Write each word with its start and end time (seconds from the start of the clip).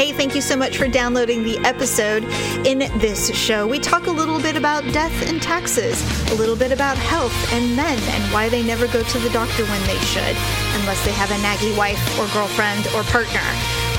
Hey, 0.00 0.12
thank 0.12 0.34
you 0.34 0.40
so 0.40 0.56
much 0.56 0.78
for 0.78 0.88
downloading 0.88 1.42
the 1.42 1.58
episode. 1.58 2.24
In 2.66 2.78
this 3.00 3.36
show, 3.36 3.66
we 3.66 3.78
talk 3.78 4.06
a 4.06 4.10
little 4.10 4.40
bit 4.40 4.56
about 4.56 4.82
death 4.94 5.28
and 5.28 5.42
taxes, 5.42 6.00
a 6.32 6.36
little 6.36 6.56
bit 6.56 6.72
about 6.72 6.96
health 6.96 7.34
and 7.52 7.76
men 7.76 7.98
and 7.98 8.32
why 8.32 8.48
they 8.48 8.62
never 8.62 8.86
go 8.86 9.02
to 9.02 9.18
the 9.18 9.28
doctor 9.28 9.62
when 9.66 9.86
they 9.86 9.98
should, 9.98 10.36
unless 10.80 11.04
they 11.04 11.12
have 11.12 11.30
a 11.30 11.34
naggy 11.44 11.76
wife 11.76 12.00
or 12.18 12.26
girlfriend 12.32 12.86
or 12.94 13.02
partner. 13.12 13.44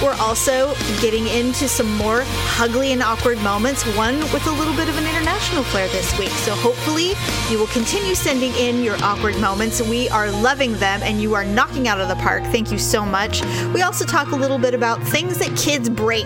We're 0.01 0.17
also 0.19 0.73
getting 0.99 1.27
into 1.27 1.67
some 1.67 1.95
more 1.95 2.23
ugly 2.59 2.91
and 2.91 3.03
awkward 3.03 3.37
moments, 3.43 3.83
one 3.95 4.19
with 4.33 4.47
a 4.47 4.51
little 4.51 4.75
bit 4.75 4.89
of 4.89 4.97
an 4.97 5.05
international 5.05 5.63
flair 5.63 5.87
this 5.89 6.17
week. 6.17 6.29
So 6.29 6.55
hopefully 6.55 7.13
you 7.51 7.59
will 7.59 7.67
continue 7.67 8.15
sending 8.15 8.51
in 8.55 8.83
your 8.83 8.95
awkward 9.03 9.37
moments. 9.39 9.79
We 9.79 10.09
are 10.09 10.31
loving 10.31 10.73
them 10.77 11.01
and 11.03 11.21
you 11.21 11.35
are 11.35 11.45
knocking 11.45 11.87
out 11.87 12.01
of 12.01 12.07
the 12.07 12.15
park. 12.15 12.43
Thank 12.45 12.71
you 12.71 12.79
so 12.79 13.05
much. 13.05 13.43
We 13.75 13.83
also 13.83 14.03
talk 14.03 14.31
a 14.31 14.35
little 14.35 14.57
bit 14.57 14.73
about 14.73 15.01
things 15.03 15.37
that 15.37 15.55
kids 15.55 15.87
break. 15.87 16.25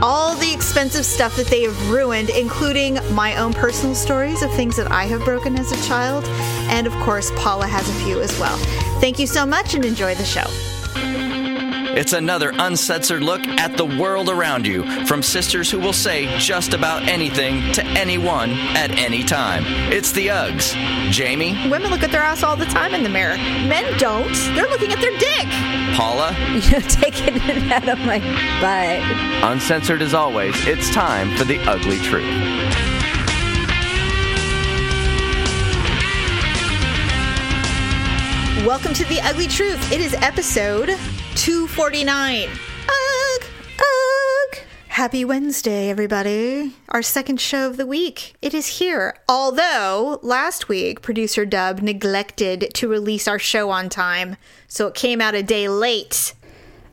All 0.00 0.34
the 0.34 0.50
expensive 0.52 1.04
stuff 1.04 1.36
that 1.36 1.48
they 1.48 1.62
have 1.64 1.90
ruined, 1.90 2.30
including 2.30 2.94
my 3.14 3.36
own 3.36 3.52
personal 3.52 3.94
stories 3.94 4.42
of 4.42 4.50
things 4.54 4.74
that 4.76 4.90
I 4.90 5.04
have 5.04 5.22
broken 5.24 5.58
as 5.58 5.70
a 5.70 5.86
child. 5.86 6.24
And 6.70 6.86
of 6.86 6.94
course, 6.94 7.30
Paula 7.36 7.66
has 7.66 7.86
a 7.88 8.04
few 8.04 8.20
as 8.22 8.36
well. 8.40 8.56
Thank 9.00 9.18
you 9.18 9.26
so 9.26 9.44
much 9.44 9.74
and 9.74 9.84
enjoy 9.84 10.14
the 10.14 10.24
show. 10.24 10.71
It's 11.94 12.12
another 12.14 12.52
uncensored 12.56 13.22
look 13.22 13.46
at 13.46 13.76
the 13.76 13.84
world 13.84 14.28
around 14.30 14.66
you 14.66 14.82
from 15.04 15.22
sisters 15.22 15.70
who 15.70 15.78
will 15.78 15.92
say 15.92 16.38
just 16.38 16.72
about 16.72 17.02
anything 17.02 17.70
to 17.74 17.84
anyone 17.84 18.50
at 18.50 18.90
any 18.92 19.22
time. 19.22 19.64
It's 19.92 20.10
the 20.12 20.28
Uggs. 20.28 20.72
Jamie, 21.10 21.52
Women 21.68 21.90
look 21.90 22.02
at 22.02 22.10
their 22.10 22.22
ass 22.22 22.42
all 22.42 22.56
the 22.56 22.64
time 22.64 22.94
in 22.94 23.02
the 23.02 23.08
mirror. 23.10 23.36
Men 23.36 23.98
don't. 23.98 24.32
They're 24.54 24.68
looking 24.68 24.90
at 24.92 25.00
their 25.00 25.16
dick. 25.18 25.46
Paula, 25.94 26.34
You're 26.70 26.80
taking 26.80 27.36
it 27.36 27.70
out 27.70 27.88
of 27.88 27.98
my 28.00 28.18
butt. 28.60 29.50
uncensored 29.52 30.00
as 30.00 30.14
always, 30.14 30.54
it's 30.66 30.90
time 30.94 31.36
for 31.36 31.44
the 31.44 31.58
ugly 31.68 31.98
truth. 31.98 32.24
Welcome 38.66 38.94
to 38.94 39.04
The 39.06 39.20
Ugly 39.22 39.48
Truth. 39.48 39.90
It 39.92 40.00
is 40.00 40.14
episode 40.14 40.96
249. 41.36 42.48
Ugh, 42.88 43.44
ugh. 43.78 44.58
Happy 44.88 45.24
Wednesday, 45.24 45.88
everybody. 45.88 46.74
Our 46.90 47.02
second 47.02 47.40
show 47.40 47.66
of 47.66 47.76
the 47.76 47.86
week. 47.86 48.34
It 48.42 48.52
is 48.52 48.78
here. 48.78 49.16
Although 49.28 50.20
last 50.22 50.68
week, 50.68 51.00
producer 51.00 51.46
Dub 51.46 51.80
neglected 51.80 52.70
to 52.74 52.88
release 52.88 53.26
our 53.26 53.38
show 53.38 53.70
on 53.70 53.88
time, 53.88 54.36
so 54.68 54.86
it 54.86 54.94
came 54.94 55.20
out 55.20 55.34
a 55.34 55.42
day 55.42 55.68
late. 55.68 56.34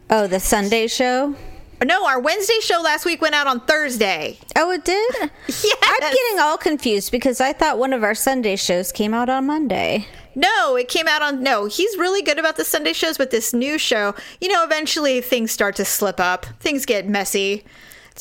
Oh, 0.09 0.25
the 0.25 0.39
Sunday 0.39 0.87
show? 0.87 1.35
No, 1.85 2.05
our 2.05 2.19
Wednesday 2.19 2.59
show 2.61 2.81
last 2.81 3.05
week 3.05 3.21
went 3.21 3.35
out 3.35 3.47
on 3.47 3.61
Thursday. 3.61 4.37
Oh, 4.55 4.71
it 4.71 4.83
did? 4.85 5.15
Yes. 5.47 5.77
I'm 6.01 6.13
getting 6.13 6.39
all 6.39 6.57
confused 6.57 7.11
because 7.11 7.41
I 7.41 7.53
thought 7.53 7.79
one 7.79 7.91
of 7.93 8.03
our 8.03 8.13
Sunday 8.15 8.55
shows 8.55 8.91
came 8.91 9.13
out 9.13 9.29
on 9.29 9.45
Monday. 9.47 10.05
No, 10.35 10.75
it 10.75 10.87
came 10.87 11.07
out 11.07 11.21
on. 11.21 11.41
No, 11.41 11.65
he's 11.65 11.97
really 11.97 12.21
good 12.21 12.37
about 12.37 12.55
the 12.55 12.63
Sunday 12.63 12.93
shows, 12.93 13.17
but 13.17 13.31
this 13.31 13.53
new 13.53 13.77
show, 13.77 14.13
you 14.39 14.47
know, 14.47 14.63
eventually 14.63 15.21
things 15.21 15.51
start 15.51 15.75
to 15.77 15.85
slip 15.85 16.19
up. 16.19 16.45
Things 16.59 16.85
get 16.85 17.07
messy. 17.09 17.63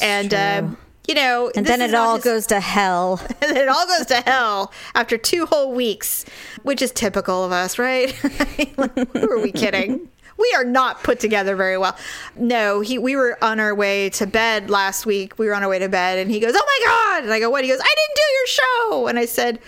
and, 0.01 0.33
uh, 0.33 0.69
you 1.07 1.15
know. 1.15 1.51
And 1.55 1.67
then 1.67 1.81
it 1.83 1.95
all 1.95 2.19
goes 2.19 2.47
to 2.49 2.61
hell. 2.61 3.21
and 3.43 3.57
it 3.57 3.69
all 3.69 3.87
goes 3.87 4.07
to 4.07 4.17
hell 4.23 4.73
after 4.95 5.19
two 5.19 5.47
whole 5.47 5.73
weeks, 5.73 6.25
which 6.63 6.81
is 6.83 6.91
typical 6.93 7.45
of 7.45 7.53
us, 7.53 7.79
right? 7.79 8.15
Like, 8.79 8.95
Who 9.13 9.31
are 9.31 9.41
we 9.41 9.53
kidding? 9.53 10.09
We 10.39 10.53
are 10.57 10.65
not 10.65 11.03
put 11.03 11.21
together 11.21 11.57
very 11.57 11.77
well. 11.77 11.97
No, 12.37 12.81
he. 12.81 12.99
We 12.99 13.17
were 13.17 13.37
on 13.43 13.61
our 13.61 13.75
way 13.75 14.11
to 14.11 14.27
bed 14.27 14.71
last 14.71 15.05
week. 15.05 15.39
We 15.39 15.47
were 15.47 15.55
on 15.55 15.63
our 15.63 15.69
way 15.69 15.81
to 15.81 15.89
bed, 15.89 16.19
and 16.19 16.31
he 16.31 16.41
goes, 16.41 16.55
"Oh 16.57 16.65
my 16.65 16.87
god!" 16.87 17.25
And 17.25 17.33
I 17.33 17.41
go, 17.41 17.51
"What?" 17.51 17.65
He 17.65 17.71
goes, 17.71 17.81
"I 17.81 17.95
didn't 17.97 18.17
do 18.17 18.23
your 18.35 18.47
show." 18.47 19.07
And 19.09 19.19
I 19.19 19.25
said. 19.25 19.59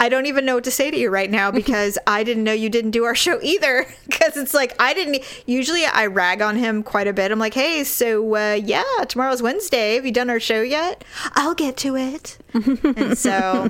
I 0.00 0.08
don't 0.08 0.26
even 0.26 0.44
know 0.44 0.54
what 0.54 0.62
to 0.62 0.70
say 0.70 0.92
to 0.92 0.96
you 0.96 1.10
right 1.10 1.28
now 1.28 1.50
because 1.62 1.98
I 2.06 2.22
didn't 2.22 2.44
know 2.44 2.52
you 2.52 2.70
didn't 2.70 2.92
do 2.92 3.02
our 3.04 3.14
show 3.14 3.40
either. 3.42 3.86
Because 4.08 4.36
it's 4.36 4.52
like 4.52 4.74
I 4.80 4.94
didn't. 4.94 5.22
Usually, 5.46 5.84
I 5.84 6.06
rag 6.06 6.42
on 6.42 6.56
him 6.56 6.82
quite 6.82 7.06
a 7.06 7.12
bit. 7.12 7.30
I'm 7.30 7.38
like, 7.38 7.54
"Hey, 7.54 7.84
so 7.84 8.34
uh, 8.34 8.54
yeah, 8.54 8.82
tomorrow's 9.06 9.42
Wednesday. 9.42 9.94
Have 9.94 10.04
you 10.04 10.12
done 10.12 10.28
our 10.28 10.40
show 10.40 10.60
yet?" 10.60 11.04
I'll 11.34 11.54
get 11.54 11.76
to 11.78 11.96
it. 11.96 12.36
and 12.54 13.16
so, 13.16 13.68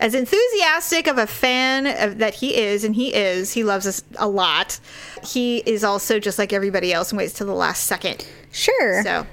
as 0.00 0.14
enthusiastic 0.14 1.06
of 1.06 1.18
a 1.18 1.26
fan 1.26 1.86
of, 1.86 2.18
that 2.18 2.34
he 2.34 2.56
is, 2.56 2.84
and 2.84 2.94
he 2.96 3.14
is, 3.14 3.52
he 3.52 3.62
loves 3.62 3.86
us 3.86 4.02
a 4.16 4.26
lot. 4.26 4.80
He 5.22 5.58
is 5.58 5.84
also 5.84 6.18
just 6.18 6.38
like 6.38 6.52
everybody 6.52 6.92
else 6.92 7.12
and 7.12 7.18
waits 7.18 7.34
till 7.34 7.46
the 7.46 7.52
last 7.52 7.84
second. 7.84 8.26
Sure. 8.50 9.02
So 9.04 9.26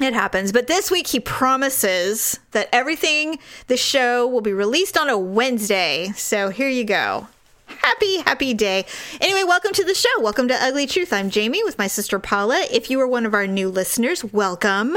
it 0.00 0.14
happens. 0.14 0.52
But 0.52 0.68
this 0.68 0.90
week 0.90 1.08
he 1.08 1.20
promises 1.20 2.38
that 2.52 2.68
everything, 2.72 3.38
the 3.66 3.76
show 3.76 4.26
will 4.26 4.40
be 4.40 4.52
released 4.52 4.96
on 4.96 5.08
a 5.08 5.18
Wednesday. 5.18 6.12
So 6.16 6.50
here 6.50 6.68
you 6.68 6.84
go. 6.84 7.26
Happy, 7.66 8.18
happy 8.18 8.54
day. 8.54 8.84
Anyway, 9.20 9.42
welcome 9.42 9.72
to 9.72 9.84
the 9.84 9.94
show. 9.94 10.08
Welcome 10.20 10.46
to 10.48 10.54
Ugly 10.54 10.86
Truth. 10.86 11.12
I'm 11.12 11.30
Jamie 11.30 11.64
with 11.64 11.78
my 11.78 11.88
sister 11.88 12.20
Paula. 12.20 12.64
If 12.70 12.90
you 12.90 13.00
are 13.00 13.08
one 13.08 13.26
of 13.26 13.34
our 13.34 13.46
new 13.46 13.68
listeners, 13.68 14.22
welcome. 14.22 14.96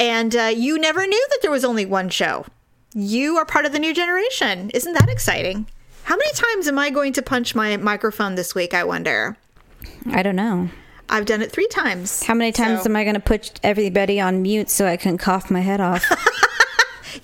And 0.00 0.34
uh, 0.34 0.50
you 0.54 0.78
never 0.78 1.06
knew 1.06 1.26
that 1.30 1.38
there 1.42 1.50
was 1.50 1.64
only 1.64 1.86
one 1.86 2.08
show. 2.08 2.44
You 2.94 3.36
are 3.36 3.44
part 3.44 3.66
of 3.66 3.72
the 3.72 3.78
new 3.78 3.94
generation. 3.94 4.70
Isn't 4.70 4.94
that 4.94 5.08
exciting? 5.08 5.66
How 6.04 6.16
many 6.16 6.32
times 6.32 6.68
am 6.68 6.78
I 6.78 6.90
going 6.90 7.12
to 7.14 7.22
punch 7.22 7.54
my 7.54 7.76
microphone 7.76 8.34
this 8.34 8.54
week? 8.54 8.72
I 8.72 8.84
wonder. 8.84 9.36
I 10.10 10.22
don't 10.22 10.36
know. 10.36 10.70
I've 11.10 11.26
done 11.26 11.42
it 11.42 11.50
three 11.52 11.68
times. 11.68 12.22
How 12.22 12.34
many 12.34 12.52
times 12.52 12.82
So- 12.82 12.90
am 12.90 12.96
I 12.96 13.04
going 13.04 13.14
to 13.14 13.20
put 13.20 13.60
everybody 13.62 14.20
on 14.20 14.42
mute 14.42 14.70
so 14.70 14.86
I 14.86 14.96
can 14.96 15.18
cough 15.18 15.50
my 15.50 15.60
head 15.60 15.80
off? 15.80 16.04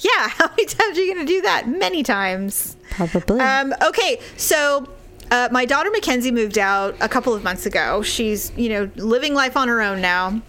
Yeah, 0.00 0.10
how 0.28 0.48
many 0.48 0.64
times 0.66 0.98
are 0.98 1.02
you 1.02 1.14
going 1.14 1.24
to 1.26 1.32
do 1.32 1.40
that? 1.42 1.68
Many 1.68 2.02
times. 2.02 2.76
Probably. 2.90 3.38
Um, 3.38 3.72
okay, 3.82 4.18
so 4.36 4.88
uh, 5.30 5.48
my 5.52 5.64
daughter 5.66 5.90
Mackenzie 5.90 6.32
moved 6.32 6.58
out 6.58 6.96
a 7.00 7.08
couple 7.08 7.32
of 7.34 7.44
months 7.44 7.64
ago. 7.66 8.02
She's, 8.02 8.50
you 8.56 8.70
know, 8.70 8.90
living 8.96 9.34
life 9.34 9.56
on 9.56 9.68
her 9.68 9.80
own 9.82 10.00
now. 10.00 10.40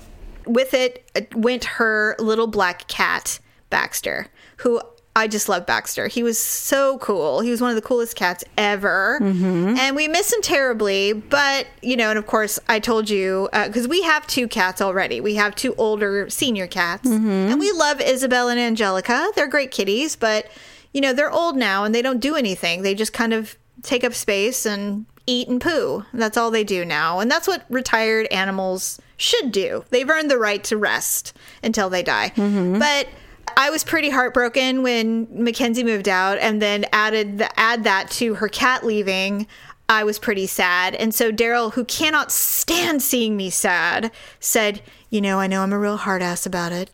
With 0.46 0.74
it 0.74 1.06
went 1.36 1.66
her 1.66 2.16
little 2.18 2.47
black 2.47 2.88
cat, 2.88 3.40
Baxter, 3.70 4.28
who 4.58 4.82
I 5.18 5.28
just 5.28 5.48
love 5.48 5.66
Baxter. 5.66 6.08
He 6.08 6.24
was 6.24 6.38
so 6.38 6.98
cool. 6.98 7.40
He 7.40 7.50
was 7.50 7.62
one 7.62 7.70
of 7.70 7.78
the 7.78 7.81
coolest 7.81 8.18
cats 8.18 8.44
ever. 8.58 9.18
Mm-hmm. 9.22 9.78
And 9.78 9.96
we 9.96 10.09
miss 10.09 10.34
him 10.34 10.42
terribly. 10.42 11.14
But, 11.14 11.68
you 11.81 11.96
know, 11.96 12.09
and 12.09 12.20
of 12.20 12.28
course, 12.28 12.59
I 12.68 12.80
told 12.80 13.09
you, 13.09 13.48
uh, 13.53 13.68
because 13.68 13.88
we 13.88 14.02
have 14.02 14.28
two 14.28 14.50
cats 14.50 14.81
already. 14.81 15.22
We 15.22 15.36
have 15.36 15.56
two 15.56 15.74
older 15.76 16.30
senior 16.30 16.68
cats. 16.68 17.08
Mm-hmm. 17.08 17.30
And 17.30 17.59
we 17.62 17.72
love 17.72 18.02
Isabel 18.02 18.50
and 18.50 18.59
Angelica. 18.59 19.30
They're 19.36 19.48
great 19.48 19.72
kitties, 19.72 20.18
but, 20.18 20.48
you 20.92 21.00
know, 21.00 21.14
they're 21.14 21.32
old 21.32 21.56
now 21.56 21.86
and 21.86 21.96
they 21.96 22.02
don't 22.02 22.20
do 22.20 22.36
anything. 22.36 22.82
They 22.82 22.94
just 22.94 23.14
kind 23.14 23.34
of 23.34 23.56
take 23.84 24.03
up 24.03 24.14
space 24.14 24.66
and 24.66 25.06
eat 25.28 25.47
and 25.47 25.62
poo. 25.62 26.03
That's 26.14 26.38
all 26.38 26.52
they 26.52 26.66
do 26.66 26.84
now. 26.84 27.20
And 27.20 27.32
that's 27.32 27.47
what 27.47 27.64
retired 27.70 28.28
animals 28.28 29.00
should 29.18 29.53
do. 29.53 29.86
They've 29.92 30.09
earned 30.09 30.30
the 30.30 30.38
right 30.38 30.64
to 30.66 30.76
rest 30.76 31.34
until 31.64 31.90
they 31.90 32.03
die. 32.03 32.32
Mm-hmm. 32.36 32.80
But 32.80 33.08
I 33.57 33.69
was 33.69 33.83
pretty 33.83 34.09
heartbroken 34.09 34.83
when 34.83 35.28
Mackenzie 35.31 35.83
moved 35.83 36.09
out 36.09 36.38
and 36.39 36.61
then 36.61 36.85
added 36.91 37.39
the, 37.39 37.59
add 37.59 37.83
that 37.83 38.09
to 38.11 38.35
her 38.35 38.47
cat 38.47 38.85
leaving. 38.85 39.47
I 39.88 40.03
was 40.03 40.17
pretty 40.17 40.47
sad. 40.47 40.95
And 40.95 41.13
so 41.13 41.31
Daryl, 41.31 41.73
who 41.73 41.85
cannot 41.85 42.31
stand 42.31 43.01
seeing 43.03 43.38
me 43.38 43.50
sad, 43.50 44.11
said, 44.39 44.81
"You 45.09 45.22
know, 45.22 45.39
I 45.39 45.47
know 45.47 45.61
I'm 45.61 45.73
a 45.73 45.79
real 45.79 45.97
hard 45.97 46.22
ass 46.22 46.45
about 46.45 46.72
it, 46.72 46.89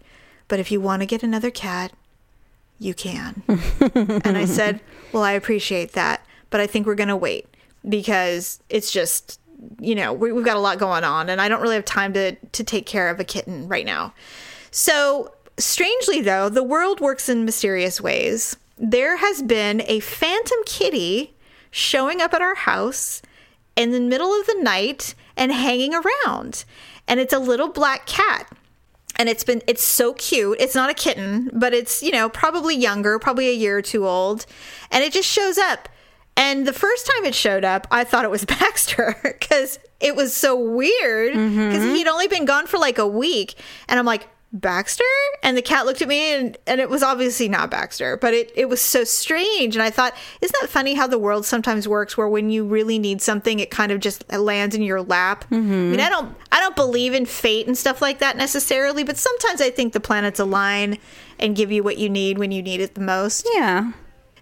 but 0.47 0.59
if 0.59 0.71
you 0.71 0.81
want 0.81 1.01
to 1.01 1.05
get 1.05 1.23
another 1.23 1.51
cat, 1.51 1.93
you 2.79 2.93
can." 2.93 3.43
and 3.47 4.37
I 4.37 4.45
said, 4.45 4.81
"Well, 5.13 5.23
I 5.23 5.31
appreciate 5.31 5.93
that, 5.93 6.25
but 6.49 6.59
I 6.59 6.67
think 6.67 6.85
we're 6.85 6.95
going 6.95 7.07
to 7.07 7.15
wait 7.15 7.47
because 7.87 8.59
it's 8.69 8.91
just, 8.91 9.39
you 9.79 9.95
know, 9.95 10.11
we, 10.11 10.33
we've 10.33 10.45
got 10.45 10.57
a 10.57 10.59
lot 10.61 10.77
going 10.77 11.05
on 11.05 11.29
and 11.29 11.39
I 11.39 11.47
don't 11.47 11.61
really 11.61 11.75
have 11.75 11.85
time 11.85 12.11
to 12.13 12.35
to 12.35 12.63
take 12.63 12.85
care 12.85 13.09
of 13.09 13.19
a 13.19 13.23
kitten 13.23 13.69
right 13.69 13.85
now." 13.85 14.13
So, 14.71 15.33
strangely 15.61 16.21
though, 16.21 16.49
the 16.49 16.63
world 16.63 16.99
works 16.99 17.29
in 17.29 17.45
mysterious 17.45 18.01
ways. 18.01 18.57
There 18.77 19.17
has 19.17 19.41
been 19.41 19.83
a 19.85 19.99
phantom 19.99 20.57
kitty 20.65 21.35
showing 21.69 22.21
up 22.21 22.33
at 22.33 22.41
our 22.41 22.55
house 22.55 23.21
in 23.75 23.91
the 23.91 23.99
middle 23.99 24.33
of 24.33 24.45
the 24.47 24.59
night 24.61 25.15
and 25.37 25.51
hanging 25.51 25.93
around. 25.93 26.65
And 27.07 27.19
it's 27.19 27.33
a 27.33 27.39
little 27.39 27.69
black 27.69 28.05
cat. 28.05 28.51
And 29.17 29.29
it's 29.29 29.43
been 29.43 29.61
it's 29.67 29.83
so 29.83 30.13
cute. 30.13 30.57
It's 30.59 30.75
not 30.75 30.89
a 30.89 30.93
kitten, 30.93 31.49
but 31.53 31.73
it's, 31.73 32.01
you 32.01 32.11
know, 32.11 32.29
probably 32.29 32.75
younger, 32.75 33.19
probably 33.19 33.49
a 33.49 33.53
year 33.53 33.77
or 33.77 33.81
two 33.81 34.07
old. 34.07 34.45
And 34.89 35.03
it 35.03 35.13
just 35.13 35.29
shows 35.29 35.57
up. 35.57 35.89
And 36.37 36.65
the 36.65 36.73
first 36.73 37.05
time 37.05 37.25
it 37.25 37.35
showed 37.35 37.63
up, 37.63 37.87
I 37.91 38.03
thought 38.03 38.25
it 38.25 38.31
was 38.31 38.45
Baxter 38.59 39.15
because 39.23 39.79
it 39.99 40.15
was 40.15 40.33
so 40.33 40.57
weird 40.57 41.35
mm-hmm. 41.35 41.69
because 41.69 41.83
he'd 41.83 42.07
only 42.07 42.27
been 42.27 42.45
gone 42.45 42.67
for 42.67 42.77
like 42.77 42.97
a 42.97 43.07
week. 43.07 43.55
And 43.87 43.99
I'm 43.99 44.05
like, 44.05 44.27
Baxter? 44.53 45.03
And 45.43 45.55
the 45.55 45.61
cat 45.61 45.85
looked 45.85 46.01
at 46.01 46.07
me 46.07 46.33
and, 46.33 46.57
and 46.67 46.81
it 46.81 46.89
was 46.89 47.03
obviously 47.03 47.47
not 47.47 47.71
Baxter, 47.71 48.17
but 48.17 48.33
it, 48.33 48.51
it 48.55 48.67
was 48.67 48.81
so 48.81 49.03
strange. 49.03 49.75
And 49.75 49.83
I 49.83 49.89
thought, 49.89 50.13
isn't 50.41 50.55
that 50.61 50.69
funny 50.69 50.93
how 50.93 51.07
the 51.07 51.17
world 51.17 51.45
sometimes 51.45 51.87
works 51.87 52.17
where 52.17 52.27
when 52.27 52.49
you 52.49 52.65
really 52.65 52.99
need 52.99 53.21
something, 53.21 53.59
it 53.59 53.71
kind 53.71 53.91
of 53.91 53.99
just 53.99 54.29
lands 54.31 54.75
in 54.75 54.81
your 54.81 55.01
lap? 55.01 55.45
I 55.51 55.55
mean, 55.55 55.93
mm-hmm. 55.93 56.01
I 56.01 56.09
don't 56.09 56.35
I 56.51 56.59
don't 56.59 56.75
believe 56.75 57.13
in 57.13 57.25
fate 57.25 57.67
and 57.67 57.77
stuff 57.77 58.01
like 58.01 58.19
that 58.19 58.35
necessarily, 58.35 59.03
but 59.03 59.17
sometimes 59.17 59.61
I 59.61 59.69
think 59.69 59.93
the 59.93 59.99
planets 59.99 60.39
align 60.39 60.97
and 61.39 61.55
give 61.55 61.71
you 61.71 61.83
what 61.83 61.97
you 61.97 62.09
need 62.09 62.37
when 62.37 62.51
you 62.51 62.61
need 62.61 62.81
it 62.81 62.95
the 62.95 63.01
most. 63.01 63.47
Yeah. 63.53 63.93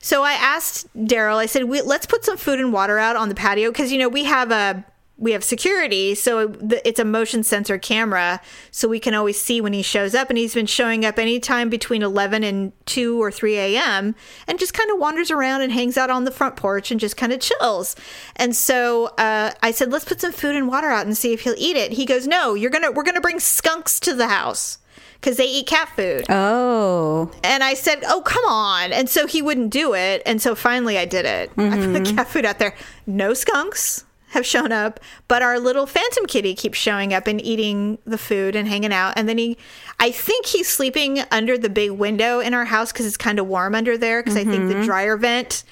So 0.02 0.24
I 0.24 0.32
asked 0.32 0.88
Daryl, 0.96 1.36
I 1.36 1.46
said, 1.46 1.66
we, 1.66 1.82
let's 1.82 2.06
put 2.06 2.24
some 2.24 2.38
food 2.38 2.60
and 2.60 2.72
water 2.72 2.98
out 2.98 3.16
on 3.16 3.30
the 3.30 3.36
patio 3.36 3.70
because, 3.70 3.92
you 3.92 3.98
know, 3.98 4.10
we 4.10 4.24
have 4.24 4.52
a 4.52 4.86
we 5.20 5.34
have 5.34 5.44
security, 5.44 6.16
so 6.16 6.56
it's 6.86 7.00
a 7.00 7.06
motion 7.06 7.44
sensor 7.44 7.78
camera, 7.78 8.40
so 8.72 8.88
we 8.88 9.00
can 9.00 9.14
always 9.14 9.40
see 9.40 9.60
when 9.60 9.74
he 9.74 9.82
shows 9.82 10.16
up. 10.16 10.30
And 10.30 10.38
he's 10.38 10.54
been 10.54 10.66
showing 10.66 11.06
up 11.06 11.20
anytime 11.20 11.70
between 11.70 12.02
11 12.02 12.44
and 12.44 12.72
2 12.86 13.22
or 13.22 13.30
3 13.30 13.58
a.m. 13.58 14.16
and 14.48 14.58
just 14.58 14.74
kind 14.74 14.90
of 14.90 14.98
wanders 14.98 15.30
around 15.30 15.62
and 15.62 15.74
hangs 15.74 15.98
out 15.98 16.10
on 16.10 16.24
the 16.24 16.32
front 16.32 16.56
porch 16.56 16.90
and 16.90 17.00
just 17.00 17.18
kind 17.18 17.34
of 17.34 17.42
chills. 17.42 17.96
And 18.38 18.56
so 18.56 19.08
uh, 19.18 19.52
I 19.62 19.72
said, 19.72 19.92
let's 19.92 20.06
put 20.06 20.22
some 20.22 20.32
food 20.32 20.56
and 20.56 20.68
water 20.68 20.88
out 20.88 21.06
and 21.06 21.18
see 21.18 21.34
if 21.34 21.42
he'll 21.42 21.56
eat 21.58 21.76
it. 21.76 21.92
He 21.92 22.06
goes, 22.06 22.26
no, 22.26 22.54
you're 22.54 22.72
gonna 22.72 22.92
we're 22.92 23.04
gonna 23.04 23.22
bring 23.22 23.40
skunks 23.40 24.00
to 24.02 24.14
the 24.14 24.28
house 24.28 24.78
because 25.16 25.36
they 25.36 25.46
eat 25.46 25.68
cat 25.68 25.90
food. 25.96 26.26
Oh. 26.30 27.30
And 27.44 27.62
I 27.62 27.74
said, 27.74 28.04
"Oh, 28.08 28.22
come 28.22 28.46
on!" 28.46 28.94
And 28.94 29.10
so 29.10 29.28
he 29.28 29.42
wouldn't 29.42 29.70
do 29.70 29.94
it. 29.94 30.22
And 30.26 30.42
so 30.42 30.56
finally, 30.56 30.98
I 30.98 31.04
did 31.04 31.26
it. 31.26 31.52
I 31.58 31.76
put 31.76 31.94
the 31.94 32.14
cat 32.16 32.30
food 32.30 32.46
out 32.46 32.60
there. 32.60 32.74
No 33.06 33.34
skunks 33.34 34.06
have 34.30 34.46
shown 34.46 34.72
up, 34.72 35.00
but 35.28 35.42
our 35.42 35.60
little 35.60 35.86
phantom 35.86 36.26
kitty 36.26 36.54
keeps 36.54 36.78
showing 36.78 37.14
up 37.14 37.28
and 37.28 37.42
eating 37.42 37.98
the 38.06 38.18
food 38.18 38.56
and 38.56 38.68
hanging 38.68 38.94
out. 38.94 39.14
And 39.16 39.28
then 39.28 39.38
he, 39.38 39.58
I 40.00 40.12
think 40.12 40.46
he's 40.46 40.68
sleeping 40.68 41.22
under 41.32 41.58
the 41.58 41.70
big 41.70 41.92
window 41.92 42.40
in 42.40 42.54
our 42.54 42.66
house 42.66 42.92
because 42.92 43.06
it's 43.06 43.18
kind 43.18 43.40
of 43.40 43.48
warm 43.48 43.76
under 43.76 43.98
there. 43.98 44.22
Because 44.22 44.38
I 44.38 44.44
think 44.44 44.68
the 44.68 44.76
mm-hmm. 44.76 44.86
dryer 44.86 45.18
vent 45.18 45.64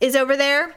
is 0.00 0.14
over 0.14 0.36
there. 0.36 0.74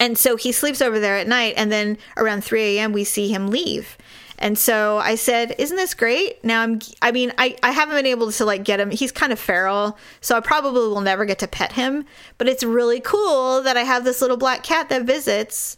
And 0.00 0.18
so 0.18 0.36
he 0.36 0.50
sleeps 0.50 0.82
over 0.82 0.98
there 0.98 1.16
at 1.16 1.28
night. 1.28 1.54
And 1.56 1.70
then 1.70 1.96
around 2.16 2.42
3 2.42 2.78
a.m., 2.78 2.92
we 2.92 3.04
see 3.04 3.28
him 3.28 3.48
leave. 3.48 3.96
And 4.42 4.58
so 4.58 4.98
I 4.98 5.14
said, 5.14 5.54
"Isn't 5.56 5.76
this 5.76 5.94
great?" 5.94 6.44
Now 6.44 6.62
I'm 6.62 6.80
I 7.00 7.12
mean, 7.12 7.32
I 7.38 7.56
I 7.62 7.70
haven't 7.70 7.94
been 7.94 8.06
able 8.06 8.32
to 8.32 8.44
like 8.44 8.64
get 8.64 8.80
him. 8.80 8.90
He's 8.90 9.12
kind 9.12 9.32
of 9.32 9.38
feral, 9.38 9.96
so 10.20 10.36
I 10.36 10.40
probably 10.40 10.88
will 10.88 11.00
never 11.00 11.24
get 11.24 11.38
to 11.38 11.46
pet 11.46 11.74
him, 11.74 12.04
but 12.38 12.48
it's 12.48 12.64
really 12.64 12.98
cool 12.98 13.62
that 13.62 13.76
I 13.76 13.84
have 13.84 14.02
this 14.02 14.20
little 14.20 14.36
black 14.36 14.64
cat 14.64 14.88
that 14.88 15.02
visits 15.02 15.76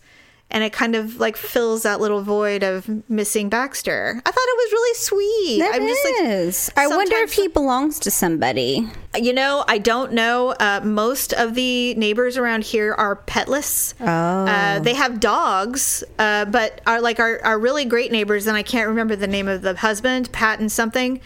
and 0.54 0.62
it 0.62 0.72
kind 0.72 0.94
of 0.94 1.18
like 1.18 1.36
fills 1.36 1.82
that 1.82 2.00
little 2.00 2.22
void 2.22 2.62
of 2.62 2.88
missing 3.10 3.48
Baxter. 3.48 4.22
I 4.24 4.30
thought 4.30 4.44
it 4.46 4.56
was 4.56 4.72
really 4.72 4.94
sweet. 4.94 5.58
That 5.58 5.74
I'm 5.74 5.86
just 5.86 6.70
like. 6.76 6.78
I 6.84 6.86
wonder 6.86 7.16
if 7.16 7.32
he 7.32 7.48
belongs 7.48 7.98
to 7.98 8.10
somebody. 8.12 8.88
you 9.16 9.32
know, 9.32 9.64
I 9.66 9.78
don't 9.78 10.12
know. 10.12 10.54
Uh, 10.60 10.80
most 10.84 11.32
of 11.32 11.56
the 11.56 11.94
neighbors 11.96 12.36
around 12.38 12.62
here 12.62 12.94
are 12.94 13.16
petless. 13.16 13.94
Oh. 14.00 14.06
Uh, 14.06 14.78
they 14.78 14.94
have 14.94 15.18
dogs, 15.18 16.04
uh, 16.20 16.44
but 16.44 16.80
are 16.86 17.00
like 17.00 17.18
our, 17.18 17.40
our 17.44 17.58
really 17.58 17.84
great 17.84 18.12
neighbors, 18.12 18.46
and 18.46 18.56
I 18.56 18.62
can't 18.62 18.86
remember 18.88 19.16
the 19.16 19.26
name 19.26 19.48
of 19.48 19.62
the 19.62 19.74
husband, 19.74 20.30
Pat 20.30 20.60
and 20.60 20.70
something. 20.70 21.20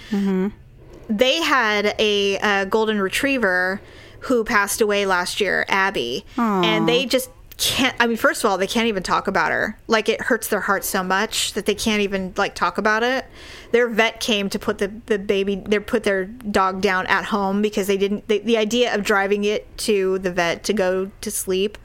They 1.11 1.43
had 1.43 1.95
a, 1.99 2.39
uh 2.39 2.65
golden 2.65 3.01
retriever 3.01 3.81
who 4.21 4.43
passed 4.45 4.81
away 4.81 5.07
last 5.07 5.41
year, 5.41 5.65
Abby, 5.69 6.25
Aww. 6.37 6.65
and 6.65 6.89
they 6.89 7.07
just 7.07 7.31
can't. 7.59 7.95
I 8.01 8.07
mean, 8.07 8.17
first 8.17 8.43
of 8.43 8.51
all, 8.51 8.57
they 8.57 8.67
can't 8.67 8.87
even 8.87 9.03
talk 9.03 9.29
about 9.29 9.51
her. 9.51 9.79
Like 9.87 10.09
it 10.09 10.23
hurts 10.23 10.49
their 10.49 10.61
heart 10.61 10.85
so 10.85 11.03
much 11.03 11.53
that 11.53 11.67
they 11.67 11.75
can't 11.75 12.01
even 12.01 12.33
like 12.37 12.55
talk 12.55 12.79
about 12.79 13.03
it. 13.03 13.27
Their 13.73 13.89
vet 13.89 14.21
came 14.21 14.49
to 14.51 14.59
put 14.59 14.79
the 14.79 14.89
the 15.07 15.19
baby, 15.19 15.57
they 15.57 15.79
put 15.79 16.05
their 16.05 16.25
dog 16.25 16.81
down 16.81 17.07
at 17.09 17.27
home 17.27 17.61
because 17.61 17.87
they 17.87 17.97
didn't. 17.97 18.29
The, 18.29 18.39
the 18.39 18.57
idea 18.57 18.95
of 18.95 19.03
driving 19.03 19.45
it 19.45 19.77
to 19.79 20.19
the 20.21 20.31
vet 20.31 20.65
to 20.65 20.73
go 20.73 21.11
to 21.21 21.31
sleep 21.31 21.77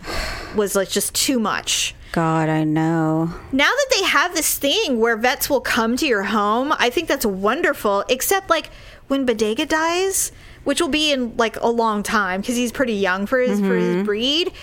was 0.56 0.76
like 0.76 0.90
just 0.90 1.14
too 1.14 1.40
much 1.40 1.96
God, 2.14 2.48
I 2.48 2.64
know. 2.64 3.34
now 3.52 3.72
that 3.72 3.88
they 3.90 4.06
have 4.06 4.36
this 4.36 4.56
thing 4.60 5.00
where 5.00 5.18
vets 5.18 5.50
will 5.50 5.62
come 5.62 5.98
to 5.98 6.06
your 6.06 6.22
home, 6.22 6.72
I 6.78 6.92
think 6.92 7.08
that's 7.08 7.26
wonderful. 7.26 8.06
Except 8.08 8.52
like 8.52 8.70
when 9.08 9.26
Bodega 9.26 9.66
dies, 9.66 10.32
which 10.64 10.80
will 10.80 10.90
be 10.90 11.12
in 11.12 11.36
like 11.38 11.60
a 11.60 11.68
long 11.68 12.04
time 12.04 12.42
because 12.42 12.56
he's 12.56 12.72
pretty 12.72 12.94
young 12.94 13.26
for 13.26 13.40
his 13.40 13.60
for 13.60 13.76
his 13.76 13.96
mm-hmm. 13.96 14.04
breed. 14.04 14.54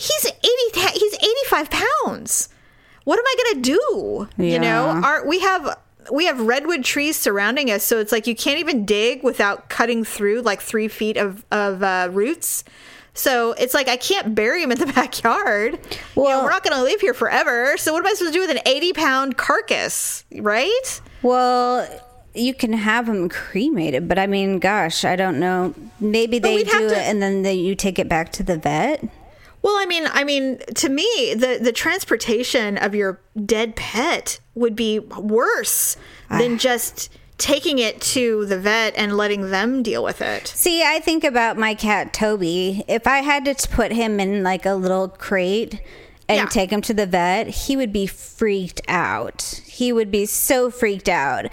He's 0.00 0.26
eighty. 0.26 0.98
He's 0.98 1.14
eighty 1.14 1.44
five 1.48 1.68
pounds. 1.70 2.48
What 3.04 3.18
am 3.18 3.24
I 3.26 3.34
gonna 3.52 3.62
do? 3.62 4.28
You 4.38 4.58
know, 4.58 4.86
Yeah. 4.86 5.02
our 5.04 5.26
we 5.26 5.40
have. 5.40 5.78
We 6.10 6.24
have 6.24 6.40
redwood 6.40 6.82
trees 6.82 7.16
surrounding 7.16 7.70
us, 7.70 7.84
so 7.84 7.98
it's 7.98 8.10
like 8.10 8.26
you 8.26 8.34
can't 8.34 8.58
even 8.58 8.84
dig 8.86 9.22
without 9.22 9.68
cutting 9.68 10.02
through 10.02 10.40
like 10.40 10.60
three 10.62 10.88
feet 10.88 11.16
of 11.18 11.44
of 11.52 11.82
uh, 11.82 12.08
roots. 12.10 12.64
So 13.12 13.52
it's 13.52 13.74
like 13.74 13.86
I 13.88 13.96
can't 13.96 14.34
bury 14.34 14.62
him 14.62 14.72
in 14.72 14.78
the 14.78 14.86
backyard. 14.94 15.78
Well, 16.14 16.24
Well- 16.26 16.42
we're 16.44 16.50
not 16.50 16.64
going 16.64 16.76
to 16.76 16.82
live 16.82 17.00
here 17.02 17.12
forever. 17.12 17.76
So 17.76 17.92
what 17.92 17.98
am 18.00 18.06
I 18.06 18.14
supposed 18.14 18.32
to 18.32 18.38
do 18.38 18.40
with 18.40 18.50
an 18.56 18.62
80 18.64 18.92
pound 18.94 19.36
carcass, 19.36 20.24
right? 20.36 21.00
Well, 21.22 21.86
you 22.34 22.54
can 22.54 22.72
have 22.72 23.06
them 23.06 23.28
cremated, 23.28 24.08
but 24.08 24.18
I 24.18 24.26
mean, 24.26 24.58
gosh, 24.58 25.04
I 25.04 25.16
don't 25.16 25.38
know. 25.38 25.74
Maybe 26.00 26.38
they 26.38 26.64
do 26.64 26.70
to- 26.70 26.86
it 26.86 26.92
and 26.98 27.20
then 27.20 27.42
they, 27.42 27.54
you 27.54 27.74
take 27.74 27.98
it 27.98 28.08
back 28.08 28.32
to 28.32 28.42
the 28.42 28.56
vet. 28.56 29.04
Well, 29.62 29.74
I 29.76 29.86
mean, 29.86 30.06
I 30.10 30.24
mean, 30.24 30.58
to 30.76 30.88
me, 30.88 31.34
the 31.34 31.58
the 31.60 31.72
transportation 31.72 32.78
of 32.78 32.94
your 32.94 33.20
dead 33.44 33.76
pet 33.76 34.40
would 34.54 34.74
be 34.74 34.98
worse 34.98 35.96
than 36.28 36.54
ah. 36.54 36.58
just 36.58 37.10
taking 37.36 37.78
it 37.78 38.00
to 38.02 38.44
the 38.46 38.58
vet 38.58 38.94
and 38.96 39.16
letting 39.16 39.50
them 39.50 39.82
deal 39.82 40.04
with 40.04 40.20
it. 40.20 40.46
See, 40.46 40.82
I 40.82 40.98
think 41.00 41.24
about 41.24 41.56
my 41.56 41.74
cat 41.74 42.12
Toby. 42.12 42.84
If 42.86 43.06
I 43.06 43.18
had 43.18 43.44
to 43.46 43.68
put 43.68 43.92
him 43.92 44.20
in 44.20 44.42
like 44.42 44.66
a 44.66 44.74
little 44.74 45.08
crate 45.08 45.80
and 46.28 46.38
Yeah. 46.38 46.46
take 46.46 46.70
him 46.70 46.82
to 46.82 46.94
the 46.94 47.06
vet, 47.06 47.48
he 47.48 47.76
would 47.76 47.92
be 47.92 48.06
freaked 48.06 48.82
out. 48.88 49.62
He 49.66 49.92
would 49.92 50.10
be 50.10 50.26
so 50.26 50.70
freaked 50.70 51.08
out. 51.08 51.46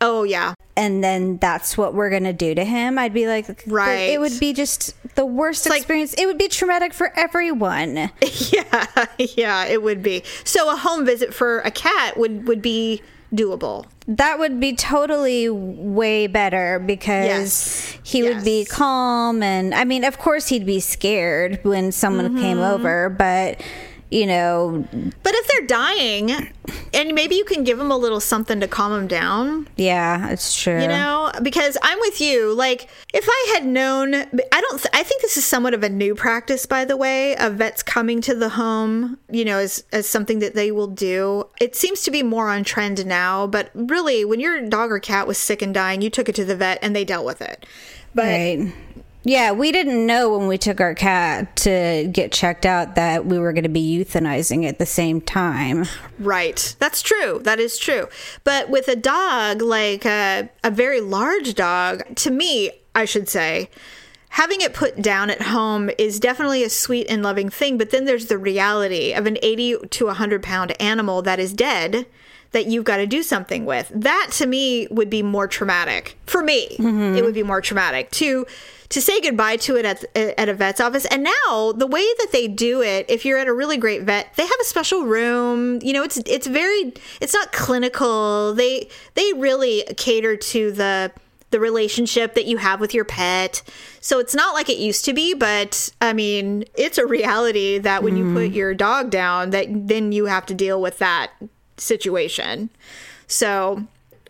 Oh 0.00 0.22
yeah, 0.22 0.54
And 0.76 1.04
then 1.04 1.36
that's 1.38 1.78
what 1.78 1.94
we're 1.94 2.10
gonna 2.10 2.32
do 2.32 2.54
to 2.54 2.64
him. 2.64 2.98
I'd 2.98 3.14
be 3.14 3.28
like, 3.28 3.62
Right. 3.66 4.10
It 4.10 4.20
would 4.20 4.38
be 4.40 4.52
just 4.52 4.94
the 5.14 5.24
worst 5.24 5.68
like- 5.68 5.78
experience. 5.78 6.14
it 6.14 6.26
would 6.26 6.38
be 6.38 6.48
traumatic 6.48 6.92
for 6.92 7.12
everyone. 7.16 7.94
yeah, 8.50 9.06
yeah. 9.18 9.64
It 9.66 9.82
would 9.82 10.02
be. 10.02 10.22
So 10.44 10.72
a 10.72 10.76
home 10.76 11.04
visit 11.06 11.32
for 11.32 11.60
a 11.60 11.70
cat 11.70 12.16
would 12.16 12.48
would 12.48 12.60
be 12.60 13.02
doable. 13.32 13.86
That 14.06 14.38
would 14.38 14.60
be 14.60 14.74
totally 14.76 15.48
way 15.48 16.26
better 16.26 16.78
because 16.78 17.24
Yes. 17.26 17.98
he 18.02 18.22
would 18.22 18.44
be 18.44 18.64
calm 18.64 19.42
and 19.42 19.74
I 19.74 19.84
mean, 19.84 20.04
of 20.04 20.18
course 20.18 20.48
he'd 20.48 20.66
be 20.66 20.78
scared 20.80 21.58
when 21.64 21.90
someone 21.92 22.36
came 22.36 22.58
Mm-hmm. 22.58 22.74
over, 22.80 23.08
but 23.10 23.60
you 24.14 24.26
know, 24.26 24.86
But 25.24 25.34
if 25.34 25.48
they're 25.48 25.66
dying, 25.66 26.30
and 26.94 27.14
maybe 27.14 27.34
you 27.34 27.44
can 27.44 27.64
give 27.64 27.78
them 27.78 27.90
a 27.90 27.96
little 27.96 28.20
something 28.20 28.60
to 28.60 28.68
calm 28.68 28.92
them 28.92 29.08
down. 29.08 29.68
yeah, 29.76 30.30
it's 30.30 30.54
true. 30.54 30.80
You 30.80 30.86
know, 30.86 31.32
because 31.42 31.76
I'm 31.82 31.98
with 32.00 32.20
you. 32.20 32.54
Like, 32.54 32.88
if 33.12 33.26
I 33.28 33.50
had 33.54 33.66
known, 33.66 34.14
I 34.14 34.60
don't, 34.60 34.78
th- 34.78 34.94
I 34.94 35.02
think 35.02 35.20
this 35.22 35.36
is 35.36 35.44
somewhat 35.44 35.74
of 35.74 35.82
a 35.82 35.88
new 35.88 36.14
practice, 36.14 36.64
by 36.64 36.84
the 36.84 36.96
way, 36.96 37.36
of 37.36 37.54
vets 37.54 37.82
coming 37.82 38.20
to 38.22 38.34
the 38.36 38.50
home, 38.50 39.18
you 39.30 39.44
know, 39.44 39.58
as, 39.58 39.82
as 39.92 40.08
something 40.08 40.38
that 40.38 40.54
they 40.54 40.70
will 40.70 40.86
do. 40.86 41.48
It 41.60 41.74
seems 41.74 42.02
to 42.02 42.12
be 42.12 42.22
more 42.22 42.48
on 42.48 42.62
trend 42.62 43.04
now, 43.04 43.48
but 43.48 43.70
really, 43.74 44.24
when 44.24 44.38
your 44.38 44.60
dog 44.68 44.92
or 44.92 45.00
cat 45.00 45.26
was 45.26 45.38
sick 45.38 45.60
and 45.60 45.74
dying, 45.74 46.02
you 46.02 46.10
took 46.10 46.28
it 46.28 46.36
to 46.36 46.44
the 46.44 46.54
vet 46.56 46.78
and 46.82 46.94
they 46.94 47.04
dealt 47.04 47.26
with 47.26 47.42
it. 47.42 47.66
But 48.14 48.26
Right. 48.26 48.72
Yeah, 49.26 49.52
we 49.52 49.72
didn't 49.72 50.04
know 50.04 50.36
when 50.36 50.46
we 50.46 50.58
took 50.58 50.82
our 50.82 50.94
cat 50.94 51.56
to 51.56 52.08
get 52.12 52.30
checked 52.30 52.66
out 52.66 52.94
that 52.96 53.24
we 53.24 53.38
were 53.38 53.54
going 53.54 53.64
to 53.64 53.70
be 53.70 54.04
euthanizing 54.04 54.68
at 54.68 54.78
the 54.78 54.86
same 54.86 55.22
time. 55.22 55.86
Right. 56.18 56.76
That's 56.78 57.00
true. 57.00 57.40
That 57.42 57.58
is 57.58 57.78
true. 57.78 58.08
But 58.44 58.68
with 58.68 58.86
a 58.86 58.96
dog, 58.96 59.62
like 59.62 60.04
a, 60.04 60.50
a 60.62 60.70
very 60.70 61.00
large 61.00 61.54
dog, 61.54 62.02
to 62.16 62.30
me, 62.30 62.70
I 62.94 63.06
should 63.06 63.28
say, 63.28 63.70
having 64.28 64.60
it 64.60 64.74
put 64.74 65.00
down 65.00 65.30
at 65.30 65.40
home 65.40 65.90
is 65.96 66.20
definitely 66.20 66.62
a 66.62 66.70
sweet 66.70 67.06
and 67.08 67.22
loving 67.22 67.48
thing. 67.48 67.78
But 67.78 67.90
then 67.90 68.04
there's 68.04 68.26
the 68.26 68.38
reality 68.38 69.12
of 69.14 69.26
an 69.26 69.38
80 69.42 69.88
to 69.88 70.06
100 70.06 70.42
pound 70.42 70.80
animal 70.80 71.22
that 71.22 71.40
is 71.40 71.54
dead 71.54 72.06
that 72.54 72.66
you've 72.66 72.84
got 72.84 72.98
to 72.98 73.06
do 73.06 73.22
something 73.22 73.66
with. 73.66 73.90
That 73.92 74.30
to 74.34 74.46
me 74.46 74.86
would 74.90 75.10
be 75.10 75.22
more 75.22 75.48
traumatic. 75.48 76.16
For 76.26 76.42
me, 76.42 76.68
mm-hmm. 76.78 77.16
it 77.16 77.24
would 77.24 77.34
be 77.34 77.42
more 77.42 77.60
traumatic 77.60 78.10
to 78.12 78.46
to 78.90 79.02
say 79.02 79.20
goodbye 79.20 79.56
to 79.56 79.76
it 79.76 79.84
at 79.84 80.04
at 80.16 80.48
a 80.48 80.54
vet's 80.54 80.80
office. 80.80 81.04
And 81.06 81.24
now 81.24 81.72
the 81.72 81.86
way 81.86 82.06
that 82.18 82.28
they 82.30 82.46
do 82.46 82.80
it, 82.80 83.06
if 83.08 83.24
you're 83.24 83.38
at 83.38 83.48
a 83.48 83.52
really 83.52 83.76
great 83.76 84.02
vet, 84.02 84.32
they 84.36 84.44
have 84.44 84.60
a 84.60 84.64
special 84.64 85.02
room. 85.04 85.80
You 85.82 85.92
know, 85.92 86.04
it's 86.04 86.16
it's 86.26 86.46
very 86.46 86.94
it's 87.20 87.34
not 87.34 87.50
clinical. 87.50 88.54
They 88.54 88.88
they 89.14 89.32
really 89.32 89.82
cater 89.96 90.36
to 90.36 90.70
the 90.70 91.12
the 91.50 91.58
relationship 91.58 92.34
that 92.34 92.46
you 92.46 92.58
have 92.58 92.80
with 92.80 92.94
your 92.94 93.04
pet. 93.04 93.62
So 94.00 94.20
it's 94.20 94.34
not 94.34 94.54
like 94.54 94.68
it 94.68 94.78
used 94.78 95.04
to 95.06 95.12
be, 95.12 95.34
but 95.34 95.90
I 96.00 96.12
mean, 96.12 96.64
it's 96.74 96.98
a 96.98 97.06
reality 97.06 97.78
that 97.78 98.02
when 98.04 98.16
you 98.16 98.32
put 98.32 98.42
mm-hmm. 98.42 98.54
your 98.54 98.74
dog 98.74 99.10
down 99.10 99.50
that 99.50 99.66
then 99.70 100.12
you 100.12 100.26
have 100.26 100.46
to 100.46 100.54
deal 100.54 100.80
with 100.80 100.98
that 100.98 101.32
situation. 101.76 102.70
So 103.26 103.84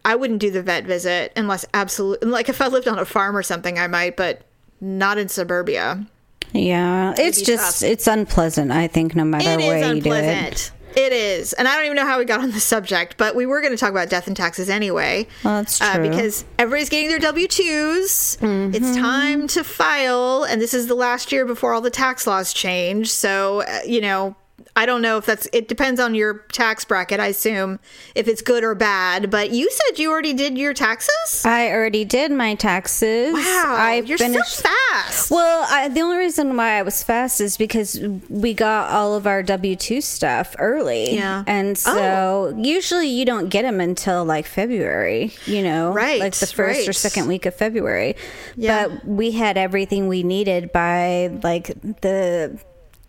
I 0.05 0.15
wouldn't 0.15 0.41
do 0.41 0.51
the 0.51 0.63
vet 0.63 0.85
visit 0.85 1.33
unless 1.37 1.65
absolutely 1.75 2.29
like 2.31 2.49
if 2.49 2.61
I 2.61 2.69
lived 2.69 2.89
on 2.89 2.99
a 2.99 3.05
farm 3.05 3.37
or 3.37 3.43
something 3.43 3.79
I 3.79 3.87
might, 3.87 4.17
but 4.17 4.43
not 4.81 5.19
in 5.19 5.29
suburbia. 5.29 6.07
Yeah, 6.53 7.15
it's 7.17 7.43
just 7.43 7.81
tough. 7.81 7.91
it's 7.91 8.07
unpleasant. 8.07 8.71
I 8.71 8.87
think 8.87 9.17
no 9.17 9.25
matter 9.25 9.49
It 9.51 9.61
is 9.61 9.67
where 9.67 9.79
you 9.79 9.83
do 9.83 9.89
it. 9.89 9.97
unpleasant. 9.97 10.71
It 10.97 11.13
is. 11.13 11.53
And 11.55 11.67
I 11.67 11.75
don't 11.75 11.87
even 11.87 11.97
know 11.97 12.07
how 12.07 12.21
we 12.21 12.25
got 12.25 12.39
on 12.39 12.53
the 12.53 12.61
subject, 12.61 13.17
but 13.17 13.35
we 13.35 13.47
were 13.47 13.61
going 13.61 13.73
to 13.73 13.77
talk 13.77 13.91
about 13.91 14.09
death 14.09 14.29
and 14.29 14.37
taxes 14.37 14.71
anyway. 14.71 15.27
Well, 15.43 15.55
that's 15.63 15.81
Uh, 15.81 15.95
true. 15.97 16.09
because 16.09 16.45
everybody's 16.57 16.89
getting 16.89 17.09
their 17.09 17.19
W 17.19 17.49
2s. 17.49 18.39
Mm-hmm. 18.39 18.75
It's 18.77 18.97
time 18.97 19.49
to 19.49 19.65
file, 19.65 20.45
and 20.49 20.63
this 20.63 20.73
is 20.73 20.87
the 20.87 20.95
last 20.95 21.33
year 21.33 21.45
before 21.47 21.73
all 21.75 21.81
the 21.81 21.91
tax 21.91 22.29
laws 22.29 22.53
change. 22.53 23.11
So, 23.11 23.63
uh, 23.63 23.81
you 23.85 24.01
know, 24.01 24.37
I 24.77 24.87
don't 24.87 25.03
know 25.03 25.19
if 25.19 25.27
that's, 25.27 25.47
it 25.53 25.69
depends 25.69 26.01
on 26.01 26.17
your 26.17 26.39
tax 26.51 26.85
bracket, 26.85 27.21
I 27.21 27.29
assume, 27.29 27.79
if 28.17 28.27
it's 28.27 28.43
good 28.43 28.65
or 28.65 28.75
bad. 28.75 29.31
But 29.31 29.51
you 29.51 29.71
said 29.71 30.01
you 30.01 30.11
already 30.11 30.33
did 30.33 30.59
your 30.59 30.75
taxes? 30.75 31.45
I 31.45 31.71
already 31.71 32.05
did 32.05 32.33
my 32.33 32.57
taxes. 32.57 33.35
Wow. 33.35 33.75
I 33.79 34.03
you're 34.05 34.19
finished. 34.19 34.57
so 34.57 34.69
fast. 34.69 35.31
Well, 35.31 35.65
I, 35.71 35.89
the 35.89 36.01
only 36.01 36.17
reason 36.17 36.57
why 36.57 36.79
I 36.79 36.83
was 36.83 37.05
fast 37.05 37.41
is 37.41 37.57
because 37.57 38.01
we 38.29 38.53
got 38.53 38.91
all 38.91 39.15
of 39.15 39.29
our 39.29 39.45
W 39.45 39.77
two 39.77 40.01
stuff 40.01 40.57
early. 40.59 41.15
Yeah. 41.15 41.45
and 41.47 41.81
oh. 41.87 42.51
so 42.51 42.59
usually 42.59 43.09
you 43.09 43.25
don't 43.25 43.49
get 43.51 43.63
them 43.63 43.81
until 43.81 44.25
like 44.25 44.47
February. 44.47 45.33
You 45.47 45.63
know, 45.63 45.93
Right, 45.93 46.21
like 46.21 46.35
the 46.35 46.47
first 46.47 46.89
or 46.89 46.93
second 46.93 47.29
week 47.29 47.47
of 47.47 47.55
February. 47.55 48.17
Yeah. 48.57 48.89
But 48.89 49.07
we 49.07 49.31
had 49.31 49.57
everything 49.57 50.09
we 50.09 50.25
needed 50.25 50.73
by 50.73 51.39
like 51.45 51.67
the 52.01 52.59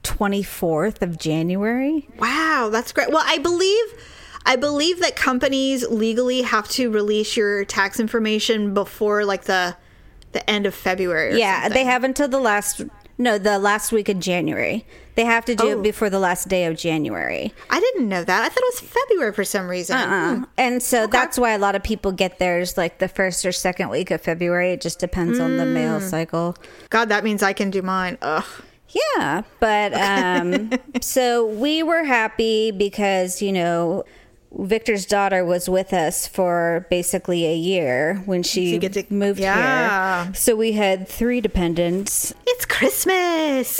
twenty 0.06 0.44
fourth 0.44 1.02
of 1.02 1.18
January. 1.20 2.08
Wow, 2.20 2.70
that's 2.72 2.92
great. 2.94 3.10
Well, 3.10 3.24
I 3.26 3.38
believe 3.40 3.86
I 4.46 4.56
believe 4.56 5.00
that 5.02 5.16
companies 5.16 5.86
legally 5.90 6.44
have 6.44 6.68
to 6.70 6.90
release 6.92 7.36
your 7.36 7.66
tax 7.66 8.00
information 8.00 8.74
before 8.74 9.26
like 9.26 9.46
the 9.46 9.76
the 10.32 10.48
end 10.50 10.66
of 10.66 10.76
February. 10.76 11.34
or 11.34 11.38
Yeah, 11.38 11.64
something. 11.64 11.74
they 11.74 11.84
have 11.86 12.04
until 12.04 12.28
the 12.28 12.40
last 12.40 12.82
no, 13.18 13.38
the 13.38 13.58
last 13.58 13.92
week 13.94 14.10
of 14.10 14.20
January. 14.20 14.86
They 15.16 15.24
have 15.24 15.46
to 15.46 15.56
do 15.56 15.68
Oh. 15.70 15.80
it 15.80 15.82
before 15.82 16.10
the 16.10 16.20
last 16.20 16.50
day 16.50 16.66
of 16.66 16.76
January. 16.76 17.54
I 17.70 17.80
didn't 17.80 18.10
know 18.10 18.22
that. 18.26 18.44
I 18.44 18.50
thought 18.50 18.58
it 18.58 18.74
was 18.74 18.82
February 18.82 19.32
for 19.32 19.46
some 19.46 19.70
reason. 19.70 19.96
Uh, 19.96 20.44
and 20.58 20.84
so 20.84 21.08
that's 21.08 21.40
why 21.40 21.52
a 21.52 21.58
lot 21.58 21.76
of 21.76 21.84
people 21.84 22.12
get 22.12 22.38
theirs 22.38 22.76
like 22.78 22.98
the 22.98 23.08
first 23.08 23.46
or 23.46 23.54
second 23.54 23.88
week 23.88 24.12
of 24.12 24.20
February. 24.20 24.74
It 24.74 24.82
just 24.82 25.00
depends 25.00 25.40
on 25.40 25.56
the 25.56 25.66
mail 25.66 26.00
Mm. 26.02 26.10
cycle. 26.10 26.58
God, 26.90 27.08
that 27.08 27.24
means 27.24 27.42
I 27.42 27.54
can 27.54 27.70
do 27.70 27.82
mine. 27.82 28.18
Ugh. 28.22 28.44
Yeah, 29.18 29.42
but 29.60 29.94
um, 29.94 30.72
so 31.02 31.46
we 31.46 31.84
were 31.84 32.04
happy 32.06 32.72
because 32.72 33.42
you 33.42 33.52
know 33.52 34.06
Victor's 34.58 35.06
daughter 35.06 35.44
was 35.44 35.68
with 35.68 35.92
us 35.92 36.28
for 36.28 36.88
basically 36.90 37.46
a 37.46 37.56
year 37.56 38.22
when 38.26 38.42
she 38.42 38.80
to- 38.80 39.04
moved 39.10 39.40
Yeah. 39.42 40.24
here. 40.26 40.34
So 40.34 40.56
we 40.56 40.72
had 40.72 41.10
three 41.10 41.42
dependents. 41.42 42.34
It's 42.48 42.66
Christmas. 42.66 43.80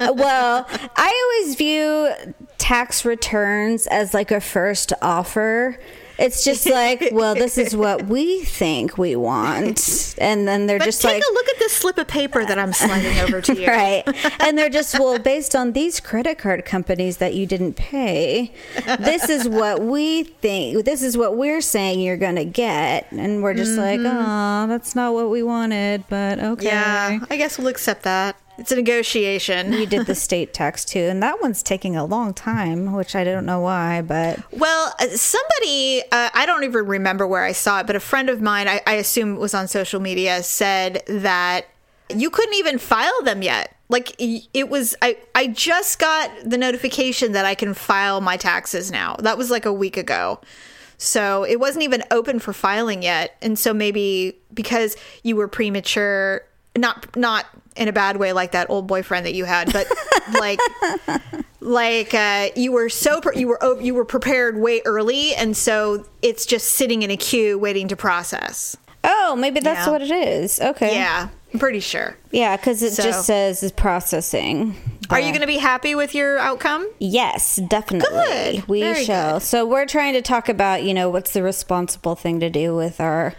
well, 0.00 0.66
I 0.96 1.38
always 1.44 1.54
view 1.54 2.10
tax 2.58 3.04
returns 3.04 3.86
as 3.86 4.12
like 4.14 4.32
a 4.32 4.40
first 4.40 4.92
offer. 5.00 5.78
It's 6.18 6.44
just 6.44 6.68
like, 6.68 7.08
well, 7.12 7.34
this 7.34 7.58
is 7.58 7.74
what 7.74 8.06
we 8.06 8.42
think 8.44 8.98
we 8.98 9.16
want. 9.16 10.14
And 10.18 10.46
then 10.46 10.66
they're 10.66 10.78
but 10.78 10.84
just 10.84 11.02
take 11.02 11.14
like, 11.14 11.22
a 11.22 11.32
look 11.32 11.48
at 11.48 11.58
this 11.58 11.72
slip 11.72 11.98
of 11.98 12.08
paper 12.08 12.44
that 12.44 12.58
I'm 12.58 12.72
sliding 12.72 13.18
over 13.20 13.40
to 13.40 13.60
you. 13.60 13.66
right. 13.66 14.02
And 14.40 14.56
they're 14.56 14.70
just, 14.70 14.98
well, 14.98 15.18
based 15.18 15.54
on 15.54 15.72
these 15.72 16.00
credit 16.00 16.38
card 16.38 16.64
companies 16.64 17.18
that 17.18 17.34
you 17.34 17.46
didn't 17.46 17.74
pay, 17.74 18.52
this 18.98 19.28
is 19.28 19.48
what 19.48 19.82
we 19.82 20.24
think, 20.24 20.84
this 20.84 21.02
is 21.02 21.16
what 21.16 21.36
we're 21.36 21.60
saying 21.60 22.00
you're 22.00 22.16
going 22.16 22.36
to 22.36 22.44
get. 22.44 23.10
And 23.12 23.42
we're 23.42 23.54
just 23.54 23.78
like, 23.78 24.00
oh, 24.00 24.66
that's 24.68 24.94
not 24.94 25.14
what 25.14 25.30
we 25.30 25.42
wanted, 25.42 26.04
but 26.08 26.38
okay. 26.38 26.66
Mm-hmm. 26.66 27.22
Yeah, 27.22 27.26
I 27.30 27.36
guess 27.36 27.58
we'll 27.58 27.68
accept 27.68 28.02
that. 28.04 28.36
It's 28.58 28.70
a 28.70 28.76
negotiation. 28.76 29.70
We 29.70 29.86
did 29.86 30.06
the 30.06 30.14
state 30.28 30.52
tax 30.52 30.84
too, 30.84 31.00
and 31.00 31.22
that 31.22 31.40
one's 31.40 31.62
taking 31.62 31.96
a 31.96 32.04
long 32.04 32.34
time, 32.34 32.92
which 32.92 33.16
I 33.16 33.24
don't 33.24 33.46
know 33.46 33.60
why, 33.60 34.02
but 34.02 34.40
Well, 34.52 34.94
uh, 35.00 35.08
somebody, 35.08 36.02
uh, 36.12 36.30
I 36.34 36.44
don't 36.46 36.64
even 36.64 36.86
remember 36.86 37.26
where 37.26 37.44
I 37.44 37.52
saw 37.52 37.80
it, 37.80 37.86
but 37.86 37.96
a 37.96 38.00
friend 38.00 38.28
of 38.28 38.40
mine, 38.40 38.68
I, 38.68 38.80
I 38.86 38.94
assume 38.94 39.34
it 39.34 39.40
was 39.40 39.54
on 39.54 39.68
social 39.68 40.00
media, 40.00 40.42
said 40.42 41.02
that 41.08 41.66
you 42.08 42.30
couldn't 42.30 42.54
even 42.54 42.78
file 42.78 43.22
them 43.22 43.42
yet. 43.42 43.74
Like 43.88 44.14
it 44.18 44.70
was, 44.70 44.94
I, 45.02 45.18
I 45.34 45.48
just 45.48 45.98
got 45.98 46.30
the 46.44 46.56
notification 46.56 47.32
that 47.32 47.44
I 47.44 47.54
can 47.54 47.74
file 47.74 48.22
my 48.22 48.38
taxes 48.38 48.90
now. 48.90 49.16
That 49.18 49.36
was 49.36 49.50
like 49.50 49.66
a 49.66 49.72
week 49.72 49.98
ago. 49.98 50.40
So 50.96 51.44
it 51.44 51.60
wasn't 51.60 51.84
even 51.84 52.02
open 52.10 52.38
for 52.38 52.52
filing 52.52 53.02
yet. 53.02 53.36
And 53.42 53.58
so 53.58 53.74
maybe 53.74 54.38
because 54.54 54.96
you 55.22 55.36
were 55.36 55.48
premature, 55.48 56.42
not, 56.76 57.14
not 57.16 57.46
in 57.76 57.88
a 57.88 57.92
bad 57.92 58.16
way 58.18 58.32
like 58.32 58.52
that 58.52 58.68
old 58.70 58.86
boyfriend 58.86 59.26
that 59.26 59.34
you 59.34 59.44
had, 59.44 59.72
but 59.72 59.86
like, 60.38 60.58
like 61.60 62.12
uh, 62.14 62.48
you 62.56 62.72
were 62.72 62.88
so 62.88 63.20
pre- 63.20 63.38
you 63.38 63.48
were 63.48 63.58
oh, 63.60 63.78
you 63.78 63.94
were 63.94 64.04
prepared 64.04 64.58
way 64.58 64.82
early, 64.84 65.34
and 65.34 65.56
so 65.56 66.04
it's 66.22 66.44
just 66.46 66.68
sitting 66.74 67.02
in 67.02 67.10
a 67.10 67.16
queue 67.16 67.58
waiting 67.58 67.88
to 67.88 67.96
process. 67.96 68.76
oh, 69.04 69.34
maybe 69.36 69.58
that's 69.60 69.86
Yeah. 69.86 69.92
what 69.92 70.02
it 70.02 70.10
is. 70.12 70.60
Okay, 70.60 70.94
Yeah, 70.94 71.28
I'm 71.52 71.58
pretty 71.58 71.80
sure. 71.80 72.16
yeah, 72.30 72.56
because 72.56 72.82
it 72.82 72.92
So- 72.92 73.02
just 73.02 73.26
says 73.26 73.62
is 73.62 73.72
processing. 73.72 74.76
Are 75.10 75.18
you 75.20 75.28
going 75.30 75.40
to 75.42 75.46
be 75.46 75.58
happy 75.58 75.94
with 75.94 76.14
your 76.14 76.38
outcome? 76.38 76.88
Yes, 76.98 77.56
definitely. 77.68 78.08
Good. 78.08 78.68
We 78.68 78.80
Very 78.80 79.04
shall. 79.04 79.34
good. 79.34 79.42
So 79.42 79.66
we're 79.66 79.84
trying 79.84 80.14
to 80.14 80.22
talk 80.22 80.48
about, 80.48 80.84
you 80.84 80.94
know, 80.94 81.10
what's 81.10 81.32
the 81.32 81.42
responsible 81.42 82.14
thing 82.14 82.40
to 82.40 82.48
do 82.48 82.74
with 82.74 82.98
our 82.98 83.34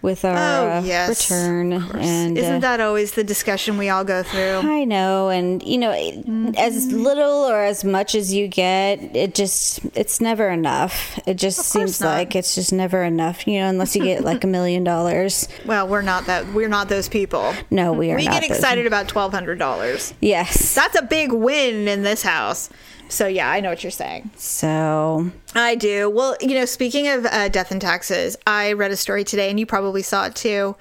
with 0.00 0.24
our 0.24 0.36
Oh, 0.36 0.68
uh, 0.78 1.06
return 1.08 1.72
and 1.72 2.38
Isn't 2.38 2.54
uh, 2.56 2.58
that 2.60 2.80
always 2.80 3.12
the 3.12 3.24
discussion 3.24 3.78
we 3.78 3.88
all 3.88 4.04
go 4.04 4.22
through? 4.22 4.58
I 4.58 4.84
know, 4.84 5.28
and 5.28 5.62
you 5.62 5.78
know, 5.78 5.90
as 5.90 6.86
Mm-hmm. 6.88 6.96
little 7.02 7.44
or 7.48 7.64
as 7.64 7.84
much 7.84 8.14
as 8.14 8.32
you 8.32 8.46
get, 8.48 9.14
it 9.16 9.34
just 9.34 9.80
it's 9.94 10.20
never 10.20 10.48
enough. 10.50 11.18
It 11.26 11.34
just 11.34 11.60
seems 11.60 12.00
not. 12.00 12.08
like 12.08 12.36
it's 12.36 12.54
just 12.54 12.72
never 12.72 13.02
enough, 13.02 13.46
you 13.46 13.58
know, 13.58 13.68
unless 13.68 13.96
you 13.96 14.04
get 14.04 14.22
like 14.24 14.44
a 14.44 14.46
million 14.58 14.84
dollars. 14.84 15.48
Well, 15.66 15.88
we're 15.88 16.02
not 16.02 16.26
that. 16.26 16.46
We're 16.52 16.68
not 16.68 16.88
those 16.88 17.08
people. 17.08 17.54
No, 17.70 17.92
we 17.92 18.12
are 18.12 18.16
We 18.16 18.24
get 18.24 18.44
excited 18.44 18.86
about 18.86 19.08
twelve 19.08 19.32
hundred 19.32 19.58
dollars. 19.58 20.14
Yes. 20.20 20.74
That's 20.74 20.96
a 20.98 21.02
big 21.02 21.32
win 21.32 21.88
in 21.88 22.02
this 22.02 22.22
house. 22.22 22.70
So 23.08 23.26
yeah, 23.26 23.50
I 23.50 23.60
know 23.60 23.70
what 23.70 23.82
you're 23.82 23.90
saying. 23.90 24.30
So 24.36 25.30
I 25.54 25.74
do. 25.74 26.10
Well, 26.10 26.36
you 26.40 26.54
know, 26.54 26.64
speaking 26.64 27.08
of 27.08 27.26
uh, 27.26 27.48
death 27.48 27.70
and 27.70 27.80
taxes, 27.80 28.36
I 28.46 28.72
read 28.72 28.90
a 28.90 28.96
story 28.96 29.24
today, 29.24 29.50
and 29.50 29.58
you 29.58 29.66
probably 29.66 30.02
saw 30.02 30.26
it 30.26 30.34
too. 30.34 30.76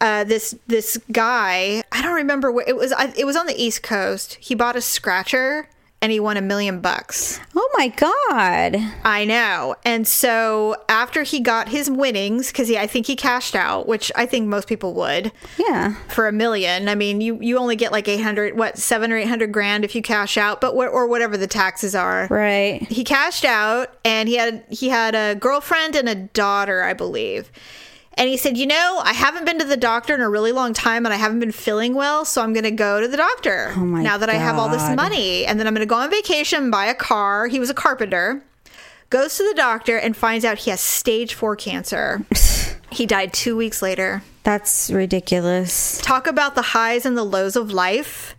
Uh, 0.00 0.24
this 0.24 0.56
this 0.66 0.98
guy, 1.12 1.84
I 1.92 2.02
don't 2.02 2.14
remember 2.14 2.50
where 2.50 2.68
it 2.68 2.76
was. 2.76 2.92
I, 2.92 3.12
it 3.16 3.24
was 3.24 3.36
on 3.36 3.46
the 3.46 3.54
East 3.54 3.82
Coast. 3.84 4.36
He 4.40 4.56
bought 4.56 4.74
a 4.74 4.80
scratcher, 4.80 5.68
and 6.02 6.12
he 6.12 6.20
won 6.20 6.36
a 6.36 6.42
million 6.42 6.80
bucks. 6.80 7.40
Oh 7.56 7.70
my 7.78 7.88
god. 7.88 8.76
I 9.04 9.24
know. 9.24 9.76
And 9.84 10.06
so 10.06 10.76
after 10.88 11.22
he 11.22 11.40
got 11.40 11.68
his 11.70 11.88
winnings, 11.90 12.48
because 12.48 12.70
I 12.70 12.86
think 12.86 13.06
he 13.06 13.16
cashed 13.16 13.54
out, 13.56 13.88
which 13.88 14.12
I 14.14 14.26
think 14.26 14.48
most 14.48 14.68
people 14.68 14.92
would 14.94 15.32
Yeah. 15.56 15.94
for 16.08 16.26
a 16.28 16.32
million. 16.32 16.88
I 16.88 16.94
mean, 16.94 17.20
you 17.22 17.38
you 17.40 17.56
only 17.56 17.76
get 17.76 17.92
like 17.92 18.08
eight 18.08 18.20
hundred, 18.20 18.56
what 18.58 18.76
seven 18.76 19.10
or 19.12 19.16
eight 19.16 19.28
hundred 19.28 19.52
grand 19.52 19.84
if 19.84 19.94
you 19.94 20.02
cash 20.02 20.36
out, 20.36 20.60
but 20.60 20.74
what 20.76 20.88
or 20.88 21.06
whatever 21.06 21.36
the 21.38 21.46
taxes 21.46 21.94
are 21.94 22.26
Right. 22.28 22.82
he 22.90 23.04
cashed 23.04 23.44
out 23.46 23.94
and 24.04 24.28
he 24.28 24.34
had 24.36 24.64
he 24.68 24.88
had 24.90 25.14
a 25.14 25.34
girlfriend 25.36 25.94
and 25.94 26.08
a 26.08 26.14
daughter 26.14 26.82
i 26.82 26.92
believe 26.92 27.50
and 28.14 28.28
he 28.28 28.36
said 28.36 28.56
you 28.58 28.66
know 28.66 29.00
i 29.04 29.12
haven't 29.12 29.44
been 29.44 29.58
to 29.58 29.64
the 29.64 29.76
doctor 29.76 30.14
in 30.14 30.20
a 30.20 30.28
really 30.28 30.52
long 30.52 30.72
time 30.72 31.04
and 31.06 31.12
i 31.12 31.16
haven't 31.16 31.40
been 31.40 31.52
feeling 31.52 31.94
well 31.94 32.24
so 32.24 32.42
i'm 32.42 32.52
going 32.52 32.64
to 32.64 32.70
go 32.70 33.00
to 33.00 33.08
the 33.08 33.16
doctor 33.16 33.72
Oh 33.76 33.84
my 33.84 34.02
now 34.02 34.18
that 34.18 34.28
i 34.28 34.34
have 34.34 34.56
all 34.58 34.68
this 34.68 34.88
money. 34.94 35.44
And 35.46 35.58
then 35.58 35.66
i'm 35.66 35.74
going 35.74 35.86
to 35.86 35.90
go 35.90 35.96
on 35.96 36.10
vacation 36.10 36.70
buy 36.70 36.86
a 36.86 36.94
car. 36.94 37.46
He 37.48 37.58
was 37.58 37.70
a 37.70 37.74
carpenter. 37.74 38.42
Goes 39.10 39.36
to 39.36 39.44
the 39.46 39.54
doctor 39.54 39.98
and 39.98 40.16
finds 40.16 40.44
out 40.44 40.58
he 40.58 40.70
has 40.70 40.80
stage 40.80 41.34
4 41.34 41.56
cancer. 41.56 42.24
He 42.90 43.06
died 43.06 43.32
2 43.32 43.56
weeks 43.56 43.80
later. 43.80 44.22
That's 44.42 44.90
ridiculous. 44.90 45.98
talk 46.02 46.26
about 46.26 46.54
the 46.54 46.60
highs 46.62 47.06
and 47.06 47.16
the 47.16 47.24
lows 47.24 47.56
of 47.56 47.72
life. 47.72 48.36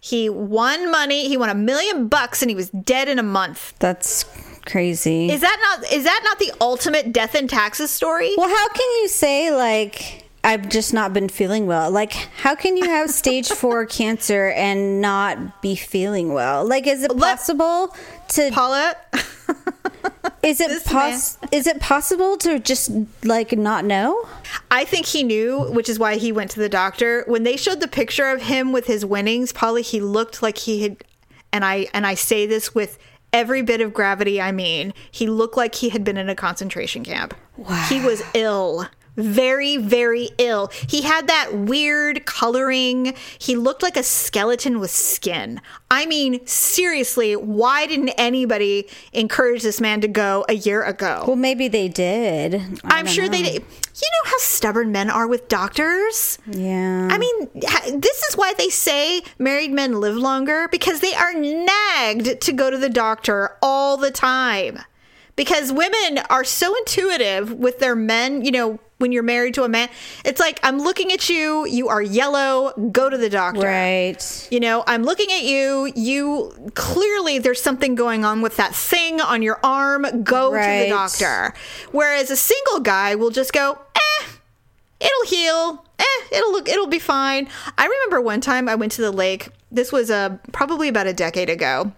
He 0.00 0.30
won 0.30 0.90
money. 0.90 1.28
He 1.28 1.36
won 1.36 1.50
a 1.50 1.54
million 1.54 2.08
bucks 2.08 2.40
and 2.42 2.48
he 2.50 2.54
was 2.54 2.70
dead 2.70 3.08
in 3.08 3.18
a 3.18 3.22
month. 3.22 3.74
That's 3.78 4.24
crazy. 4.66 5.30
Is 5.30 5.40
that 5.40 5.58
not 5.60 5.92
is 5.92 6.04
that 6.04 6.20
not 6.24 6.38
the 6.38 6.52
ultimate 6.60 7.12
death 7.12 7.34
and 7.34 7.48
taxes 7.48 7.90
story? 7.90 8.34
well, 8.36 8.48
how 8.48 8.68
can 8.68 8.90
you 9.00 9.08
say 9.08 9.50
like 9.54 10.24
I've 10.42 10.68
just 10.68 10.94
not 10.94 11.12
been 11.12 11.28
feeling 11.28 11.66
well? 11.66 11.90
Like 11.90 12.12
how 12.12 12.54
can 12.54 12.76
you 12.76 12.84
have 12.84 13.10
stage 13.10 13.48
4 13.52 13.86
cancer 13.86 14.50
and 14.50 15.00
not 15.00 15.60
be 15.62 15.74
feeling 15.74 16.32
well? 16.32 16.66
Like 16.66 16.86
is 16.86 17.02
it 17.02 17.16
possible 17.16 17.94
to 18.28 18.50
Paula, 18.50 18.94
is 20.42 20.60
it 20.60 20.84
pos- 20.84 21.38
is 21.52 21.66
it 21.66 21.80
possible 21.80 22.36
to 22.38 22.58
just 22.58 22.90
like 23.24 23.52
not 23.52 23.84
know? 23.84 24.26
I 24.70 24.84
think 24.84 25.06
he 25.06 25.22
knew, 25.22 25.62
which 25.72 25.88
is 25.88 25.98
why 25.98 26.16
he 26.16 26.32
went 26.32 26.50
to 26.52 26.60
the 26.60 26.68
doctor. 26.68 27.24
When 27.26 27.42
they 27.42 27.56
showed 27.56 27.80
the 27.80 27.88
picture 27.88 28.28
of 28.30 28.42
him 28.42 28.72
with 28.72 28.86
his 28.86 29.04
winnings, 29.04 29.52
Paula, 29.52 29.80
he 29.80 30.00
looked 30.00 30.42
like 30.42 30.58
he 30.58 30.82
had 30.82 31.04
and 31.52 31.64
I 31.64 31.88
and 31.92 32.06
I 32.06 32.14
say 32.14 32.46
this 32.46 32.74
with 32.74 32.98
every 33.32 33.62
bit 33.62 33.80
of 33.80 33.92
gravity 33.94 34.40
I 34.40 34.52
mean. 34.52 34.92
He 35.10 35.26
looked 35.26 35.56
like 35.56 35.76
he 35.76 35.90
had 35.90 36.04
been 36.04 36.16
in 36.16 36.28
a 36.28 36.34
concentration 36.34 37.04
camp. 37.04 37.34
He 37.88 38.00
was 38.00 38.22
ill. 38.34 38.86
Very, 39.16 39.76
very 39.76 40.30
ill. 40.38 40.70
He 40.88 41.02
had 41.02 41.26
that 41.26 41.54
weird 41.54 42.26
coloring. 42.26 43.14
He 43.38 43.56
looked 43.56 43.82
like 43.82 43.96
a 43.96 44.02
skeleton 44.02 44.80
with 44.80 44.90
skin. 44.90 45.60
I 45.90 46.06
mean, 46.06 46.44
seriously, 46.46 47.34
why 47.34 47.86
didn't 47.86 48.10
anybody 48.10 48.88
encourage 49.12 49.62
this 49.62 49.80
man 49.80 50.00
to 50.02 50.08
go 50.08 50.44
a 50.48 50.54
year 50.54 50.82
ago? 50.84 51.24
Well, 51.26 51.36
maybe 51.36 51.68
they 51.68 51.88
did. 51.88 52.54
I 52.84 52.98
I'm 52.98 53.06
sure 53.06 53.24
know. 53.24 53.30
they 53.30 53.42
did. 53.42 53.54
You 53.54 54.08
know 54.12 54.30
how 54.30 54.38
stubborn 54.38 54.92
men 54.92 55.10
are 55.10 55.26
with 55.26 55.48
doctors? 55.48 56.38
Yeah. 56.46 57.08
I 57.10 57.18
mean, 57.18 57.48
this 57.54 58.22
is 58.22 58.36
why 58.36 58.54
they 58.56 58.70
say 58.70 59.22
married 59.38 59.72
men 59.72 60.00
live 60.00 60.16
longer 60.16 60.68
because 60.68 61.00
they 61.00 61.12
are 61.14 61.34
nagged 61.34 62.40
to 62.40 62.52
go 62.52 62.70
to 62.70 62.78
the 62.78 62.88
doctor 62.88 63.56
all 63.60 63.96
the 63.96 64.10
time. 64.10 64.78
Because 65.36 65.72
women 65.72 66.22
are 66.30 66.44
so 66.44 66.76
intuitive 66.76 67.52
with 67.52 67.78
their 67.78 67.96
men, 67.96 68.44
you 68.44 68.50
know, 68.50 68.78
when 69.00 69.12
you're 69.12 69.22
married 69.22 69.54
to 69.54 69.64
a 69.64 69.68
man, 69.68 69.88
it's 70.24 70.38
like, 70.38 70.60
I'm 70.62 70.78
looking 70.78 71.10
at 71.10 71.28
you, 71.30 71.66
you 71.66 71.88
are 71.88 72.02
yellow, 72.02 72.72
go 72.92 73.08
to 73.08 73.16
the 73.16 73.30
doctor. 73.30 73.62
right. 73.66 74.48
You 74.50 74.60
know, 74.60 74.84
I'm 74.86 75.04
looking 75.04 75.32
at 75.32 75.42
you. 75.42 75.90
You 75.96 76.70
clearly 76.74 77.38
there's 77.38 77.62
something 77.62 77.94
going 77.94 78.24
on 78.24 78.42
with 78.42 78.56
that 78.58 78.74
thing 78.74 79.20
on 79.20 79.40
your 79.42 79.58
arm. 79.64 80.22
Go 80.22 80.50
to 80.52 80.56
the 80.58 80.90
doctor. 80.90 81.54
Whereas 81.92 82.30
a 82.30 82.36
single 82.36 82.80
guy 82.80 83.14
will 83.14 83.30
just 83.30 83.52
go, 83.52 83.78
eh, 83.94 84.26
it'll 85.00 85.26
heal. 85.26 85.84
Eh, 85.98 86.04
it'll 86.32 86.52
look, 86.52 86.68
it'll 86.68 86.86
be 86.86 86.98
fine. 86.98 87.48
I 87.78 87.84
remember 87.86 88.20
one 88.20 88.40
time 88.42 88.68
I 88.68 88.74
went 88.74 88.92
to 88.92 89.02
the 89.02 89.10
lake. 89.12 89.48
This 89.72 89.92
was 89.92 90.10
uh, 90.10 90.36
probably 90.52 90.88
about 90.88 91.06
a 91.06 91.12
decade 91.14 91.48
ago. 91.48 91.92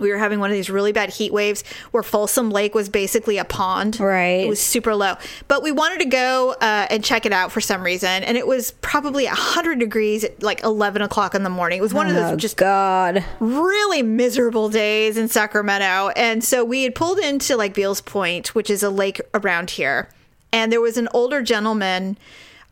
We 0.00 0.10
were 0.10 0.18
having 0.18 0.40
one 0.40 0.50
of 0.50 0.54
these 0.56 0.68
really 0.70 0.90
bad 0.90 1.10
heat 1.10 1.32
waves 1.32 1.62
where 1.92 2.02
Folsom 2.02 2.50
Lake 2.50 2.74
was 2.74 2.88
basically 2.88 3.38
a 3.38 3.44
pond. 3.44 4.00
Right. 4.00 4.44
It 4.44 4.48
was 4.48 4.60
super 4.60 4.92
low. 4.92 5.14
But 5.46 5.62
we 5.62 5.70
wanted 5.70 6.00
to 6.00 6.06
go 6.06 6.56
uh, 6.60 6.88
and 6.90 7.04
check 7.04 7.24
it 7.26 7.32
out 7.32 7.52
for 7.52 7.60
some 7.60 7.82
reason. 7.84 8.24
And 8.24 8.36
it 8.36 8.44
was 8.44 8.72
probably 8.80 9.26
100 9.26 9.78
degrees 9.78 10.24
at 10.24 10.42
like 10.42 10.64
11 10.64 11.00
o'clock 11.02 11.36
in 11.36 11.44
the 11.44 11.50
morning. 11.50 11.78
It 11.78 11.82
was 11.82 11.94
one 11.94 12.08
of 12.08 12.16
Oh, 12.16 12.30
those 12.30 12.40
just 12.40 12.56
God. 12.56 13.24
really 13.38 14.02
miserable 14.02 14.68
days 14.68 15.16
in 15.16 15.28
Sacramento. 15.28 16.08
And 16.16 16.42
so 16.42 16.64
we 16.64 16.82
had 16.82 16.96
pulled 16.96 17.20
into 17.20 17.56
like 17.56 17.72
Beals 17.72 18.00
Point, 18.00 18.52
which 18.54 18.70
is 18.70 18.82
a 18.82 18.90
lake 18.90 19.20
around 19.32 19.70
here. 19.70 20.08
And 20.52 20.72
there 20.72 20.80
was 20.80 20.96
an 20.96 21.08
older 21.14 21.40
gentleman 21.40 22.18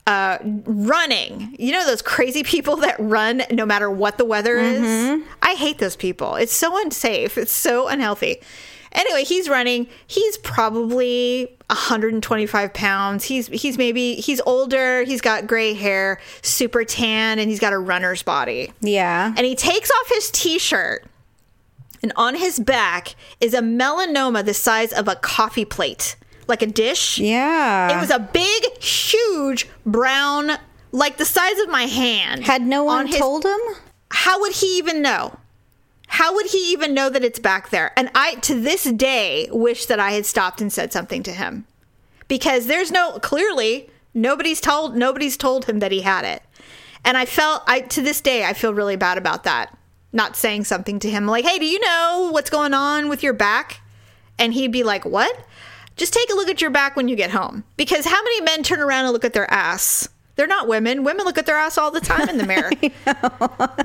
uh, 0.07 0.39
running. 0.43 1.55
You 1.59 1.73
know, 1.73 1.87
those 1.87 2.03
crazy 2.03 2.43
people 2.43 2.77
that 2.77 2.97
run 2.99 3.43
no 3.51 3.65
matter 3.67 3.91
what 3.91 4.19
the 4.19 4.25
weather 4.25 4.57
is? 4.59 5.23
I 5.43 5.55
hate 5.55 5.79
those 5.79 5.97
people. 5.97 6.35
It's 6.37 6.53
so 6.53 6.81
unsafe, 6.81 7.39
it's 7.39 7.53
so 7.53 7.89
unhealthy. 7.89 8.41
Anyway, 8.95 9.25
he's 9.25 9.49
running. 9.49 9.87
He's 10.07 10.37
probably 10.39 11.57
125 11.71 12.75
pounds. 12.75 13.25
He's 13.25 13.47
he's 13.47 13.79
maybe 13.79 14.17
he's 14.17 14.41
older. 14.45 15.03
He's 15.05 15.23
got 15.23 15.47
gray 15.47 15.73
hair, 15.73 16.21
super 16.43 16.85
tan, 16.85 17.39
and 17.39 17.49
he's 17.49 17.61
got 17.61 17.73
a 17.73 17.79
runner's 17.79 18.23
body 18.23 18.71
Yeah. 18.83 19.33
and 19.37 19.47
he 19.47 19.55
takes 19.55 19.91
off 19.91 20.09
his 20.11 20.31
t-shirt 20.31 21.07
and 22.03 22.13
on 22.17 22.35
his 22.35 22.59
back 22.61 23.15
is 23.41 23.55
a 23.55 23.61
melanoma 23.61 24.45
the 24.45 24.53
size 24.53 24.93
of 24.93 25.09
a 25.09 25.17
coffee 25.17 25.65
plate 25.65 26.17
like 26.49 26.63
a 26.63 26.67
dish. 26.67 27.19
Yeah. 27.19 27.97
it 27.97 28.01
was 28.01 28.11
a 28.11 28.19
big 28.19 28.83
huge 28.83 29.69
brown 29.87 30.53
like 30.93 31.17
the 31.17 31.25
size 31.25 31.59
of 31.61 31.69
my 31.71 31.85
hand. 31.85 32.45
Had 32.45 32.63
no 32.63 32.85
one 32.85 33.01
on 33.01 33.07
his- 33.07 33.19
told 33.19 33.45
him? 33.45 33.61
how 34.15 34.39
would 34.41 34.53
he 34.53 34.77
even 34.79 35.01
know? 35.01 35.39
How 36.07 36.35
would 36.35 36.47
he 36.47 36.71
even 36.73 36.93
know 36.93 37.09
that 37.09 37.25
it's 37.25 37.39
back 37.39 37.71
there? 37.71 37.93
And 37.97 38.11
i 38.15 38.35
to 38.37 38.55
this 38.61 38.85
day 38.85 39.49
wish 39.51 39.87
that 39.87 39.99
i 39.99 40.13
had 40.13 40.27
stopped 40.27 40.61
and 40.61 40.71
said 40.71 40.93
something 40.93 41.23
to 41.23 41.33
him. 41.33 41.65
Because 42.29 42.67
there's 42.67 42.93
no 42.93 43.19
clearly 43.21 43.89
nobody's 44.13 44.61
told 44.61 44.95
nobody's 44.97 45.39
told 45.39 45.65
him 45.65 45.79
that 45.79 45.93
he 45.93 46.03
had 46.03 46.25
it. 46.27 46.43
And 47.05 47.17
i 47.17 47.25
felt 47.25 47.63
i 47.67 47.81
to 47.81 48.03
this 48.03 48.21
day 48.21 48.45
i 48.45 48.53
feel 48.53 48.75
really 48.75 48.97
bad 48.97 49.17
about 49.17 49.45
that. 49.45 49.77
Not 50.13 50.37
saying 50.37 50.65
something 50.65 50.99
to 51.01 51.11
him 51.11 51.27
like 51.27 51.47
hey 51.47 51.59
do 51.59 51.65
you 51.65 51.81
know 51.81 52.29
what's 52.31 52.51
going 52.51 52.75
on 52.75 53.09
with 53.09 53.23
your 53.23 53.33
back? 53.33 53.81
And 54.39 54.53
he'd 54.53 54.73
be 54.73 54.83
like 54.83 55.07
what 55.07 55.35
just 55.97 56.13
take 56.13 56.31
a 56.31 56.35
look 56.35 56.49
at 56.49 56.61
your 56.61 56.71
back 56.71 56.97
when 56.97 57.09
you 57.09 57.17
get 57.17 57.31
home. 57.31 57.65
Because 57.77 58.05
how 58.07 58.23
many 58.23 58.41
men 58.43 58.63
turn 58.63 58.81
around 58.81 59.05
and 59.05 59.13
look 59.13 59.25
at 59.25 59.33
their 59.33 59.51
ass? 59.53 60.09
They're 60.35 60.47
not 60.47 60.67
women. 60.67 61.05
Women 61.05 61.27
look 61.27 61.37
at 61.37 61.45
their 61.45 61.59
ass 61.59 61.77
all 61.77 61.91
the 61.91 62.01
time 62.01 62.27
in 62.29 62.39
the 62.39 62.47
mirror. 62.47 62.71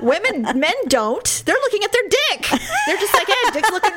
Women 0.02 0.58
men 0.58 0.72
don't. 0.88 1.42
They're 1.44 1.54
looking 1.54 1.84
at 1.84 1.92
their 1.92 2.02
dick. 2.08 2.48
They're 2.86 2.96
just 2.96 3.12
like 3.14 3.26
hey 3.26 3.50
dick's 3.52 3.70
looking 3.70 3.92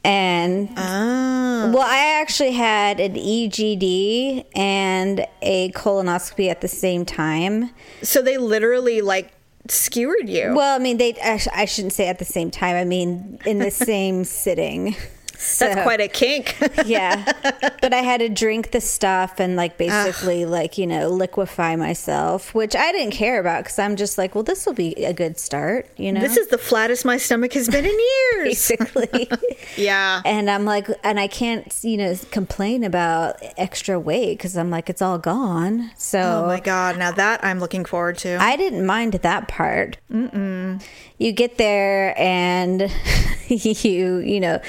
And 0.03 0.71
oh 0.79 1.71
well, 1.75 1.83
I 1.83 2.21
actually 2.23 2.53
had 2.53 3.01
an 3.01 3.15
EGD 3.17 4.47
and 4.57 5.27
a 5.43 5.71
colonoscopy 5.73 6.49
at 6.49 6.63
the 6.63 6.69
same 6.69 7.05
time. 7.05 7.71
so 8.03 8.23
they 8.23 8.39
literally 8.39 9.03
like 9.03 9.33
skewered 9.69 10.27
you 10.29 10.55
Well, 10.55 10.75
I 10.75 10.79
mean, 10.79 10.97
they 10.97 11.15
I, 11.23 11.37
sh- 11.37 11.49
I 11.55 11.67
shouldn't 11.67 11.93
say 11.93 12.09
at 12.09 12.19
the 12.19 12.25
same 12.25 12.51
time. 12.51 12.77
I 12.77 12.85
mean, 12.85 13.39
in 13.45 13.59
the 13.59 13.71
same 13.91 14.25
sitting. 14.25 14.97
That's 15.41 15.75
So- 15.75 15.83
quite 15.83 16.01
a 16.01 16.09
kink 16.09 16.57
yeah. 16.85 17.33
But 17.81 17.95
I 17.95 17.99
had 17.99 18.21
to 18.21 18.29
drink 18.29 18.73
the 18.73 18.81
stuff 18.81 19.41
and 19.41 19.57
like 19.57 19.73
ah. 19.73 19.79
basically 19.79 20.45
like, 20.45 20.77
you 20.77 20.87
know, 20.87 21.09
liquefy 21.09 21.77
myself, 21.77 22.55
which 22.55 22.77
I 22.77 22.93
didn't 22.93 23.13
care 23.13 23.41
about 23.41 23.65
because 23.65 23.79
I'm 23.79 23.97
just 23.97 24.19
like, 24.19 24.35
well, 24.35 24.45
this 24.45 24.67
will 24.67 24.75
be 24.75 24.93
a 25.05 25.13
good 25.13 25.39
start, 25.39 25.89
you 25.97 26.13
know? 26.13 26.21
this 26.21 26.37
is 26.37 26.49
the 26.49 26.59
flattest 26.59 27.05
my 27.05 27.17
stomach 27.17 27.55
has 27.55 27.69
been 27.69 27.87
in 27.87 27.91
years 28.35 28.69
basically. 28.69 29.29
yeah 29.77 30.21
and 30.25 30.51
I'm 30.51 30.65
like, 30.65 30.89
and 31.03 31.19
I 31.19 31.27
can't, 31.27 31.75
you 31.83 31.97
know, 31.97 32.15
complain 32.31 32.85
about 32.85 33.37
extra 33.57 33.99
weight 33.99 34.37
because 34.37 34.57
I'm 34.57 34.71
like, 34.71 34.91
it's 34.91 35.03
all 35.03 35.19
gone. 35.19 35.91
So 35.97 36.45
oh 36.45 36.47
my 36.47 36.61
god 36.61 36.99
now 36.99 37.13
that 37.13 37.43
i'm 37.45 37.61
looking 37.61 37.85
forward 37.85 38.19
to 38.19 38.37
I 38.41 38.57
didn't 38.57 38.85
mind 38.87 39.15
that 39.15 39.49
part. 39.49 39.99
Mm-mm. 40.13 40.83
You 41.19 41.33
get 41.33 41.59
there 41.59 42.19
and 42.19 42.91
you, 43.49 44.19
you 44.19 44.41
know, 44.41 44.61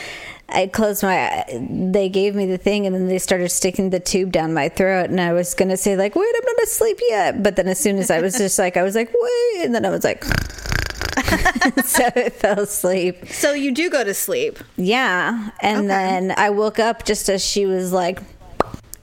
I 0.53 0.67
closed 0.67 1.03
my. 1.03 1.43
They 1.49 2.09
gave 2.09 2.35
me 2.35 2.45
the 2.45 2.57
thing, 2.57 2.85
and 2.85 2.95
then 2.95 3.07
they 3.07 3.17
started 3.19 3.49
sticking 3.49 3.89
the 3.89 3.99
tube 3.99 4.31
down 4.31 4.53
my 4.53 4.69
throat, 4.69 5.09
and 5.09 5.19
I 5.21 5.33
was 5.33 5.53
gonna 5.53 5.77
say 5.77 5.95
like, 5.95 6.15
"Wait, 6.15 6.33
I'm 6.35 6.45
not 6.45 6.63
asleep 6.63 6.99
yet," 7.09 7.41
but 7.43 7.55
then 7.55 7.67
as 7.67 7.79
soon 7.79 7.97
as 7.97 8.11
I 8.11 8.21
was 8.21 8.37
just 8.37 8.57
like, 8.59 8.77
I 8.77 8.83
was 8.83 8.95
like, 8.95 9.11
"Wait," 9.13 9.65
and 9.65 9.73
then 9.73 9.85
I 9.85 9.89
was 9.89 10.03
like, 10.03 10.23
so 11.85 12.05
I 12.15 12.29
fell 12.29 12.59
asleep. 12.59 13.27
so 13.27 13.53
you 13.53 13.71
do 13.71 13.89
go 13.89 14.03
to 14.03 14.13
sleep 14.13 14.59
Yeah, 14.77 15.49
and 15.61 15.79
Okay. 15.79 15.87
then 15.87 16.33
I 16.37 16.49
woke 16.49 16.79
up 16.79 17.05
just 17.05 17.29
as 17.29 17.43
she 17.43 17.65
was 17.65 17.91
like, 17.91 18.19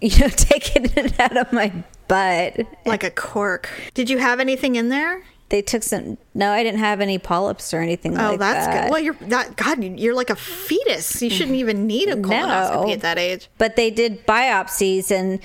you 0.01 0.19
know, 0.21 0.29
taking 0.31 0.85
it 0.97 1.19
out 1.21 1.37
of 1.37 1.53
my 1.53 1.73
butt. 2.09 2.61
like 2.87 3.05
a 3.05 3.11
cork 3.11 3.69
did 3.95 4.09
you 4.09 4.17
have 4.19 4.41
anything 4.41 4.77
in 4.77 4.89
there 4.89 5.23
They 5.51 5.63
took 5.63 5.83
some. 5.83 6.19
No, 6.35 6.53
I 6.53 6.63
didn't 6.63 6.81
have 6.81 7.01
any 7.01 7.19
polyps 7.19 7.73
or 7.73 7.81
anything 7.81 8.13
like 8.13 8.21
that. 8.21 8.27
Oh, 8.27 8.31
like 8.33 8.39
that's 8.41 8.67
that. 8.67 8.83
good. 8.85 8.91
Well, 8.93 9.03
you're 9.03 9.15
that 9.29 9.57
God. 9.57 9.83
You're 9.83 10.15
like 10.15 10.31
a 10.31 10.37
fetus. 10.37 11.23
You 11.23 11.31
shouldn't 11.31 11.57
even 11.65 11.87
need 11.87 12.09
a 12.11 12.17
colonoscopy 12.17 12.87
No. 12.87 12.93
at 12.93 13.01
that 13.01 13.19
age. 13.19 13.49
but 13.59 13.77
they 13.77 13.91
did 13.91 14.27
biopsies 14.27 15.11
and 15.11 15.41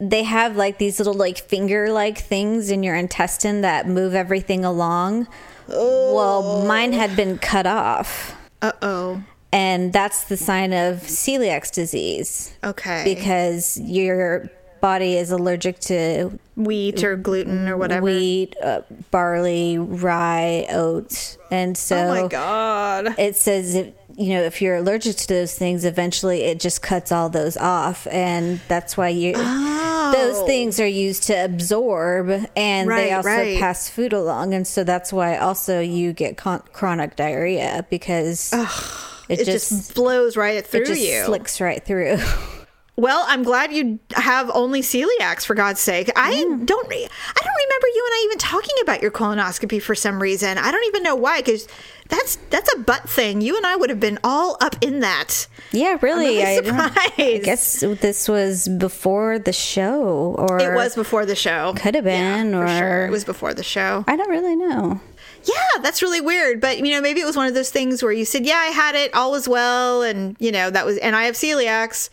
they 0.00 0.24
have 0.24 0.56
like 0.56 0.78
these 0.78 0.98
little 0.98 1.14
like 1.14 1.38
finger 1.38 1.90
like 1.92 2.18
things 2.18 2.70
in 2.70 2.82
your 2.82 2.96
intestine 2.96 3.60
that 3.60 3.86
move 3.86 4.14
everything 4.14 4.64
along. 4.64 5.28
Oh. 5.68 6.14
Well, 6.14 6.66
mine 6.66 6.92
had 6.92 7.14
been 7.14 7.38
cut 7.38 7.66
off. 7.66 8.36
Uh 8.60 8.72
oh. 8.82 9.22
And 9.52 9.92
that's 9.92 10.24
the 10.24 10.36
sign 10.36 10.72
of 10.72 10.96
celiac 11.02 11.72
disease 11.72 12.56
Okay. 12.64 13.02
because 13.04 13.78
your 13.80 14.50
body 14.84 15.16
is 15.16 15.30
allergic 15.30 15.78
to 15.80 16.38
wheat 16.56 17.02
or 17.02 17.16
gluten 17.16 17.66
or 17.68 17.76
whatever. 17.78 18.04
wheat, 18.04 18.54
uh, 18.62 18.82
barley, 19.10 19.78
rye, 19.78 20.66
oats. 20.68 21.38
And 21.50 21.74
so 21.74 21.96
Oh 21.96 22.22
my 22.22 22.28
god. 22.28 23.14
it 23.18 23.34
says 23.34 23.74
if 23.76 23.94
you 24.14 24.34
know 24.34 24.42
if 24.42 24.60
you're 24.60 24.76
allergic 24.76 25.16
to 25.16 25.26
those 25.26 25.54
things 25.56 25.86
eventually 25.86 26.42
it 26.42 26.60
just 26.60 26.82
cuts 26.82 27.10
all 27.10 27.30
those 27.30 27.56
off 27.56 28.06
and 28.08 28.60
that's 28.68 28.94
why 28.96 29.08
you 29.08 29.32
oh. 29.34 30.12
those 30.14 30.46
things 30.46 30.78
are 30.78 30.86
used 30.86 31.22
to 31.24 31.32
absorb 31.32 32.28
and. 32.54 32.88
Right, 32.88 33.06
they 33.06 33.12
also 33.12 33.28
right. 33.28 33.58
pass 33.58 33.88
food 33.88 34.12
along 34.12 34.52
and 34.52 34.66
so 34.66 34.84
that's 34.84 35.14
why 35.14 35.38
also 35.38 35.80
you 35.80 36.12
get 36.12 36.36
con- 36.36 36.62
chronic 36.74 37.16
diarrhea 37.16 37.86
because 37.88 38.52
it, 38.52 39.40
It 39.40 39.44
just, 39.46 39.70
just, 39.70 39.94
blows 39.94 40.36
right 40.36 40.64
through 40.64 40.82
it 40.82 40.86
just 40.86 41.00
you. 41.00 41.24
slicks 41.24 41.58
right 41.60 41.82
through 41.82 42.18
Well, 42.96 43.24
I'm 43.26 43.42
glad 43.42 43.72
you 43.72 43.98
have 44.12 44.50
only 44.54 44.80
celiacs 44.80 45.44
for 45.44 45.54
God's 45.54 45.80
sake. 45.80 46.10
I 46.14 46.32
Mm. 46.34 46.64
don't 46.64 46.88
re- 46.88 47.08
I 47.08 47.40
don't 47.44 47.56
remember 47.66 47.86
you 47.88 48.04
and 48.06 48.14
I 48.14 48.22
even 48.26 48.38
talking 48.38 48.74
about 48.82 49.02
your 49.02 49.10
colonoscopy 49.10 49.82
for 49.82 49.96
some 49.96 50.22
reason. 50.22 50.58
I 50.58 50.70
don't 50.70 50.84
even 50.86 51.02
know 51.02 51.16
why 51.16 51.42
cuz 51.42 51.66
that's 52.08 52.38
that's 52.50 52.72
a 52.72 52.78
butt 52.78 53.08
thing. 53.08 53.40
You 53.40 53.56
and 53.56 53.66
I 53.66 53.74
would 53.74 53.90
have 53.90 53.98
been 53.98 54.20
all 54.22 54.56
up 54.60 54.76
in 54.80 55.00
that. 55.00 55.48
yeah 55.72 55.98
really, 56.02 56.36
really 56.38 56.70
I, 56.70 57.12
I 57.18 57.40
guess 57.42 57.80
this 57.80 58.28
was 58.28 58.68
before 58.68 59.40
the 59.40 59.52
show 59.52 60.36
or 60.38 60.60
It 60.60 60.72
was 60.76 60.94
before 60.94 61.26
the 61.26 61.34
show. 61.34 61.74
Could 61.76 61.96
have 61.96 62.04
been, 62.04 62.52
sure. 62.52 62.64
or- 63.02 63.06
It 63.06 63.10
was 63.10 63.24
before 63.24 63.54
the 63.54 63.64
show. 63.64 64.04
i 64.06 64.14
don't 64.14 64.30
really 64.30 64.54
know 64.54 65.00
Yeah, 65.46 65.82
that's 65.82 66.00
really 66.00 66.20
weird. 66.22 66.60
But 66.60 66.78
you 66.78 66.92
know, 66.92 67.00
maybe 67.02 67.20
it 67.20 67.26
was 67.26 67.36
one 67.36 67.46
of 67.48 67.54
those 67.54 67.68
things 67.70 68.02
where 68.02 68.12
you 68.12 68.24
said, 68.24 68.46
"Yeah, 68.46 68.56
I 68.56 68.68
had 68.68 68.94
it, 68.94 69.12
all 69.14 69.30
was 69.30 69.46
well," 69.46 70.00
and 70.02 70.36
you 70.38 70.50
know 70.50 70.70
that 70.70 70.86
was, 70.86 70.96
and 70.98 71.14
I 71.14 71.24
have 71.24 71.34
celiacs. 71.34 72.08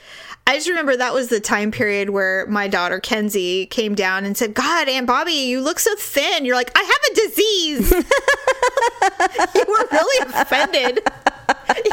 I 0.51 0.55
just 0.55 0.67
remember 0.67 0.97
that 0.97 1.13
was 1.13 1.29
the 1.29 1.39
time 1.39 1.71
period 1.71 2.09
where 2.09 2.45
my 2.47 2.67
daughter 2.67 2.99
Kenzie 2.99 3.67
came 3.67 3.95
down 3.95 4.25
and 4.25 4.35
said, 4.35 4.53
"God, 4.53 4.89
Aunt 4.89 5.07
Bobby, 5.07 5.31
you 5.31 5.61
look 5.61 5.79
so 5.79 5.95
thin." 5.95 6.43
You're 6.43 6.57
like, 6.57 6.71
"I 6.75 6.83
have 6.83 6.99
a 7.09 7.15
disease." 7.15 7.91
you 9.55 9.65
were 9.65 9.87
really 9.93 10.29
offended. 10.33 11.09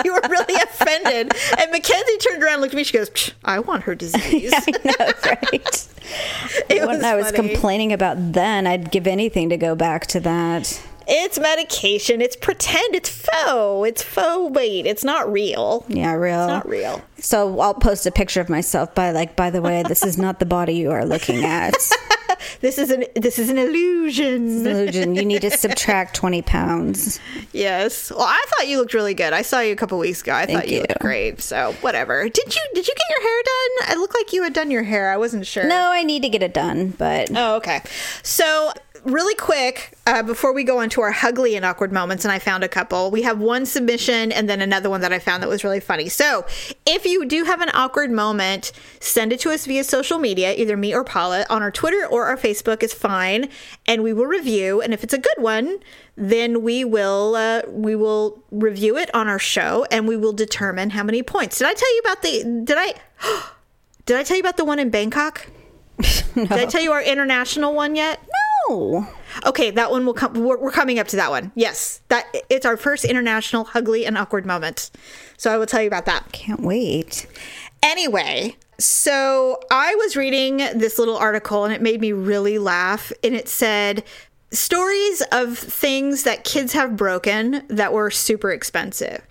You 0.05 0.13
were 0.13 0.23
really 0.29 0.61
offended. 0.61 1.33
And 1.57 1.71
Mackenzie 1.71 2.17
turned 2.19 2.43
around, 2.43 2.55
and 2.55 2.63
looked 2.63 2.75
at 2.75 2.79
me. 2.79 2.83
She 2.83 2.99
goes, 2.99 3.31
"I 3.45 3.61
want 3.61 3.85
her 3.85 3.95
disease." 4.05 4.53
i 4.53 4.73
know 4.85 5.13
right 5.25 5.89
It 6.69 6.85
when 6.85 7.05
I 7.05 7.15
was 7.15 7.31
funny. 7.31 7.51
complaining 7.51 7.93
about 7.93 8.33
then, 8.33 8.67
I'd 8.67 8.91
give 8.91 9.07
anything 9.07 9.51
to 9.51 9.57
go 9.57 9.77
back 9.77 10.09
to 10.09 10.21
that. 10.21 10.83
It's 11.09 11.39
medication. 11.39 12.21
It's 12.21 12.37
pretend. 12.37 12.95
It's 12.95 13.09
faux. 13.09 13.89
It's 13.89 14.03
faux 14.03 14.53
weight. 14.55 14.87
It's 14.87 15.05
not 15.05 15.31
real. 15.33 15.85
Yeah, 15.89 16.13
real. 16.13 16.47
Not 16.47 16.69
real. 16.69 17.03
So 17.19 17.59
I'll 17.61 17.75
post 17.75 18.07
a 18.07 18.11
picture 18.11 18.41
of 18.41 18.49
myself 18.49 18.95
by 18.95 19.11
like, 19.13 19.35
by 19.35 19.51
the 19.51 19.63
way, 19.63 19.83
this 19.83 20.05
is 20.05 20.19
not 20.19 20.39
the 20.39 20.47
body 20.47 20.75
you 20.75 20.91
are 20.91 21.05
looking 21.05 21.45
at. 21.45 21.75
This 22.61 22.79
is 22.79 22.91
an 22.91 23.05
this 23.15 23.39
is 23.39 23.51
an 23.51 23.59
illusion. 23.59 24.67
Illusion. 24.67 25.15
You 25.15 25.25
need 25.25 25.43
to 25.43 25.51
subtract 25.51 26.15
twenty 26.17 26.43
pounds. 26.43 27.21
Yes. 27.53 28.11
Well, 28.11 28.23
I 28.23 28.45
thought 28.49 28.69
you 28.69 28.79
looked 28.79 28.95
really 28.95 29.15
good. 29.15 29.33
I 29.33 29.43
saw 29.43 29.61
you 29.61 29.73
a 29.73 29.77
couple 29.77 29.99
weeks 29.99 30.23
ago. 30.23 30.35
I 30.35 30.47
thought 30.47 30.69
you, 30.69 30.77
you. 30.77 30.81
looked 30.83 31.01
great. 31.01 31.41
So 31.41 31.73
whatever. 31.81 32.29
Did 32.29 32.55
you 32.55 32.63
did 32.75 32.87
you 32.87 32.95
get 32.95 33.05
your 33.11 33.23
hair 33.23 33.43
done? 33.45 33.97
It 33.97 34.01
looked 34.01 34.15
like 34.15 34.33
you 34.33 34.43
had 34.43 34.53
done 34.53 34.71
your 34.71 34.83
hair. 34.83 35.11
I 35.13 35.17
wasn't 35.17 35.47
sure. 35.47 35.67
No, 35.69 35.91
I 35.93 36.03
need 36.03 36.23
to 36.23 36.29
get 36.29 36.43
it 36.43 36.55
done, 36.55 36.91
but 36.91 37.31
Oh, 37.35 37.57
okay. 37.57 37.83
So, 38.23 38.73
really 39.05 39.35
quick, 39.35 39.97
uh, 40.07 40.23
before 40.23 40.53
we 40.53 40.65
go 40.65 40.79
on 40.79 40.89
to 40.91 41.01
our 41.01 41.15
ugly 41.23 41.57
and 41.57 41.65
awkward 41.65 41.93
moments, 41.93 42.25
and 42.25 42.33
I 42.33 42.39
found 42.39 42.65
a 42.65 42.69
couple, 42.69 43.11
we 43.11 43.23
have 43.23 43.41
one 43.41 43.67
submission 43.67 44.33
and 44.33 44.49
then 44.49 44.61
another 44.61 44.91
one 44.91 45.01
that 45.01 45.13
I 45.13 45.19
found 45.19 45.43
that 45.43 45.49
was 45.49 45.65
really 45.65 45.81
funny. 45.81 46.09
So, 46.09 46.47
if 46.87 47.05
you 47.05 47.25
do 47.27 47.45
have 47.45 47.61
an 47.61 47.71
awkward 47.75 48.11
moment, 48.11 48.73
send 49.01 49.33
it 49.33 49.41
to 49.41 49.51
us 49.51 49.67
via 49.67 49.85
social 49.85 50.19
media, 50.19 50.55
either 50.55 50.77
me 50.77 50.95
or 50.95 51.05
Paula, 51.05 51.47
on 51.51 51.63
our 51.63 51.71
Twitter 51.71 52.07
or 52.07 52.27
our 52.27 52.37
Facebook 52.37 52.83
is 52.83 52.93
fine, 52.93 53.49
and 53.87 54.03
we 54.03 54.13
will 54.13 54.27
review. 54.27 54.81
And 54.81 54.93
if 54.93 55.03
it's 55.05 55.15
a 55.15 55.19
good 55.19 55.39
one, 55.39 55.79
then 56.17 56.63
we 56.63 56.85
will 56.85 57.37
uh, 57.37 57.63
we 57.69 57.95
will 57.95 58.43
review 58.51 58.97
it 58.97 59.15
on 59.15 59.29
our 59.29 59.39
show, 59.39 59.87
and 59.91 60.09
we 60.09 60.17
will 60.17 60.33
determine 60.33 60.91
how 60.91 61.03
many 61.03 61.23
points. 61.23 61.59
Did 61.59 61.69
I 61.69 61.75
tell 61.75 61.95
you 61.95 62.01
about 62.01 62.23
the? 62.23 62.63
Did 62.65 62.77
I? 62.79 62.95
Did 64.07 64.17
I 64.17 64.23
tell 64.23 64.37
you 64.37 64.43
about 64.43 64.57
the 64.57 64.65
one 64.65 64.79
in 64.79 64.89
Bangkok? 64.89 65.49
Did 66.35 66.53
I 66.53 66.67
tell 66.67 66.81
you 66.81 66.93
our 66.93 67.03
international 67.03 67.75
one 67.75 67.95
yet? 67.97 68.21
No. 68.69 69.09
Okay, 69.47 69.71
that 69.71 69.91
one 69.91 70.07
will 70.07 70.15
come. 70.15 70.35
We're, 70.35 70.59
we're 70.59 70.71
coming 70.71 70.99
up 70.99 71.09
to 71.09 71.17
that 71.17 71.31
one. 71.31 71.53
Yes, 71.55 72.01
that 72.09 72.27
it's 72.49 72.67
our 72.67 72.77
first 72.77 73.05
international 73.05 73.69
ugly 73.75 74.07
and 74.07 74.17
awkward 74.17 74.47
moment. 74.47 74.91
So 75.37 75.53
I 75.53 75.59
will 75.59 75.67
tell 75.67 75.81
you 75.81 75.87
about 75.87 76.07
that. 76.07 76.33
Can't 76.33 76.61
wait. 76.61 77.27
Anyway, 77.83 78.57
so 78.79 79.61
I 79.71 79.95
was 79.97 80.17
reading 80.17 80.59
this 80.75 80.99
little 80.99 81.17
article 81.17 81.65
and 81.65 81.73
it 81.75 81.83
made 81.83 82.01
me 82.01 82.13
really 82.13 82.59
laugh. 82.59 83.13
And 83.23 83.35
it 83.35 83.49
said 83.49 84.05
stories 84.51 85.23
of 85.33 85.59
things 85.59 86.23
that 86.25 86.45
kids 86.45 86.73
have 86.73 86.97
broken 86.97 87.65
that 87.69 87.93
were 87.93 88.11
super 88.11 88.51
expensive. 88.51 89.23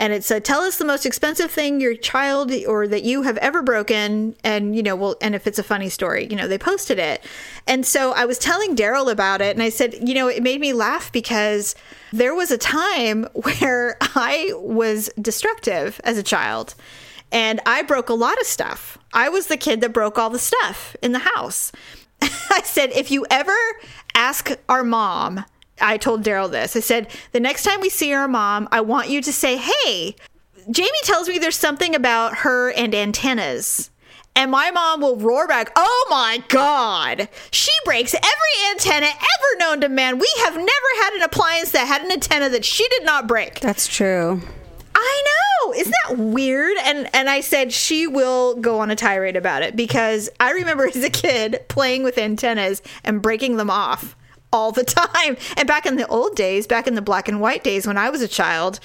And 0.00 0.14
it 0.14 0.24
said, 0.24 0.46
tell 0.46 0.62
us 0.62 0.78
the 0.78 0.86
most 0.86 1.04
expensive 1.04 1.50
thing 1.50 1.78
your 1.78 1.94
child 1.94 2.50
or 2.66 2.88
that 2.88 3.02
you 3.02 3.20
have 3.20 3.36
ever 3.36 3.60
broken. 3.60 4.34
And, 4.42 4.74
you 4.74 4.82
know, 4.82 4.96
well, 4.96 5.16
and 5.20 5.34
if 5.34 5.46
it's 5.46 5.58
a 5.58 5.62
funny 5.62 5.90
story, 5.90 6.26
you 6.30 6.36
know, 6.36 6.48
they 6.48 6.56
posted 6.56 6.98
it. 6.98 7.22
And 7.66 7.84
so 7.84 8.12
I 8.12 8.24
was 8.24 8.38
telling 8.38 8.74
Daryl 8.74 9.12
about 9.12 9.42
it 9.42 9.54
and 9.54 9.62
I 9.62 9.68
said, 9.68 10.08
you 10.08 10.14
know, 10.14 10.26
it 10.26 10.42
made 10.42 10.58
me 10.58 10.72
laugh 10.72 11.12
because 11.12 11.74
there 12.14 12.34
was 12.34 12.50
a 12.50 12.56
time 12.56 13.24
where 13.34 13.98
I 14.00 14.54
was 14.56 15.10
destructive 15.20 16.00
as 16.02 16.16
a 16.16 16.22
child 16.22 16.74
and 17.30 17.60
I 17.66 17.82
broke 17.82 18.08
a 18.08 18.14
lot 18.14 18.40
of 18.40 18.46
stuff. 18.46 18.96
I 19.12 19.28
was 19.28 19.48
the 19.48 19.58
kid 19.58 19.82
that 19.82 19.92
broke 19.92 20.18
all 20.18 20.30
the 20.30 20.38
stuff 20.38 20.96
in 21.02 21.12
the 21.12 21.18
house. 21.18 21.72
I 22.22 22.62
said, 22.64 22.90
if 22.92 23.10
you 23.10 23.26
ever 23.30 23.56
ask 24.14 24.50
our 24.66 24.82
mom, 24.82 25.44
I 25.80 25.96
told 25.96 26.24
Daryl 26.24 26.50
this. 26.50 26.76
I 26.76 26.80
said, 26.80 27.08
the 27.32 27.40
next 27.40 27.64
time 27.64 27.80
we 27.80 27.90
see 27.90 28.12
our 28.12 28.28
mom, 28.28 28.68
I 28.70 28.80
want 28.80 29.08
you 29.08 29.22
to 29.22 29.32
say, 29.32 29.56
hey, 29.56 30.16
Jamie 30.70 30.90
tells 31.04 31.28
me 31.28 31.38
there's 31.38 31.56
something 31.56 31.94
about 31.94 32.38
her 32.38 32.70
and 32.72 32.94
antennas. 32.94 33.90
And 34.36 34.50
my 34.50 34.70
mom 34.70 35.00
will 35.00 35.16
roar 35.16 35.48
back, 35.48 35.72
Oh 35.74 36.06
my 36.08 36.42
God, 36.48 37.28
she 37.50 37.72
breaks 37.84 38.14
every 38.14 38.70
antenna 38.70 39.06
ever 39.06 39.58
known 39.58 39.80
to 39.80 39.88
man. 39.88 40.18
We 40.18 40.30
have 40.44 40.54
never 40.54 41.02
had 41.02 41.14
an 41.14 41.22
appliance 41.22 41.72
that 41.72 41.86
had 41.86 42.02
an 42.02 42.12
antenna 42.12 42.48
that 42.50 42.64
she 42.64 42.86
did 42.88 43.04
not 43.04 43.26
break. 43.26 43.60
That's 43.60 43.88
true. 43.88 44.40
I 44.94 45.22
know. 45.26 45.72
Isn't 45.72 45.94
that 46.06 46.18
weird? 46.18 46.76
And 46.84 47.08
and 47.14 47.28
I 47.28 47.40
said 47.40 47.72
she 47.72 48.06
will 48.06 48.54
go 48.56 48.78
on 48.80 48.90
a 48.90 48.96
tirade 48.96 49.36
about 49.36 49.62
it 49.62 49.74
because 49.76 50.30
I 50.38 50.52
remember 50.52 50.86
as 50.94 51.02
a 51.02 51.10
kid 51.10 51.60
playing 51.68 52.02
with 52.02 52.16
antennas 52.16 52.82
and 53.04 53.20
breaking 53.20 53.56
them 53.56 53.70
off 53.70 54.16
all 54.52 54.72
the 54.72 54.84
time. 54.84 55.36
And 55.56 55.66
back 55.66 55.86
in 55.86 55.96
the 55.96 56.06
old 56.08 56.34
days, 56.36 56.66
back 56.66 56.86
in 56.86 56.94
the 56.94 57.02
black 57.02 57.28
and 57.28 57.40
white 57.40 57.62
days 57.64 57.86
when 57.86 57.96
I 57.98 58.10
was 58.10 58.20
a 58.22 58.28
child, 58.28 58.80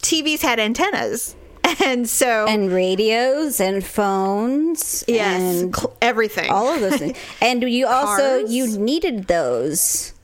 TVs 0.00 0.40
had 0.42 0.58
antennas. 0.60 1.34
And 1.84 2.08
so 2.08 2.46
And 2.48 2.72
radios 2.72 3.60
and 3.60 3.84
phones. 3.84 5.04
yes, 5.06 5.40
And 5.62 5.76
cl- 5.76 5.94
everything. 6.00 6.50
all 6.50 6.72
of 6.74 6.80
those 6.80 6.96
things. 6.96 7.18
And 7.42 7.62
you 7.62 7.86
also 7.86 8.40
Cars. 8.40 8.50
you 8.52 8.78
needed 8.78 9.26
those. 9.26 10.14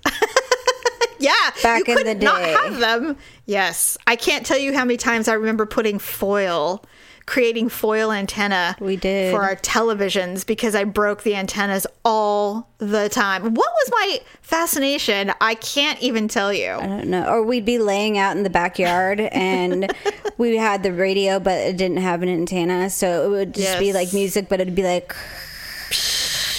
Yeah, 1.20 1.32
Back 1.62 1.86
you 1.86 1.92
in 1.94 1.98
could 1.98 2.06
the 2.06 2.24
not 2.24 2.38
day. 2.38 2.52
have 2.52 2.78
them. 2.78 3.16
Yes, 3.46 3.96
I 4.06 4.16
can't 4.16 4.44
tell 4.44 4.58
you 4.58 4.74
how 4.74 4.84
many 4.84 4.96
times 4.98 5.26
I 5.28 5.34
remember 5.34 5.64
putting 5.64 5.98
foil, 5.98 6.84
creating 7.26 7.68
foil 7.70 8.12
antenna. 8.12 8.76
We 8.80 8.96
did. 8.96 9.32
for 9.32 9.42
our 9.42 9.56
televisions 9.56 10.46
because 10.46 10.74
I 10.74 10.84
broke 10.84 11.22
the 11.22 11.34
antennas 11.36 11.86
all 12.04 12.68
the 12.78 13.08
time. 13.08 13.42
What 13.42 13.54
was 13.72 13.90
my 13.90 14.20
fascination? 14.42 15.32
I 15.40 15.54
can't 15.54 16.00
even 16.02 16.28
tell 16.28 16.52
you. 16.52 16.72
I 16.72 16.86
don't 16.86 17.08
know. 17.08 17.26
Or 17.26 17.42
we'd 17.42 17.64
be 17.64 17.78
laying 17.78 18.18
out 18.18 18.36
in 18.36 18.42
the 18.42 18.50
backyard 18.50 19.20
and 19.32 19.92
we 20.38 20.56
had 20.56 20.82
the 20.82 20.92
radio, 20.92 21.40
but 21.40 21.58
it 21.58 21.76
didn't 21.76 21.98
have 21.98 22.22
an 22.22 22.28
antenna. 22.28 22.90
So 22.90 23.24
it 23.24 23.28
would 23.30 23.54
just 23.54 23.78
be 23.78 23.92
like 23.92 24.12
music, 24.12 24.48
but 24.48 24.60
it'd 24.60 24.74
be 24.74 24.84
like 24.84 25.14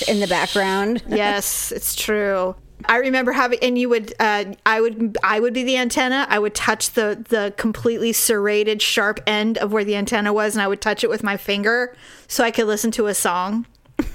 in 0.08 0.20
the 0.20 0.28
background. 0.28 1.02
yes, 1.08 1.72
it's 1.72 1.96
true. 1.96 2.56
I 2.84 2.98
remember 2.98 3.32
having, 3.32 3.60
and 3.62 3.78
you 3.78 3.90
would, 3.90 4.14
uh, 4.20 4.46
I 4.66 4.82
would, 4.82 5.18
I 5.24 5.40
would 5.40 5.54
be 5.54 5.64
the 5.64 5.78
antenna. 5.78 6.28
I 6.30 6.40
would 6.40 6.54
touch 6.54 6.92
the 6.92 7.24
the 7.30 7.54
completely 7.58 8.12
serrated, 8.12 8.82
sharp 8.82 9.22
end 9.26 9.58
of 9.58 9.72
where 9.72 9.84
the 9.84 9.96
antenna 9.96 10.34
was, 10.34 10.56
and 10.56 10.62
I 10.62 10.68
would 10.68 10.82
touch 10.82 11.04
it 11.04 11.10
with 11.10 11.24
my 11.24 11.38
finger 11.38 11.96
so 12.28 12.44
I 12.44 12.52
could 12.52 12.68
listen 12.68 12.92
to 12.92 13.08
a 13.08 13.14
song. 13.14 13.66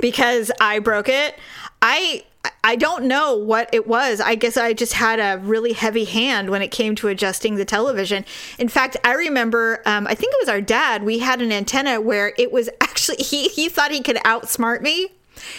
because 0.00 0.50
I 0.60 0.80
broke 0.80 1.08
it. 1.08 1.38
I 1.80 2.24
I- 2.64 2.76
don't 2.76 3.04
know 3.04 3.36
what 3.36 3.70
it 3.72 3.86
was. 3.86 4.20
I 4.20 4.34
guess 4.34 4.56
I 4.56 4.72
just 4.72 4.94
had 4.94 5.20
a 5.20 5.40
really 5.40 5.72
heavy 5.72 6.04
hand 6.04 6.50
when 6.50 6.60
it 6.60 6.72
came 6.72 6.96
to 6.96 7.08
adjusting 7.08 7.54
the 7.54 7.64
television. 7.64 8.24
In 8.58 8.68
fact, 8.68 8.96
I 9.04 9.14
remember, 9.14 9.80
um, 9.86 10.06
I 10.08 10.14
think 10.14 10.32
it 10.32 10.38
was 10.40 10.48
our 10.48 10.60
dad, 10.60 11.04
we 11.04 11.20
had 11.20 11.40
an 11.40 11.52
antenna 11.52 12.00
where 12.00 12.32
it 12.36 12.50
was 12.50 12.68
actually, 12.80 13.22
he, 13.22 13.48
he 13.48 13.68
thought 13.68 13.92
he 13.92 14.00
could 14.00 14.16
outsmart 14.16 14.80
me. 14.80 15.12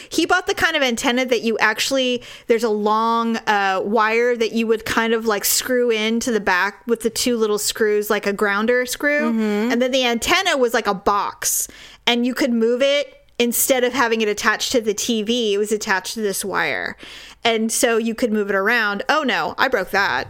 He 0.10 0.26
bought 0.26 0.48
the 0.48 0.54
kind 0.54 0.76
of 0.76 0.84
antenna 0.84 1.26
that 1.26 1.42
you 1.42 1.58
actually, 1.60 2.24
there's 2.48 2.64
a 2.64 2.70
long 2.70 3.38
uh, 3.38 3.82
wire 3.84 4.36
that 4.36 4.54
you 4.54 4.68
would 4.68 4.86
kind 4.86 5.14
of 5.14 5.26
like 5.26 5.46
screw 5.46 5.90
into 5.90 6.32
the 6.32 6.40
back 6.40 6.86
with 6.88 7.02
the 7.02 7.10
two 7.10 7.38
little 7.38 7.60
screws, 7.60 8.10
like 8.10 8.26
a 8.26 8.34
grounder 8.34 8.86
screw. 8.86 9.30
And 9.72 9.82
then 9.82 9.92
the 9.92 10.06
antenna 10.06 10.58
was 10.58 10.74
like 10.74 10.88
a 10.88 10.94
box, 10.94 11.68
and 12.08 12.26
you 12.26 12.34
could 12.34 12.52
move 12.52 12.82
it 12.82 13.20
instead 13.40 13.84
of 13.84 13.94
having 13.94 14.22
it 14.22 14.28
attached 14.28 14.72
to 14.72 14.82
the 14.82 14.94
TV, 14.94 15.54
it 15.54 15.58
was 15.58 15.72
attached 15.72 16.14
to 16.14 16.22
this 16.22 16.46
wire. 16.46 16.96
And 17.44 17.72
so 17.72 17.98
you 17.98 18.16
could 18.16 18.32
move 18.32 18.50
it 18.50 18.56
around. 18.56 19.04
Oh 19.10 19.24
no, 19.24 19.56
I 19.58 19.68
broke 19.68 19.90
that. 19.90 20.28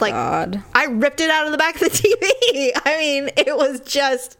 Like 0.00 0.12
God. 0.12 0.62
I 0.74 0.84
ripped 0.86 1.20
it 1.20 1.30
out 1.30 1.46
of 1.46 1.52
the 1.52 1.58
back 1.58 1.76
of 1.76 1.80
the 1.80 1.88
TV. 1.88 2.70
I 2.84 2.98
mean, 2.98 3.30
it 3.36 3.56
was 3.56 3.80
just 3.80 4.36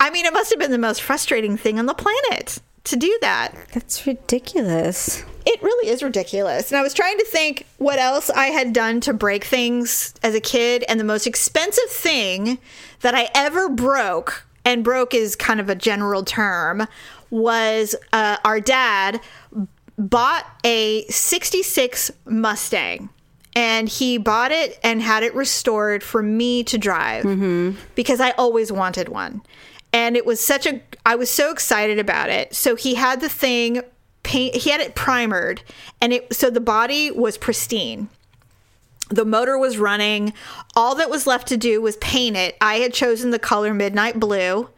I 0.00 0.10
mean, 0.10 0.26
it 0.26 0.32
must 0.32 0.50
have 0.50 0.58
been 0.58 0.72
the 0.72 0.78
most 0.78 1.02
frustrating 1.02 1.56
thing 1.56 1.78
on 1.78 1.86
the 1.86 1.94
planet 1.94 2.60
to 2.84 2.96
do 2.96 3.18
that. 3.22 3.54
That's 3.72 4.06
ridiculous. 4.06 5.24
It 5.46 5.62
really 5.62 5.90
is 5.90 6.02
ridiculous. 6.02 6.70
And 6.70 6.78
I 6.78 6.82
was 6.82 6.94
trying 6.94 7.18
to 7.18 7.24
think 7.24 7.66
what 7.78 7.98
else 7.98 8.30
I 8.30 8.46
had 8.46 8.72
done 8.72 9.00
to 9.02 9.12
break 9.12 9.44
things 9.44 10.14
as 10.22 10.34
a 10.34 10.40
kid. 10.40 10.84
And 10.88 10.98
the 10.98 11.04
most 11.04 11.26
expensive 11.26 11.90
thing 11.90 12.58
that 13.00 13.14
I 13.14 13.28
ever 13.34 13.68
broke, 13.68 14.46
and 14.64 14.82
broke 14.84 15.12
is 15.14 15.36
kind 15.36 15.60
of 15.60 15.68
a 15.68 15.74
general 15.74 16.24
term, 16.24 16.86
was 17.30 17.94
uh, 18.12 18.36
our 18.44 18.60
dad 18.60 19.20
bought 19.98 20.46
a 20.64 21.04
66 21.06 22.10
Mustang. 22.26 23.10
And 23.56 23.88
he 23.88 24.18
bought 24.18 24.50
it 24.50 24.80
and 24.82 25.00
had 25.00 25.22
it 25.22 25.32
restored 25.34 26.02
for 26.02 26.22
me 26.22 26.64
to 26.64 26.76
drive 26.76 27.24
because 27.94 28.20
I 28.20 28.30
always 28.32 28.72
wanted 28.72 29.08
one. 29.08 29.42
And 29.92 30.16
it 30.16 30.26
was 30.26 30.40
such 30.40 30.66
a, 30.66 30.80
I 31.06 31.16
was 31.16 31.30
so 31.30 31.50
excited 31.50 31.98
about 31.98 32.30
it. 32.30 32.54
So 32.54 32.76
he 32.76 32.94
had 32.94 33.20
the 33.20 33.28
thing 33.28 33.82
paint, 34.22 34.56
he 34.56 34.70
had 34.70 34.80
it 34.80 34.94
primered, 34.94 35.62
and 36.00 36.12
it, 36.12 36.34
so 36.34 36.50
the 36.50 36.60
body 36.60 37.10
was 37.10 37.36
pristine 37.36 38.08
the 39.10 39.24
motor 39.24 39.58
was 39.58 39.78
running. 39.78 40.32
All 40.74 40.94
that 40.94 41.10
was 41.10 41.26
left 41.26 41.48
to 41.48 41.56
do 41.56 41.80
was 41.80 41.96
paint 41.98 42.36
it. 42.36 42.56
I 42.60 42.76
had 42.76 42.92
chosen 42.92 43.30
the 43.30 43.38
color 43.38 43.74
midnight 43.74 44.18
blue 44.18 44.70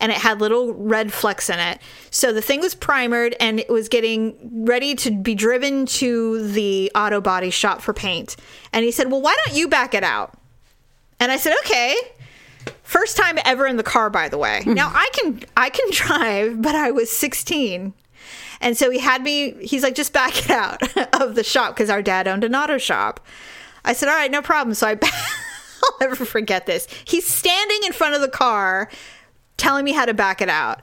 and 0.00 0.10
it 0.10 0.18
had 0.18 0.40
little 0.40 0.74
red 0.74 1.12
flecks 1.12 1.48
in 1.48 1.58
it. 1.58 1.80
So 2.10 2.32
the 2.32 2.42
thing 2.42 2.60
was 2.60 2.74
primered 2.74 3.36
and 3.38 3.60
it 3.60 3.68
was 3.68 3.88
getting 3.88 4.64
ready 4.64 4.94
to 4.96 5.10
be 5.10 5.34
driven 5.34 5.86
to 5.86 6.48
the 6.48 6.90
auto 6.94 7.20
body 7.20 7.50
shop 7.50 7.80
for 7.80 7.92
paint. 7.92 8.36
And 8.72 8.84
he 8.84 8.90
said, 8.90 9.10
Well, 9.10 9.20
why 9.20 9.36
don't 9.44 9.56
you 9.56 9.68
back 9.68 9.94
it 9.94 10.02
out? 10.02 10.36
And 11.20 11.30
I 11.30 11.36
said, 11.36 11.54
Okay. 11.64 11.96
First 12.82 13.16
time 13.16 13.38
ever 13.44 13.66
in 13.66 13.76
the 13.76 13.82
car, 13.82 14.10
by 14.10 14.28
the 14.28 14.38
way. 14.38 14.62
Now 14.66 14.90
I 14.94 15.08
can 15.14 15.40
I 15.56 15.70
can 15.70 15.86
drive, 15.90 16.62
but 16.62 16.74
I 16.74 16.90
was 16.90 17.10
16. 17.10 17.92
And 18.60 18.78
so 18.78 18.90
he 18.90 18.98
had 18.98 19.22
me, 19.22 19.52
he's 19.60 19.82
like, 19.82 19.94
just 19.94 20.12
back 20.12 20.38
it 20.38 20.50
out 20.50 20.80
of 21.20 21.34
the 21.34 21.44
shop 21.44 21.74
because 21.74 21.90
our 21.90 22.02
dad 22.02 22.26
owned 22.26 22.44
an 22.44 22.54
auto 22.54 22.78
shop. 22.78 23.20
I 23.84 23.92
said, 23.92 24.08
all 24.08 24.14
right, 24.14 24.30
no 24.30 24.40
problem. 24.40 24.74
So 24.74 24.86
I, 24.86 24.92
I'll 25.02 25.98
never 26.00 26.24
forget 26.24 26.64
this. 26.64 26.88
He's 27.04 27.26
standing 27.26 27.80
in 27.84 27.92
front 27.92 28.14
of 28.14 28.22
the 28.22 28.28
car 28.28 28.88
telling 29.58 29.84
me 29.84 29.92
how 29.92 30.06
to 30.06 30.14
back 30.14 30.40
it 30.40 30.48
out. 30.48 30.80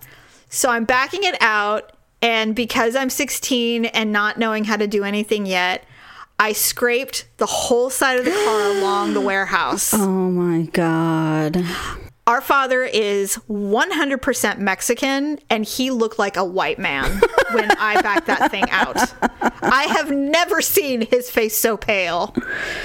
So 0.49 0.69
I'm 0.69 0.85
backing 0.85 1.23
it 1.23 1.35
out. 1.41 1.93
And 2.21 2.55
because 2.55 2.95
I'm 2.95 3.09
16 3.09 3.85
and 3.85 4.11
not 4.11 4.37
knowing 4.37 4.65
how 4.65 4.77
to 4.77 4.85
do 4.85 5.03
anything 5.03 5.47
yet, 5.47 5.83
I 6.41 6.53
scraped 6.53 7.27
the 7.37 7.45
whole 7.45 7.91
side 7.91 8.17
of 8.17 8.25
the 8.25 8.31
car 8.31 8.71
along 8.77 9.13
the 9.13 9.21
warehouse. 9.21 9.93
Oh 9.93 10.31
my 10.31 10.63
God. 10.63 11.63
Our 12.25 12.41
father 12.41 12.81
is 12.81 13.37
100% 13.47 14.57
Mexican, 14.57 15.37
and 15.51 15.63
he 15.63 15.91
looked 15.91 16.17
like 16.17 16.37
a 16.37 16.43
white 16.43 16.79
man 16.79 17.21
when 17.51 17.69
I 17.69 18.01
backed 18.01 18.25
that 18.25 18.49
thing 18.49 18.67
out. 18.71 18.97
I 19.61 19.83
have 19.83 20.09
never 20.09 20.61
seen 20.61 21.01
his 21.05 21.29
face 21.29 21.55
so 21.55 21.77
pale 21.77 22.33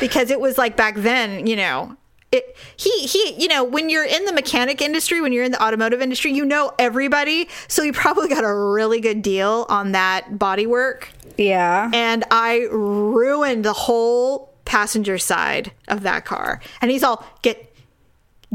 because 0.00 0.30
it 0.30 0.38
was 0.38 0.58
like 0.58 0.76
back 0.76 0.96
then, 0.96 1.46
you 1.46 1.56
know. 1.56 1.96
It, 2.32 2.56
he 2.76 2.90
he 3.06 3.36
you 3.40 3.46
know 3.48 3.62
when 3.62 3.88
you're 3.88 4.04
in 4.04 4.24
the 4.24 4.32
mechanic 4.32 4.82
industry 4.82 5.20
when 5.20 5.32
you're 5.32 5.44
in 5.44 5.52
the 5.52 5.62
automotive 5.62 6.00
industry 6.02 6.32
you 6.32 6.44
know 6.44 6.72
everybody 6.78 7.48
so 7.68 7.82
you 7.84 7.92
probably 8.04 8.28
got 8.28 8.42
a 8.42 8.52
really 8.52 9.00
good 9.00 9.22
deal 9.22 9.64
on 9.68 9.92
that 9.92 10.36
body 10.38 10.66
work 10.66 11.08
Yeah. 11.38 11.88
and 11.94 12.24
I 12.30 12.66
ruined 12.72 13.64
the 13.64 13.72
whole 13.72 14.52
passenger 14.64 15.16
side 15.18 15.70
of 15.86 16.02
that 16.02 16.24
car. 16.24 16.60
And 16.82 16.90
he's 16.90 17.04
all, 17.04 17.24
get 17.42 17.72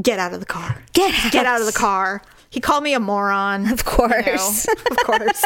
get 0.01 0.19
out 0.19 0.33
of 0.33 0.41
the 0.41 0.45
car. 0.45 0.83
Get 0.91 1.13
out. 1.25 1.31
Get 1.31 1.45
out 1.45 1.61
of 1.61 1.65
the 1.65 1.71
car. 1.71 2.21
He 2.51 2.59
called 2.59 2.83
me 2.83 2.93
a 2.93 2.99
moron. 2.99 3.71
Of 3.71 3.85
course. 3.85 4.67
You 4.67 4.73
know, 4.75 4.81
of 4.91 4.97
course. 4.97 5.43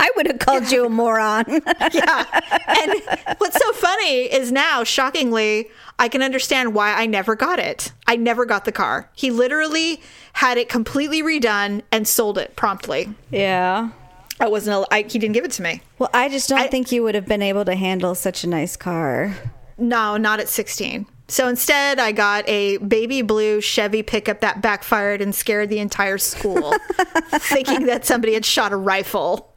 I 0.00 0.10
would 0.16 0.26
have 0.26 0.38
called 0.38 0.70
you 0.70 0.84
a 0.84 0.88
moron. 0.90 1.44
yeah. 1.92 2.24
And 2.66 2.92
what's 3.38 3.56
so 3.58 3.72
funny 3.72 4.24
is 4.32 4.52
now, 4.52 4.84
shockingly, 4.84 5.70
I 5.98 6.08
can 6.08 6.20
understand 6.22 6.74
why 6.74 6.92
I 6.94 7.06
never 7.06 7.34
got 7.34 7.58
it. 7.58 7.92
I 8.06 8.16
never 8.16 8.44
got 8.44 8.64
the 8.64 8.72
car. 8.72 9.08
He 9.14 9.30
literally 9.30 10.00
had 10.34 10.58
it 10.58 10.68
completely 10.68 11.22
redone 11.22 11.82
and 11.90 12.06
sold 12.06 12.36
it 12.38 12.54
promptly. 12.56 13.14
yeah. 13.30 13.90
I 14.40 14.46
wasn't. 14.46 14.86
I, 14.92 15.02
he 15.02 15.18
didn't 15.18 15.32
give 15.32 15.44
it 15.44 15.50
to 15.52 15.62
me. 15.62 15.82
Well, 15.98 16.10
I 16.14 16.28
just 16.28 16.48
don't 16.48 16.60
I- 16.60 16.68
think 16.68 16.92
you 16.92 17.02
would 17.02 17.16
have 17.16 17.26
been 17.26 17.42
able 17.42 17.64
to 17.64 17.74
handle 17.74 18.14
such 18.14 18.44
a 18.44 18.46
nice 18.48 18.76
car. 18.76 19.34
No, 19.76 20.16
not 20.16 20.38
at 20.38 20.48
16. 20.48 21.06
So 21.28 21.46
instead, 21.46 21.98
I 21.98 22.12
got 22.12 22.48
a 22.48 22.78
baby 22.78 23.20
blue 23.20 23.60
Chevy 23.60 24.02
pickup 24.02 24.40
that 24.40 24.62
backfired 24.62 25.20
and 25.20 25.34
scared 25.34 25.68
the 25.68 25.78
entire 25.78 26.16
school, 26.16 26.74
thinking 27.32 27.84
that 27.86 28.06
somebody 28.06 28.32
had 28.32 28.46
shot 28.46 28.72
a 28.72 28.76
rifle. 28.76 29.54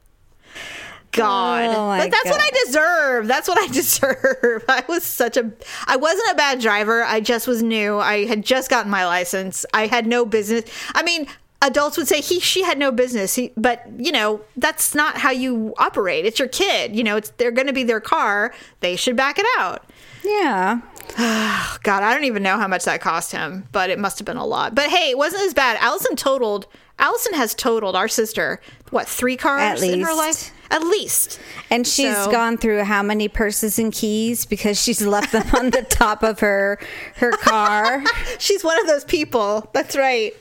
God. 1.11 1.69
Oh, 1.69 1.97
but 2.03 2.11
that's 2.11 2.29
what 2.29 2.41
I 2.41 2.65
deserve. 2.65 3.27
That's 3.27 3.47
what 3.47 3.57
I 3.57 3.67
deserve. 3.73 4.65
I 4.67 4.83
was 4.87 5.03
such 5.03 5.37
a 5.37 5.51
I 5.87 5.97
wasn't 5.97 6.31
a 6.31 6.35
bad 6.35 6.59
driver. 6.59 7.03
I 7.03 7.19
just 7.19 7.47
was 7.47 7.61
new. 7.63 7.99
I 7.99 8.25
had 8.25 8.43
just 8.43 8.69
gotten 8.69 8.91
my 8.91 9.05
license. 9.05 9.65
I 9.73 9.87
had 9.87 10.07
no 10.07 10.25
business. 10.25 10.65
I 10.93 11.03
mean, 11.03 11.27
adults 11.61 11.97
would 11.97 12.07
say 12.07 12.21
he 12.21 12.39
she 12.39 12.63
had 12.63 12.77
no 12.77 12.91
business. 12.91 13.35
He, 13.35 13.51
but, 13.57 13.85
you 13.97 14.11
know, 14.11 14.41
that's 14.57 14.95
not 14.95 15.17
how 15.17 15.31
you 15.31 15.73
operate. 15.77 16.25
It's 16.25 16.39
your 16.39 16.47
kid. 16.47 16.95
You 16.95 17.03
know, 17.03 17.17
it's 17.17 17.29
they're 17.31 17.51
going 17.51 17.67
to 17.67 17.73
be 17.73 17.83
their 17.83 18.01
car. 18.01 18.53
They 18.79 18.95
should 18.95 19.15
back 19.15 19.37
it 19.37 19.45
out. 19.57 19.85
Yeah. 20.23 20.81
Ah, 21.17 21.77
God, 21.83 22.03
I 22.03 22.13
don't 22.13 22.23
even 22.25 22.43
know 22.43 22.57
how 22.57 22.67
much 22.67 22.85
that 22.85 23.01
cost 23.01 23.31
him, 23.31 23.67
but 23.71 23.89
it 23.89 23.99
must 23.99 24.19
have 24.19 24.25
been 24.25 24.37
a 24.37 24.45
lot. 24.45 24.75
But 24.75 24.89
hey, 24.89 25.09
it 25.11 25.17
wasn't 25.17 25.43
as 25.43 25.53
bad. 25.53 25.77
Allison 25.81 26.15
totaled. 26.15 26.67
Allison 26.99 27.33
has 27.33 27.55
totaled 27.55 27.95
our 27.95 28.07
sister 28.07 28.61
what 28.91 29.07
three 29.07 29.35
cars 29.37 29.61
At 29.61 29.79
least. 29.81 29.93
in 29.93 30.01
her 30.01 30.13
life? 30.13 30.51
At 30.69 30.83
least. 30.83 31.39
And 31.69 31.85
she's 31.87 32.15
So- 32.15 32.31
gone 32.31 32.57
through 32.57 32.83
how 32.83 33.01
many 33.01 33.27
purses 33.27 33.79
and 33.79 33.91
keys 33.91 34.45
because 34.45 34.79
she's 34.81 35.01
left 35.01 35.31
them 35.31 35.47
on 35.55 35.71
the 35.71 35.81
top 35.81 36.23
of 36.23 36.39
her 36.41 36.79
her 37.15 37.31
car. 37.31 38.03
She's 38.39 38.63
one 38.63 38.79
of 38.79 38.87
those 38.87 39.03
people. 39.03 39.69
That's 39.73 39.95
right. 39.95 40.33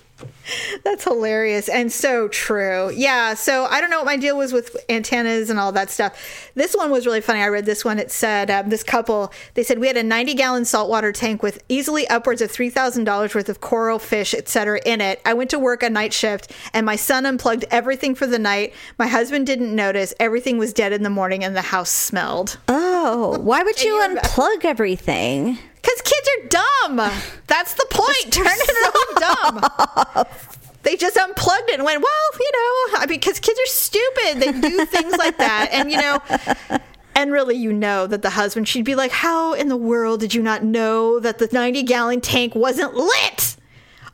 That's 0.85 1.05
hilarious 1.05 1.69
and 1.69 1.93
so 1.93 2.29
true. 2.29 2.91
Yeah. 2.91 3.35
So 3.35 3.65
I 3.67 3.81
don't 3.81 3.91
know 3.91 3.99
what 3.99 4.07
my 4.07 4.17
deal 4.17 4.37
was 4.37 4.53
with 4.53 4.77
antennas 4.89 5.51
and 5.51 5.59
all 5.59 5.73
that 5.73 5.91
stuff. 5.91 6.51
This 6.55 6.75
one 6.75 6.91
was 6.91 7.07
really 7.07 7.21
funny. 7.21 7.41
I 7.41 7.49
read 7.49 7.67
this 7.67 7.85
one. 7.85 7.99
It 7.99 8.11
said 8.11 8.51
um, 8.51 8.69
this 8.69 8.83
couple. 8.83 9.33
They 9.55 9.63
said 9.63 9.79
we 9.79 9.87
had 9.87 9.97
a 9.97 10.03
90 10.03 10.35
gallon 10.35 10.65
saltwater 10.65 11.13
tank 11.13 11.43
with 11.43 11.63
easily 11.69 12.09
upwards 12.09 12.43
of 12.43 12.51
three 12.51 12.71
thousand 12.71 13.05
dollars 13.05 13.35
worth 13.35 13.49
of 13.49 13.61
coral, 13.61 13.99
fish, 13.99 14.35
etc. 14.35 14.81
in 14.85 15.01
it. 15.01 15.21
I 15.25 15.35
went 15.35 15.51
to 15.51 15.59
work 15.59 15.83
a 15.83 15.91
night 15.91 16.13
shift 16.13 16.53
and 16.73 16.87
my 16.87 16.97
son 16.97 17.27
unplugged 17.27 17.65
everything 17.71 18.15
for 18.15 18.27
the 18.27 18.39
night. 18.39 18.75
My 18.99 19.07
husband 19.07 19.47
didn't 19.47 19.75
notice. 19.75 20.15
Everything 20.21 20.59
was 20.59 20.73
dead 20.73 20.93
in 20.93 21.03
the 21.03 21.11
morning 21.11 21.45
and 21.45 21.57
the 21.57 21.63
house 21.63 21.91
smelled. 21.91 22.59
Oh, 22.69 23.39
why 23.39 23.63
would 23.63 23.83
you 23.83 24.01
unplug 24.01 24.65
everything? 24.65 25.59
Because 25.83 26.01
kids 26.03 26.29
are 26.37 26.49
dumb. 26.49 26.97
That's 27.47 27.75
the 27.75 27.87
point. 27.91 28.33
Turn 28.33 28.47
it 28.49 28.71
so 28.85 30.25
dumb. 30.25 30.27
They 30.83 30.97
just 30.97 31.17
unplugged 31.17 31.71
it 31.71 31.75
and 31.75 31.85
went, 31.85 32.03
well, 32.03 32.39
you 32.39 32.51
know, 32.53 32.99
I 33.01 33.07
mean, 33.09 33.19
because 33.21 33.39
kids 33.39 33.59
are 33.59 33.67
stupid. 33.67 34.41
They 34.41 34.53
do 34.53 34.85
things 34.87 35.17
like 35.17 35.37
that. 35.39 35.69
And, 35.73 35.91
you 35.91 35.99
know, 35.99 36.19
and 37.15 37.33
really, 37.33 37.57
you 37.57 37.73
know 37.73 38.07
that 38.07 38.23
the 38.23 38.31
husband, 38.31 38.67
she'd 38.67 38.85
be 38.85 38.95
like, 38.95 39.11
how 39.11 39.53
in 39.53 39.69
the 39.69 39.77
world 39.77 40.21
did 40.21 40.33
you 40.35 40.43
not 40.43 40.65
know 40.65 41.21
that 41.21 41.39
the 41.39 41.49
90 41.53 41.83
gallon 41.83 42.21
tank 42.21 42.55
wasn't 42.55 42.95
lit? 42.95 43.57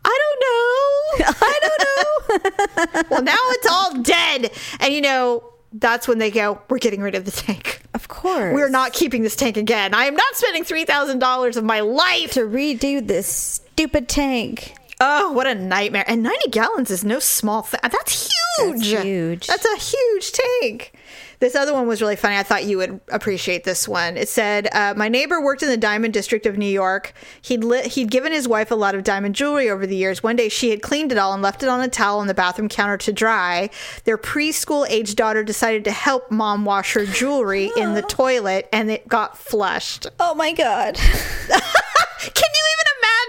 I 0.05 0.19
don't 0.23 0.41
know. 0.41 1.35
I 1.41 1.61
don't 1.63 1.81
know. 1.85 3.03
well, 3.11 3.23
now 3.23 3.39
it's 3.39 3.67
all 3.67 4.03
dead. 4.03 4.51
And, 4.81 4.93
you 4.93 5.01
know, 5.01 5.45
that's 5.73 6.07
when 6.09 6.19
they 6.19 6.31
go, 6.31 6.61
we're 6.69 6.79
getting 6.79 7.01
rid 7.01 7.15
of 7.15 7.25
the 7.25 7.31
tank. 7.31 7.83
Of 7.97 8.09
course. 8.09 8.53
We're 8.55 8.69
not 8.69 8.93
keeping 8.93 9.23
this 9.23 9.35
tank 9.35 9.57
again. 9.57 9.95
I 9.95 10.05
am 10.05 10.15
not 10.15 10.35
spending 10.35 10.65
$3,000 10.65 11.57
of 11.57 11.65
my 11.65 11.81
life. 11.81 12.33
to 12.33 12.41
redo 12.41 13.05
this 13.05 13.27
stupid 13.27 14.07
tank. 14.07 14.75
Oh, 15.01 15.33
what 15.33 15.47
a 15.47 15.55
nightmare. 15.55 16.05
And 16.07 16.23
90 16.23 16.51
gallons 16.51 16.91
is 16.91 17.05
no 17.05 17.21
small 17.21 17.63
thing. 17.63 17.81
That's 17.83 18.31
huge. 18.59 18.91
That's 18.91 19.03
huge. 19.03 19.47
That's 19.47 19.65
a 19.65 19.77
huge 19.79 20.33
tank. 20.33 20.93
This 21.39 21.55
other 21.55 21.73
one 21.73 21.87
was 21.87 22.01
really 22.01 22.17
funny. 22.17 22.37
I 22.37 22.43
thought 22.43 22.65
you 22.65 22.79
would 22.79 23.01
appreciate 23.09 23.65
this 23.65 23.87
one. 23.87 24.17
It 24.17 24.29
said, 24.29 24.69
uh, 24.73 24.95
"My 24.97 25.09
neighbor 25.09 25.41
worked 25.41 25.63
in 25.63 25.69
the 25.69 25.77
diamond 25.77 26.15
district 26.15 26.47
of 26.47 26.57
New 26.57 26.67
York. 26.67 27.13
He'd 27.43 27.65
li- 27.65 27.89
he'd 27.89 28.11
given 28.11 28.33
his 28.33 28.49
wife 28.49 28.71
a 28.71 28.75
lot 28.75 28.95
of 28.95 29.05
diamond 29.05 29.35
jewelry 29.35 29.69
over 29.69 29.87
the 29.87 29.97
years. 29.97 30.23
One 30.23 30.37
day, 30.37 30.49
she 30.49 30.71
had 30.71 30.83
cleaned 30.83 31.13
it 31.13 31.19
all 31.19 31.33
and 31.33 31.43
left 31.43 31.63
it 31.63 31.69
on 31.69 31.81
a 31.81 31.89
towel 31.89 32.21
on 32.21 32.27
the 32.27 32.35
bathroom 32.35 32.69
counter 32.69 32.97
to 32.99 33.13
dry. 33.13 33.71
Their 34.05 34.19
preschool 34.19 34.87
age 34.89 35.15
daughter 35.15 35.45
decided 35.45 35.85
to 35.85 35.91
help 35.91 36.31
mom 36.31 36.65
wash 36.65 36.95
her 36.95 37.05
jewelry 37.07 37.71
in 37.77 37.95
the 37.95 38.03
toilet, 38.03 38.69
and 38.73 38.91
it 38.91 39.09
got 39.09 39.39
flushed. 39.39 40.07
Oh 40.19 40.35
my 40.35 40.53
god. 40.53 40.99
Can 42.19 42.51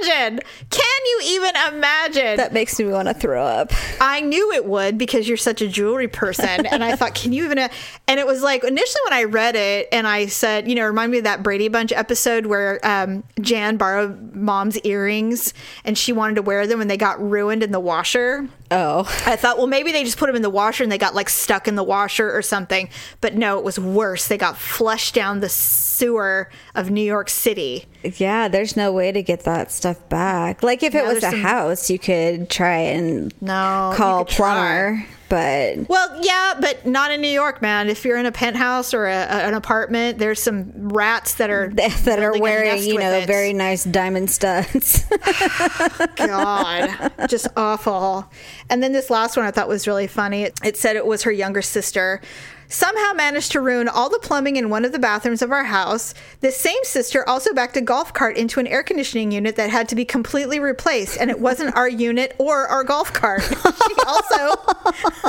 imagine? 0.08 0.40
Can 0.70 1.02
you 1.06 1.22
even 1.26 1.52
imagine? 1.68 2.38
That 2.38 2.54
makes 2.54 2.80
me 2.80 2.86
want 2.86 3.08
to 3.08 3.14
throw 3.14 3.44
up. 3.44 3.72
I 4.02 4.22
knew 4.22 4.52
it 4.54 4.66
would 4.66 4.98
because 4.98 5.28
you're 5.28 5.38
such 5.38 5.62
a 5.62 5.68
jewelry 5.68 6.08
person. 6.08 6.66
And 6.66 6.84
I 6.84 6.96
thought, 6.96 7.16
can 7.16 7.34
you 7.34 7.46
even? 7.46 7.58
And 7.60 8.20
it 8.20 8.28
was 8.28 8.42
like 8.42 8.64
initially 8.64 9.02
when 9.06 9.14
I 9.14 9.24
read 9.24 9.56
it 9.56 9.88
and 9.92 10.08
I 10.08 10.28
said, 10.28 10.68
you 10.68 10.76
know, 10.76 10.86
remind 10.86 11.12
me 11.12 11.20
of 11.20 11.24
that 11.26 11.44
Brady 11.44 11.68
Bunch 11.68 11.92
episode 11.92 12.46
where 12.46 12.80
um, 12.84 13.24
Jan 13.42 13.78
borrowed 13.78 14.34
mom's 14.34 14.78
earrings 14.80 15.54
and 15.84 15.98
she 15.98 16.14
wanted 16.14 16.36
to 16.36 16.42
wear 16.42 16.68
them 16.68 16.82
and 16.82 16.90
they 16.90 16.98
got 16.98 17.22
ruined 17.22 17.64
in 17.64 17.72
the 17.72 17.80
washer. 17.80 18.48
Oh. 18.70 19.02
I 19.26 19.36
thought, 19.38 19.58
well, 19.58 19.68
maybe 19.68 19.92
they 19.92 20.04
just 20.04 20.18
put 20.18 20.28
them 20.28 20.36
in 20.36 20.42
the 20.42 20.50
washer 20.50 20.84
and 20.84 20.92
they 20.92 20.98
got 20.98 21.16
like 21.16 21.30
stuck 21.30 21.68
in 21.68 21.76
the 21.76 21.84
washer 21.84 22.32
or 22.36 22.42
something. 22.42 22.90
But 23.22 23.36
no, 23.36 23.58
it 23.58 23.64
was 23.64 23.80
worse. 23.80 24.28
They 24.28 24.38
got 24.38 24.58
flushed 24.58 25.14
down 25.14 25.40
the 25.40 25.48
sewer 25.50 26.50
of 26.76 26.90
New 26.90 27.02
York 27.04 27.30
City. 27.30 27.86
Yeah, 28.04 28.48
there's 28.50 28.76
no 28.76 28.92
way 28.92 29.12
to 29.12 29.24
get 29.24 29.42
that 29.46 29.72
stuff 29.72 30.08
back. 30.10 30.64
Like 30.64 30.84
if 30.84 30.94
it 30.96 31.04
No, 31.06 31.14
was 31.14 31.24
a 31.24 31.30
some- 31.32 31.40
house, 31.42 31.90
you 31.90 31.98
could 32.00 32.50
try 32.50 32.78
and 32.78 33.34
No, 33.42 33.94
call 33.96 34.26
could 34.26 34.36
try. 34.36 35.06
But 35.30 35.88
Well, 35.90 36.20
yeah, 36.24 36.56
but 36.60 36.86
not 36.86 37.12
in 37.12 37.22
New 37.22 37.28
York, 37.30 37.62
man. 37.62 37.90
If 37.90 38.06
you're 38.06 38.18
in 38.18 38.26
a 38.26 38.32
penthouse 38.32 38.94
or 38.94 39.06
a, 39.08 39.16
a- 39.16 39.48
an 39.48 39.54
apartment, 39.54 40.18
there's 40.20 40.42
some 40.42 40.72
rats 40.90 41.36
that 41.36 41.50
are 41.50 41.70
that 41.74 42.20
are 42.20 42.38
wearing, 42.40 42.84
you 42.84 42.98
know, 42.98 43.14
it. 43.14 43.28
very 43.28 43.54
nice 43.54 43.84
diamond 43.84 44.30
studs. 44.32 45.06
God, 46.16 47.12
just 47.28 47.48
awful. 47.56 48.30
And 48.70 48.82
then 48.82 48.92
this 48.92 49.10
last 49.10 49.38
one 49.38 49.46
I 49.46 49.52
thought 49.52 49.68
was 49.68 49.88
really 49.88 50.08
funny. 50.08 50.44
It, 50.44 50.60
it 50.64 50.78
said 50.78 50.96
it 50.96 51.06
was 51.06 51.24
her 51.24 51.32
younger 51.32 51.62
sister. 51.62 52.22
Somehow 52.70 53.14
managed 53.14 53.52
to 53.54 53.62
ruin 53.62 53.88
all 53.88 54.10
the 54.10 54.20
plumbing 54.20 54.58
in 54.58 54.70
one 54.70 54.84
of 54.84 54.92
the 54.92 55.00
bathrooms 55.00 55.42
of 55.42 55.52
our 55.52 55.64
house. 55.64 56.14
This 56.42 56.58
same 56.58 56.84
sister 56.84 57.28
also 57.28 57.54
backed 57.54 57.78
a 57.78 57.82
golf 57.82 58.14
cart 58.14 58.36
into 58.38 58.60
an 58.60 58.68
air 58.68 58.84
conditioning 58.84 59.32
unit 59.32 59.56
that 59.56 59.70
had 59.70 59.88
to 59.90 59.96
be 59.96 60.04
completely 60.06 60.60
replaced, 60.60 61.18
and 61.18 61.30
it 61.30 61.40
wasn't 61.40 61.76
our 61.76 61.88
unit 61.88 62.36
or 62.38 62.68
our 62.68 62.84
golf 62.84 63.14
cart. 63.14 63.42
She 63.44 63.96
also 64.06 64.74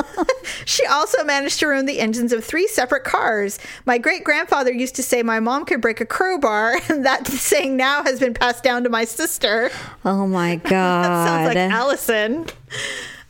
she 0.65 0.87
also 0.87 1.25
managed 1.25 1.61
to 1.61 1.69
ruin 1.69 1.87
the 1.87 2.01
engines 2.01 2.33
of 2.33 2.45
three 2.45 2.67
separate 2.67 3.05
cars. 3.05 3.59
My 3.87 3.99
great 3.99 4.25
grandfather 4.25 4.73
used 4.73 4.97
to 4.97 5.03
say 5.03 5.23
my 5.23 5.41
mom 5.41 5.65
could 5.65 5.81
break 5.81 6.01
a 6.01 6.07
crowbar, 6.07 6.77
and 6.89 7.05
that 7.07 7.27
saying 7.27 7.77
now 7.77 8.03
has 8.03 8.19
been 8.21 8.35
passed 8.35 8.65
down 8.65 8.83
to 8.85 8.89
my 8.89 9.05
sister. 9.05 9.71
oh 10.05 10.27
my 10.27 10.57
god. 10.57 10.69
that 10.73 11.27
Sounds 11.27 11.47
like 11.47 11.57
Allison. 11.57 12.47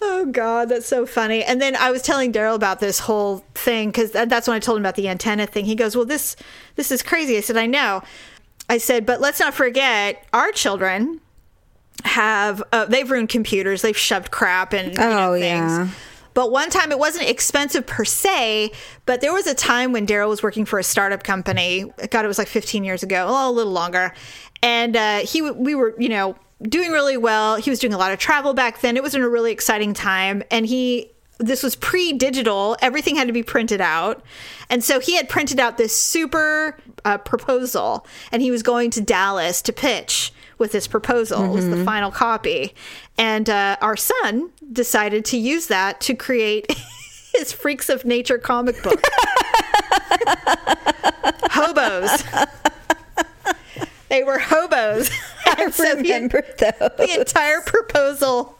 Oh 0.00 0.26
God, 0.26 0.68
that's 0.68 0.86
so 0.86 1.06
funny. 1.06 1.42
And 1.42 1.60
then 1.60 1.74
I 1.74 1.90
was 1.90 2.02
telling 2.02 2.32
Daryl 2.32 2.54
about 2.54 2.78
this 2.80 3.00
whole 3.00 3.44
thing 3.54 3.88
because 3.90 4.12
that's 4.12 4.46
when 4.46 4.54
I 4.56 4.60
told 4.60 4.78
him 4.78 4.82
about 4.82 4.94
the 4.94 5.08
antenna 5.08 5.46
thing. 5.46 5.64
He 5.64 5.74
goes, 5.74 5.96
"Well, 5.96 6.04
this 6.04 6.36
this 6.76 6.90
is 6.92 7.02
crazy." 7.02 7.36
I 7.36 7.40
said, 7.40 7.56
"I 7.56 7.66
know." 7.66 8.02
I 8.68 8.78
said, 8.78 9.04
"But 9.06 9.20
let's 9.20 9.40
not 9.40 9.54
forget 9.54 10.24
our 10.32 10.52
children 10.52 11.20
have 12.04 12.62
uh, 12.72 12.84
they've 12.84 13.10
ruined 13.10 13.28
computers. 13.28 13.82
They've 13.82 13.96
shoved 13.96 14.30
crap 14.30 14.72
and 14.72 14.92
you 14.92 14.98
know, 14.98 15.30
Oh, 15.32 15.38
things." 15.38 15.72
yeah. 15.72 15.88
But 16.34 16.52
one 16.52 16.70
time 16.70 16.92
it 16.92 16.98
wasn't 17.00 17.28
expensive 17.28 17.84
per 17.84 18.04
se, 18.04 18.70
but 19.06 19.20
there 19.20 19.32
was 19.32 19.48
a 19.48 19.54
time 19.54 19.90
when 19.90 20.06
Daryl 20.06 20.28
was 20.28 20.40
working 20.40 20.64
for 20.64 20.78
a 20.78 20.84
startup 20.84 21.24
company. 21.24 21.90
God, 22.10 22.24
it 22.24 22.28
was 22.28 22.38
like 22.38 22.46
15 22.46 22.84
years 22.84 23.02
ago, 23.02 23.26
well, 23.26 23.50
a 23.50 23.52
little 23.52 23.72
longer. 23.72 24.14
And 24.62 24.96
uh, 24.96 25.18
he, 25.20 25.42
we 25.42 25.74
were, 25.74 25.96
you 25.98 26.08
know, 26.08 26.36
doing 26.62 26.90
really 26.90 27.16
well. 27.16 27.56
He 27.56 27.70
was 27.70 27.78
doing 27.78 27.92
a 27.92 27.98
lot 27.98 28.12
of 28.12 28.18
travel 28.18 28.54
back 28.54 28.80
then. 28.80 28.96
It 28.96 29.02
was 29.02 29.14
in 29.14 29.22
a 29.22 29.28
really 29.28 29.52
exciting 29.52 29.94
time. 29.94 30.42
And 30.50 30.66
he, 30.66 31.10
this 31.38 31.62
was 31.62 31.76
pre 31.76 32.12
digital, 32.12 32.76
everything 32.80 33.16
had 33.16 33.26
to 33.26 33.32
be 33.32 33.42
printed 33.42 33.80
out. 33.80 34.22
And 34.68 34.82
so 34.82 35.00
he 35.00 35.16
had 35.16 35.28
printed 35.28 35.60
out 35.60 35.78
this 35.78 35.96
super 35.96 36.78
uh, 37.04 37.18
proposal 37.18 38.06
and 38.32 38.42
he 38.42 38.50
was 38.50 38.62
going 38.62 38.90
to 38.90 39.00
Dallas 39.00 39.62
to 39.62 39.72
pitch 39.72 40.32
with 40.58 40.72
this 40.72 40.88
proposal. 40.88 41.44
It 41.44 41.50
was 41.50 41.68
the 41.68 41.84
final 41.84 42.10
copy. 42.10 42.74
And 43.16 43.48
uh, 43.48 43.76
our 43.80 43.96
son 43.96 44.50
decided 44.72 45.24
to 45.26 45.36
use 45.36 45.68
that 45.68 46.00
to 46.02 46.14
create 46.14 46.66
his 47.34 47.52
Freaks 47.52 47.88
of 47.88 48.04
Nature 48.04 48.38
comic 48.38 48.82
book. 48.82 49.00
hobos. 51.50 52.24
They 54.08 54.22
were 54.24 54.38
hobos. 54.38 55.10
And 55.58 55.72
so 55.74 55.94
the- 55.94 56.02
remember 56.02 56.42
those. 56.58 56.90
the 56.98 57.16
entire 57.18 57.62
proposal 57.62 58.54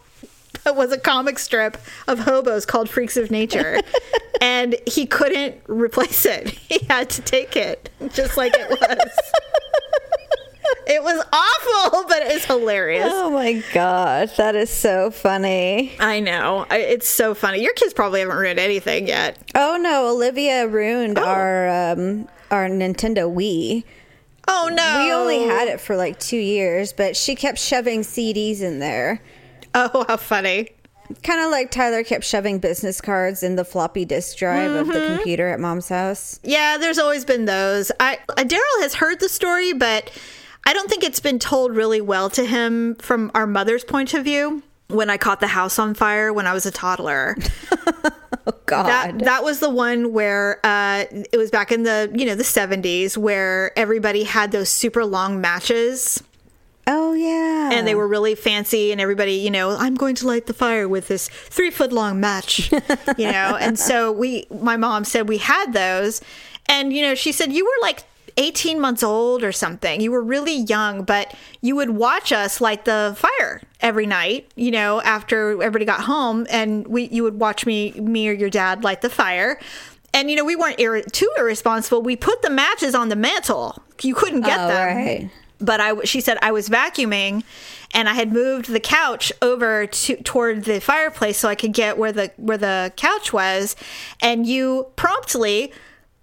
was 0.66 0.90
a 0.90 0.98
comic 0.98 1.38
strip 1.38 1.76
of 2.06 2.20
hobos 2.20 2.64
called 2.64 2.88
Freaks 2.88 3.16
of 3.18 3.30
Nature. 3.30 3.80
and 4.40 4.74
he 4.87 5.04
couldn't 5.06 5.56
replace 5.66 6.24
it. 6.24 6.48
He 6.48 6.87
had 6.88 7.11
to 7.11 7.22
take 7.22 7.56
it 7.56 7.90
just 8.14 8.37
like 8.38 8.54
it 8.56 8.70
was. 8.70 9.11
it 10.87 11.02
was 11.02 11.22
awful, 11.32 12.08
but 12.08 12.22
it's 12.22 12.46
hilarious. 12.46 13.06
Oh 13.11 13.30
my 13.30 13.62
god, 13.74 14.30
that 14.38 14.54
is 14.56 14.70
so 14.70 15.11
funny. 15.11 15.92
I 16.00 16.20
know. 16.20 16.66
It's 16.70 17.08
so 17.08 17.34
funny. 17.34 17.62
Your 17.62 17.74
kids 17.74 17.92
probably 17.92 18.20
haven't 18.20 18.38
read 18.38 18.58
anything 18.58 19.06
yet. 19.06 19.37
Oh 19.54 19.76
no, 19.80 20.08
Olivia 20.08 20.66
ruined 20.66 21.18
Oh. 21.18 21.24
our 21.24 21.68
um 21.92 22.28
our 22.50 22.66
Nintendo 22.68 23.30
Wii. 23.32 23.84
Oh 24.48 24.70
no. 24.72 25.04
We 25.04 25.12
only 25.12 25.46
had 25.46 25.68
it 25.68 25.80
for 25.80 25.96
like 25.96 26.18
2 26.18 26.37
years, 26.37 26.92
but 26.92 27.16
she 27.16 27.34
kept 27.34 27.58
shoving 27.58 28.00
CDs 28.00 28.61
in 28.61 28.78
there. 28.78 29.22
Oh, 29.74 30.04
how 30.08 30.16
funny. 30.16 30.70
Kind 31.22 31.40
of 31.40 31.50
like 31.50 31.70
Tyler 31.70 32.02
kept 32.04 32.24
shoving 32.24 32.58
business 32.58 33.00
cards 33.00 33.42
in 33.42 33.56
the 33.56 33.64
floppy 33.64 34.04
disk 34.04 34.37
drive 34.37 34.72
of 34.72 34.88
the 34.88 35.06
computer 35.06 35.48
at 35.48 35.58
mom's 35.58 35.88
house. 35.88 36.38
Yeah, 36.42 36.76
there's 36.76 36.98
always 36.98 37.24
been 37.24 37.46
those. 37.46 37.90
I 37.98 38.18
uh, 38.30 38.42
Daryl 38.42 38.82
has 38.82 38.94
heard 38.94 39.20
the 39.20 39.28
story, 39.28 39.72
but 39.72 40.11
I 40.64 40.74
don't 40.74 40.90
think 40.90 41.02
it's 41.02 41.20
been 41.20 41.38
told 41.38 41.74
really 41.74 42.02
well 42.02 42.28
to 42.30 42.44
him 42.44 42.94
from 42.96 43.30
our 43.34 43.46
mother's 43.46 43.84
point 43.84 44.12
of 44.12 44.24
view. 44.24 44.62
When 44.88 45.08
I 45.08 45.16
caught 45.16 45.40
the 45.40 45.46
house 45.48 45.78
on 45.78 45.94
fire 45.94 46.32
when 46.32 46.46
I 46.46 46.52
was 46.52 46.66
a 46.66 46.70
toddler, 46.70 47.37
God. 48.66 48.87
that 48.87 49.18
that 49.20 49.44
was 49.44 49.61
the 49.61 49.70
one 49.70 50.12
where 50.12 50.61
uh, 50.64 51.04
it 51.11 51.37
was 51.37 51.50
back 51.50 51.72
in 51.72 51.82
the 51.82 52.11
you 52.14 52.26
know 52.26 52.34
the 52.34 52.42
70s 52.42 53.16
where 53.16 53.76
everybody 53.78 54.24
had 54.24 54.52
those 54.52 54.68
super 54.68 55.04
long 55.04 55.40
matches 55.40 56.22
oh 56.87 57.12
yeah. 57.12 57.70
and 57.72 57.87
they 57.87 57.94
were 57.94 58.08
really 58.08 58.34
fancy 58.34 58.92
and 58.92 59.00
everybody 59.00 59.34
you 59.34 59.50
know 59.50 59.76
i'm 59.76 59.94
going 59.94 60.14
to 60.14 60.26
light 60.26 60.46
the 60.46 60.54
fire 60.54 60.88
with 60.88 61.08
this 61.08 61.28
three 61.28 61.70
foot 61.70 61.92
long 61.92 62.20
match 62.20 62.72
you 63.18 63.30
know 63.30 63.56
and 63.61 63.78
so 63.78 64.11
we 64.11 64.46
my 64.50 64.76
mom 64.76 65.04
said 65.04 65.28
we 65.28 65.38
had 65.38 65.72
those 65.72 66.20
and 66.68 66.92
you 66.92 67.02
know 67.02 67.14
she 67.14 67.32
said 67.32 67.52
you 67.52 67.64
were 67.64 67.87
like 67.87 68.04
18 68.38 68.81
months 68.81 69.03
old 69.03 69.42
or 69.42 69.53
something. 69.53 70.01
You 70.01 70.11
were 70.12 70.22
really 70.22 70.55
young 70.57 71.03
but 71.03 71.35
you 71.61 71.77
would 71.77 71.90
watch 71.90 72.33
us 72.33 72.61
light 72.61 72.85
the 72.87 73.14
fire 73.18 73.61
every 73.81 74.07
night 74.07 74.51
you 74.57 74.70
know 74.70 75.01
after 75.03 75.51
everybody 75.62 75.85
got 75.85 76.01
home 76.03 76.46
and 76.51 76.87
we 76.88 77.09
you 77.09 77.22
would 77.22 77.38
watch 77.38 77.66
me 77.66 77.92
me 77.92 78.29
or 78.29 78.33
your 78.33 78.51
dad 78.51 78.83
light 78.85 79.03
the 79.03 79.11
fire. 79.11 79.59
And 80.14 80.31
you 80.31 80.37
know 80.37 80.44
we 80.44 80.57
weren't 80.57 80.81
ir- 80.81 81.03
too 81.03 81.31
irresponsible. 81.37 82.01
We 82.03 82.16
put 82.16 82.40
the 82.42 82.51
matches 82.51 82.94
on 82.94 83.09
the 83.11 83.16
mantle. 83.16 83.83
You 84.01 84.14
couldn't 84.14 84.40
get 84.42 84.59
Oh, 84.59 84.68
them. 84.68 84.96
right. 84.96 85.31
but 85.61 85.81
I 85.81 86.03
she 86.05 86.20
said 86.20 86.38
I 86.40 86.51
was 86.53 86.68
vacuuming 86.68 87.42
and 87.94 88.09
I 88.09 88.14
had 88.14 88.33
moved 88.33 88.68
the 88.68 88.81
couch 88.81 89.33
over 89.42 89.87
to 89.87 90.16
toward 90.22 90.64
the 90.64 90.81
fireplace 90.81 91.38
so 91.38 91.48
I 91.48 91.55
could 91.55 91.72
get 91.72 91.98
where 91.98 92.12
the 92.12 92.31
where 92.37 92.59
the 92.59 92.92
couch 92.96 93.33
was. 93.33 93.77
And 94.22 94.46
you 94.46 94.87
promptly 94.96 95.72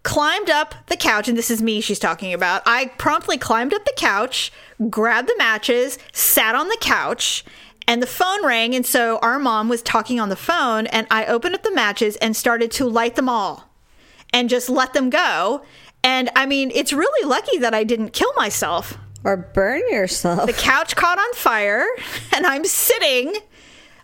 climbed 0.06 0.52
up 0.52 0.76
the 0.86 0.96
couch 0.96 1.28
and 1.28 1.36
this 1.36 1.50
is 1.50 1.62
me 1.62 1.82
she's 1.82 2.00
talking 2.00 2.32
about. 2.32 2.62
I 2.66 2.92
promptly 2.98 3.38
climbed 3.38 3.74
up 3.74 3.84
the 3.84 3.94
couch 3.98 4.52
grabbed 4.90 5.28
the 5.28 5.36
matches 5.38 5.98
sat 6.14 6.54
on 6.54 6.68
the 6.68 6.78
couch 6.80 7.44
and 7.88 8.02
the 8.02 8.08
phone 8.08 8.46
rang 8.46 8.76
and 8.76 8.86
so 8.86 9.18
our 9.18 9.40
mom 9.40 9.68
was 9.68 9.82
talking 9.82 10.20
on 10.20 10.30
the 10.30 10.36
phone 10.36 10.86
and 10.88 11.08
I 11.10 11.26
opened 11.26 11.56
up 11.56 11.64
the 11.64 11.74
matches 11.74 12.18
and 12.18 12.36
started 12.36 12.72
to 12.74 12.86
light 12.86 13.16
them 13.16 13.28
all 13.28 13.68
and 14.32 14.48
just 14.48 14.70
let 14.70 14.94
them 14.94 15.10
go. 15.10 15.64
And 16.04 16.30
I 16.36 16.46
mean 16.46 16.72
it's 16.76 16.94
really 16.94 17.28
lucky 17.28 17.58
that 17.58 17.74
I 17.74 17.84
didn't 17.84 18.14
kill 18.14 18.32
myself. 18.36 18.98
Or 19.24 19.36
burn 19.36 19.82
yourself. 19.90 20.46
the 20.46 20.54
couch 20.54 20.96
caught 20.96 21.18
on 21.18 21.34
fire 21.34 21.84
and 22.32 22.46
I'm 22.46 22.64
sitting 22.64 23.36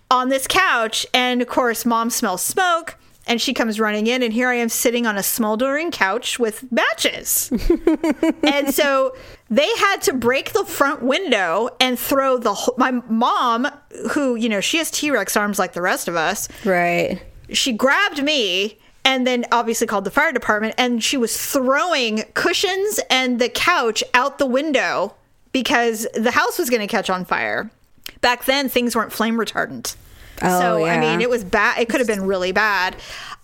on 0.09 0.29
this 0.29 0.47
couch 0.47 1.05
and 1.13 1.43
of 1.43 1.47
course 1.47 1.85
mom 1.85 2.09
smells 2.09 2.41
smoke 2.41 2.97
and 3.31 3.41
she 3.41 3.53
comes 3.53 3.79
running 3.79 4.07
in 4.07 4.21
and 4.23 4.33
here 4.33 4.49
I 4.49 4.55
am 4.55 4.67
sitting 4.67 5.07
on 5.07 5.17
a 5.17 5.23
smoldering 5.23 5.89
couch 5.89 6.37
with 6.37 6.69
matches. 6.69 7.49
and 8.43 8.75
so 8.75 9.15
they 9.49 9.69
had 9.77 10.01
to 10.01 10.13
break 10.13 10.51
the 10.51 10.65
front 10.65 11.01
window 11.01 11.69
and 11.79 11.97
throw 11.97 12.37
the 12.37 12.53
whole, 12.53 12.75
my 12.77 12.91
mom 12.91 13.69
who, 14.11 14.35
you 14.35 14.49
know, 14.49 14.59
she 14.59 14.79
has 14.79 14.91
T-Rex 14.91 15.37
arms 15.37 15.57
like 15.57 15.71
the 15.71 15.81
rest 15.81 16.09
of 16.09 16.17
us 16.17 16.49
right. 16.65 17.21
she 17.51 17.71
grabbed 17.71 18.21
me 18.21 18.77
and 19.05 19.25
then 19.25 19.45
obviously 19.53 19.87
called 19.87 20.03
the 20.03 20.11
fire 20.11 20.33
department 20.33 20.75
and 20.77 21.01
she 21.01 21.15
was 21.15 21.37
throwing 21.37 22.23
cushions 22.33 22.99
and 23.09 23.39
the 23.39 23.47
couch 23.47 24.03
out 24.13 24.39
the 24.39 24.45
window 24.45 25.15
because 25.53 26.05
the 26.15 26.31
house 26.31 26.59
was 26.59 26.69
going 26.69 26.81
to 26.81 26.87
catch 26.87 27.09
on 27.09 27.23
fire 27.23 27.71
back 28.19 28.43
then 28.43 28.67
things 28.67 28.93
weren't 28.93 29.13
flame 29.13 29.37
retardant 29.37 29.95
Oh, 30.41 30.59
so 30.59 30.85
i 30.85 30.99
mean 30.99 31.21
it 31.21 31.29
was 31.29 31.43
bad 31.43 31.79
it 31.79 31.89
could 31.89 31.99
have 31.99 32.07
been 32.07 32.25
really 32.25 32.51
bad 32.51 32.95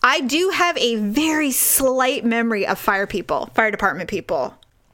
i 0.04 0.22
do 0.22 0.50
have 0.50 0.78
a 0.78 0.95
very 0.95 1.52
slight 1.52 2.26
memory 2.26 2.66
of 2.66 2.78
fire 2.80 3.08
people 3.08 3.48
fire 3.54 3.72
department 3.72 4.10
people 4.10 4.54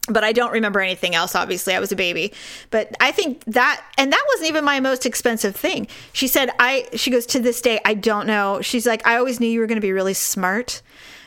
but 0.10 0.22
I 0.26 0.34
don't 0.34 0.51
remember 0.51 0.82
anything 0.82 1.16
else. 1.16 1.34
Obviously, 1.34 1.74
I 1.74 1.80
was 1.80 1.93
a 1.93 1.95
baby, 1.95 2.34
but 2.72 2.93
I 2.99 3.14
think 3.14 3.41
that, 3.45 3.82
and 3.97 4.12
that 4.12 4.22
wasn't 4.34 4.49
even 4.49 4.66
my 4.66 4.82
most 4.82 5.06
expensive 5.06 5.56
thing. 5.56 5.88
She 6.12 6.28
said, 6.28 6.49
"I." 6.60 6.89
She 6.93 7.10
goes 7.10 7.26
to 7.28 7.39
this 7.39 7.62
day, 7.62 7.80
I 7.86 7.93
don't 7.93 8.28
know. 8.28 8.60
She's 8.62 8.86
like, 8.86 9.08
I 9.08 9.16
always 9.16 9.39
knew 9.39 9.47
you 9.47 9.62
were 9.62 9.66
going 9.66 9.78
to 9.78 9.82
be 9.82 9.93
really 9.93 10.14
smart, 10.14 10.82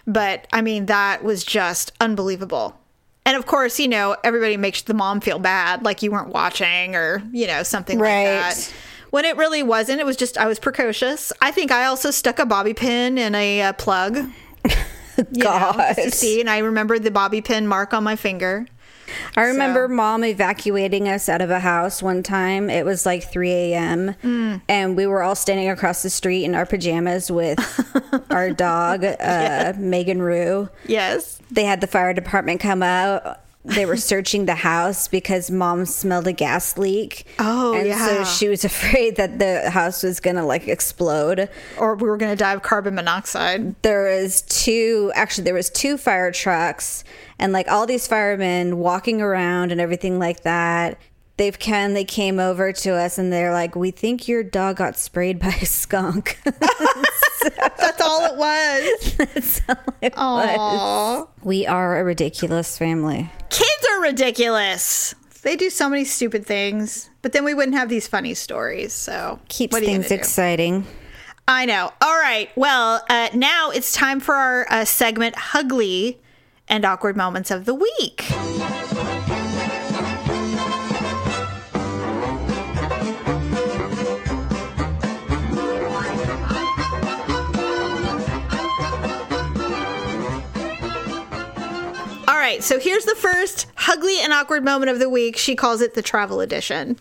but 0.07 0.47
I 0.53 0.61
mean, 0.61 0.85
that 0.87 1.25
was 1.25 1.43
just 1.43 1.93
unbelievable. 2.03 2.79
And 3.25 3.35
of 3.35 3.47
course, 3.47 3.81
you 3.81 3.89
know, 3.89 4.15
everybody 4.23 4.59
makes 4.59 4.83
the 4.83 4.93
mom 4.93 5.23
feel 5.23 5.39
bad, 5.39 5.83
like 5.83 6.03
you 6.03 6.11
weren't 6.11 6.29
watching 6.29 6.95
or 6.95 7.23
you 7.33 7.47
know 7.47 7.63
something 7.63 7.99
Right. 7.99 8.25
like 8.45 8.57
that. 8.57 8.73
When 9.11 9.25
it 9.25 9.37
really 9.37 9.63
wasn't, 9.63 10.01
it 10.01 10.07
was 10.07 10.17
just 10.17 10.37
I 10.39 10.47
was 10.47 10.59
precocious. 10.59 11.33
I 11.41 11.51
think 11.51 11.71
I 11.71 11.87
also 11.87 12.11
stuck 12.11 12.39
a 12.39 12.47
bobby 12.47 12.75
pin 12.75 13.19
in 13.19 13.35
a 13.35 13.63
uh, 13.63 13.73
plug. 13.75 14.19
God. 15.39 15.97
see, 16.13 16.41
and 16.41 16.51
I 16.51 16.59
remember 16.59 16.99
the 16.99 17.11
bobby 17.11 17.41
pin 17.41 17.67
mark 17.67 17.95
on 17.95 18.05
my 18.05 18.17
finger. 18.17 18.67
I 19.37 19.43
remember 19.45 19.87
So- 19.89 19.95
mom 19.95 20.25
evacuating 20.25 21.09
us 21.09 21.29
out 21.29 21.41
of 21.41 21.49
a 21.51 21.61
house 21.61 22.03
one 22.03 22.23
time. 22.23 22.69
It 22.69 22.85
was 22.85 23.07
like 23.07 23.23
3 23.31 23.51
a.m. 23.53 24.15
Mm. 24.23 24.61
And 24.69 24.97
we 24.97 25.07
were 25.07 25.23
all 25.23 25.37
standing 25.37 25.71
across 25.71 26.03
the 26.03 26.11
street 26.11 26.45
in 26.45 26.55
our 26.55 26.67
pajamas 26.67 27.31
with 27.31 27.59
our 28.31 28.51
dog, 28.51 29.05
uh, 29.21 29.75
Megan 29.77 30.21
Rue. 30.21 30.69
Yes. 30.87 31.41
They 31.51 31.65
had 31.65 31.81
the 31.81 31.87
fire 31.87 32.13
department 32.13 32.61
come 32.61 32.83
out. 32.83 33.41
They 33.67 33.85
were 33.85 33.97
searching 33.97 34.47
the 34.47 34.55
house 34.55 35.09
because 35.09 35.51
mom 35.51 35.87
smelled 35.87 36.27
a 36.27 36.33
gas 36.33 36.79
leak. 36.79 37.27
Oh, 37.39 37.75
and 37.75 37.87
yeah. 37.87 38.07
so 38.07 38.25
she 38.25 38.49
was 38.49 38.65
afraid 38.73 39.17
that 39.17 39.39
the 39.39 39.71
house 39.71 40.03
was 40.03 40.21
going 40.21 40.37
to 40.37 40.45
like 40.45 40.69
explode. 40.69 41.49
Or 41.79 41.95
we 41.97 42.09
were 42.09 42.17
going 42.17 42.33
to 42.33 42.37
die 42.37 42.53
of 42.53 42.63
carbon 42.63 42.95
monoxide. 42.95 43.75
there 43.83 44.05
was 44.05 44.43
two 44.43 45.11
actually 45.15 45.45
there 45.45 45.55
was 45.55 45.71
two 45.71 45.97
fire 45.97 46.31
trucks 46.31 47.05
and 47.39 47.53
like 47.53 47.69
all 47.69 47.87
these 47.87 48.07
firemen 48.07 48.79
walking 48.79 49.21
around 49.21 49.73
and 49.73 49.81
everything 49.81 50.19
like 50.19 50.43
that 50.43 50.99
they've 51.37 51.59
come 51.59 51.95
they 51.95 52.05
came 52.05 52.39
over 52.39 52.73
to 52.73 52.91
us 52.91 53.19
and 53.19 53.33
they're 53.33 53.53
like 53.53 53.75
we 53.77 53.91
think 53.91 54.27
your 54.29 54.43
dog 54.43 54.77
got 54.77 54.97
sprayed 54.97 55.39
by 55.39 55.55
a 55.61 55.67
skunk 55.67 56.39
That's 57.79 58.01
all 58.01 58.25
it 58.25 58.37
was. 58.37 59.15
That's 59.17 59.63
all 59.69 59.95
it 60.03 60.17
was. 60.17 60.59
Aww. 60.59 61.29
we 61.43 61.67
are 61.67 61.99
a 61.99 62.05
ridiculous 62.05 62.77
family 62.77 63.31
Kids 63.51 63.87
are 63.93 64.03
ridiculous. 64.03 65.15
They 65.43 65.55
do 65.55 65.71
so 65.71 65.89
many 65.89 66.05
stupid 66.05 66.45
things, 66.45 67.09
but 67.23 67.33
then 67.33 67.45
we 67.45 67.55
wouldn't 67.55 67.77
have 67.77 67.89
these 67.89 68.09
funny 68.09 68.35
stories. 68.35 68.93
So 68.93 69.39
keeps 69.49 69.79
things 69.79 70.11
exciting 70.11 70.85
I 71.49 71.65
know. 71.65 71.93
All 72.01 72.17
right. 72.17 72.51
Well, 72.57 73.05
uh, 73.09 73.29
now 73.33 73.71
it's 73.71 73.93
time 73.93 74.19
for 74.19 74.35
our 74.35 74.67
uh, 74.69 74.85
segment, 74.85 75.37
Ugly 75.55 76.21
and 76.67 76.85
Awkward 76.85 77.17
Moments 77.17 77.53
of 77.53 77.67
the 77.67 77.75
Week. 77.75 78.25
So 92.67 92.81
here's 92.81 93.05
the 93.05 93.15
first 93.15 93.69
Ugly 93.87 94.19
and 94.23 94.33
Awkward 94.33 94.65
Moment 94.65 94.91
of 94.91 94.99
the 94.99 95.09
Week. 95.09 95.37
She 95.37 95.55
calls 95.55 95.81
it 95.81 95.95
the 95.95 96.03
travel 96.03 96.41
edition. 96.41 96.99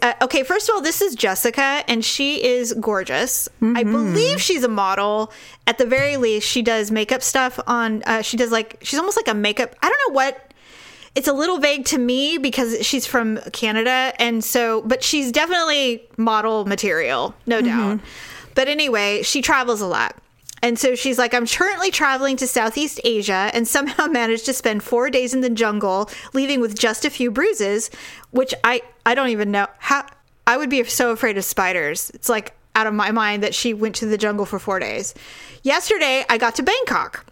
Uh, 0.00 0.12
okay, 0.22 0.44
first 0.44 0.68
of 0.68 0.76
all, 0.76 0.80
this 0.80 1.02
is 1.02 1.16
Jessica, 1.16 1.82
and 1.88 2.04
she 2.04 2.44
is 2.44 2.72
gorgeous. 2.74 3.48
I 3.60 3.82
believe 3.82 4.40
she's 4.40 4.62
a 4.62 4.68
model. 4.68 5.32
At 5.66 5.78
the 5.78 5.86
very 5.86 6.16
least, 6.16 6.46
she 6.46 6.62
does 6.62 6.92
makeup 6.92 7.24
stuff 7.24 7.58
on. 7.66 8.04
Uh, 8.04 8.22
she 8.22 8.36
does 8.36 8.52
like 8.52 8.78
she's 8.80 9.00
almost 9.00 9.16
like 9.16 9.26
a 9.26 9.34
makeup. 9.34 9.74
I 9.82 9.88
don't 9.88 10.00
know 10.08 10.14
what. 10.14 10.52
It's 11.16 11.26
a 11.26 11.32
little 11.32 11.58
vague 11.58 11.84
to 11.86 11.98
me 11.98 12.38
because 12.38 12.86
she's 12.86 13.08
from 13.08 13.38
Canada, 13.52 14.12
and 14.20 14.44
so, 14.44 14.82
but 14.82 15.02
she's 15.02 15.32
definitely 15.32 16.08
model 16.16 16.64
material, 16.64 17.34
no 17.44 17.60
doubt. 17.60 17.98
But 18.54 18.68
anyway, 18.68 19.22
she 19.22 19.42
travels 19.42 19.80
a 19.80 19.86
lot. 19.86 20.14
And 20.66 20.76
so 20.76 20.96
she's 20.96 21.16
like, 21.16 21.32
I'm 21.32 21.46
currently 21.46 21.92
traveling 21.92 22.36
to 22.38 22.46
Southeast 22.48 23.00
Asia 23.04 23.52
and 23.54 23.68
somehow 23.68 24.06
managed 24.10 24.46
to 24.46 24.52
spend 24.52 24.82
four 24.82 25.10
days 25.10 25.32
in 25.32 25.40
the 25.40 25.48
jungle, 25.48 26.10
leaving 26.34 26.58
with 26.58 26.76
just 26.76 27.04
a 27.04 27.10
few 27.10 27.30
bruises, 27.30 27.88
which 28.32 28.52
I, 28.64 28.82
I 29.06 29.14
don't 29.14 29.28
even 29.28 29.52
know 29.52 29.68
how 29.78 30.04
I 30.44 30.56
would 30.56 30.68
be 30.68 30.82
so 30.82 31.12
afraid 31.12 31.38
of 31.38 31.44
spiders. 31.44 32.10
It's 32.14 32.28
like 32.28 32.52
out 32.74 32.88
of 32.88 32.94
my 32.94 33.12
mind 33.12 33.44
that 33.44 33.54
she 33.54 33.74
went 33.74 33.94
to 33.96 34.06
the 34.06 34.18
jungle 34.18 34.44
for 34.44 34.58
four 34.58 34.80
days. 34.80 35.14
Yesterday, 35.62 36.24
I 36.28 36.36
got 36.36 36.56
to 36.56 36.64
Bangkok. 36.64 37.24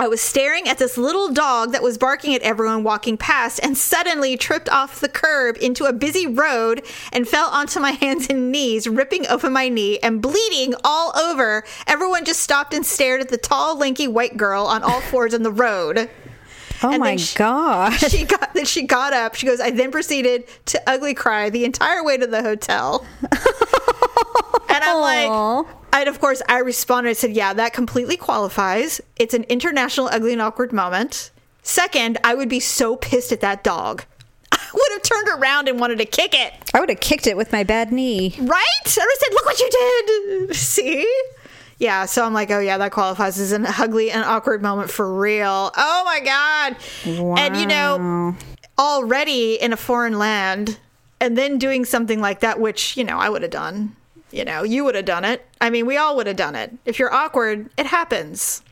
I 0.00 0.08
was 0.08 0.22
staring 0.22 0.66
at 0.66 0.78
this 0.78 0.96
little 0.96 1.30
dog 1.30 1.72
that 1.72 1.82
was 1.82 1.98
barking 1.98 2.34
at 2.34 2.40
everyone 2.40 2.84
walking 2.84 3.18
past 3.18 3.60
and 3.62 3.76
suddenly 3.76 4.34
tripped 4.38 4.70
off 4.70 4.98
the 4.98 5.10
curb 5.10 5.58
into 5.60 5.84
a 5.84 5.92
busy 5.92 6.26
road 6.26 6.82
and 7.12 7.28
fell 7.28 7.50
onto 7.50 7.80
my 7.80 7.90
hands 8.04 8.26
and 8.30 8.50
knees, 8.50 8.88
ripping 8.88 9.26
open 9.26 9.52
my 9.52 9.68
knee 9.68 9.98
and 10.02 10.22
bleeding 10.22 10.72
all 10.84 11.14
over. 11.18 11.64
Everyone 11.86 12.24
just 12.24 12.40
stopped 12.40 12.72
and 12.72 12.86
stared 12.86 13.20
at 13.20 13.28
the 13.28 13.36
tall, 13.36 13.76
lanky 13.76 14.08
white 14.08 14.38
girl 14.38 14.64
on 14.64 14.82
all 14.82 15.02
fours 15.02 15.34
in 15.34 15.42
the 15.42 15.52
road. 15.52 16.08
oh 16.82 16.92
And 16.92 17.00
my 17.00 17.16
she- 17.16 17.36
god 17.36 17.92
She 17.98 18.24
got 18.24 18.54
then 18.54 18.64
she 18.64 18.86
got 18.86 19.12
up. 19.12 19.34
She 19.34 19.44
goes, 19.46 19.60
I 19.60 19.70
then 19.70 19.90
proceeded 19.92 20.44
to 20.64 20.80
ugly 20.86 21.12
cry 21.12 21.50
the 21.50 21.66
entire 21.66 22.02
way 22.02 22.16
to 22.16 22.26
the 22.26 22.40
hotel. 22.42 23.04
and 23.30 24.82
I'm 24.82 24.96
Aw. 24.96 25.58
like, 25.58 25.66
and 25.92 26.08
of 26.08 26.20
course 26.20 26.42
I 26.48 26.58
responded, 26.58 27.10
I 27.10 27.12
said, 27.14 27.32
Yeah, 27.32 27.52
that 27.54 27.72
completely 27.72 28.16
qualifies. 28.16 29.00
It's 29.16 29.34
an 29.34 29.44
international 29.44 30.08
ugly 30.10 30.32
and 30.32 30.42
awkward 30.42 30.72
moment. 30.72 31.30
Second, 31.62 32.18
I 32.24 32.34
would 32.34 32.48
be 32.48 32.60
so 32.60 32.96
pissed 32.96 33.32
at 33.32 33.40
that 33.40 33.62
dog. 33.62 34.04
I 34.52 34.58
would 34.72 34.92
have 34.92 35.02
turned 35.02 35.28
around 35.28 35.68
and 35.68 35.78
wanted 35.78 35.98
to 35.98 36.04
kick 36.06 36.34
it. 36.34 36.52
i 36.74 36.80
would 36.80 36.88
have 36.88 37.00
kicked 37.00 37.26
it 37.26 37.36
with 37.36 37.52
my 37.52 37.62
bad 37.64 37.92
knee 37.92 38.34
Right? 38.38 38.64
I 38.84 38.86
would 38.86 38.86
have 38.86 38.96
said, 38.96 39.32
Look 39.32 39.44
what 39.44 39.60
you 39.60 39.70
did. 40.48 40.56
See? 40.56 41.12
Yeah, 41.78 42.04
so 42.04 42.26
I'm 42.26 42.34
like, 42.34 42.50
oh 42.50 42.60
yeah, 42.60 42.76
that 42.76 42.92
qualifies 42.92 43.40
as 43.40 43.52
an 43.52 43.64
ugly 43.66 44.10
and 44.10 44.22
awkward 44.22 44.60
moment 44.60 44.90
for 44.90 45.18
real. 45.18 45.72
Oh 45.74 46.02
my 46.04 46.20
god! 46.20 46.76
And 47.38 47.56
you 47.56 47.66
know, 47.66 48.36
already 48.78 49.54
in 49.54 49.72
a 49.72 49.78
foreign 49.78 50.18
land, 50.18 50.78
and 51.20 51.38
then 51.38 51.56
doing 51.56 51.86
something 51.86 52.20
like 52.20 52.40
that, 52.40 52.60
which 52.60 52.98
you 52.98 53.04
know 53.04 53.18
I 53.18 53.30
would 53.30 53.40
have 53.40 53.50
done. 53.50 53.96
You 54.30 54.44
know, 54.44 54.62
you 54.62 54.84
would 54.84 54.94
have 54.94 55.04
done 55.04 55.24
it. 55.24 55.46
I 55.60 55.70
mean, 55.70 55.86
we 55.86 55.96
all 55.96 56.16
would 56.16 56.26
have 56.26 56.36
done 56.36 56.54
it. 56.54 56.72
If 56.84 56.98
you're 56.98 57.12
awkward, 57.12 57.68
it 57.76 57.86
happens. 57.86 58.62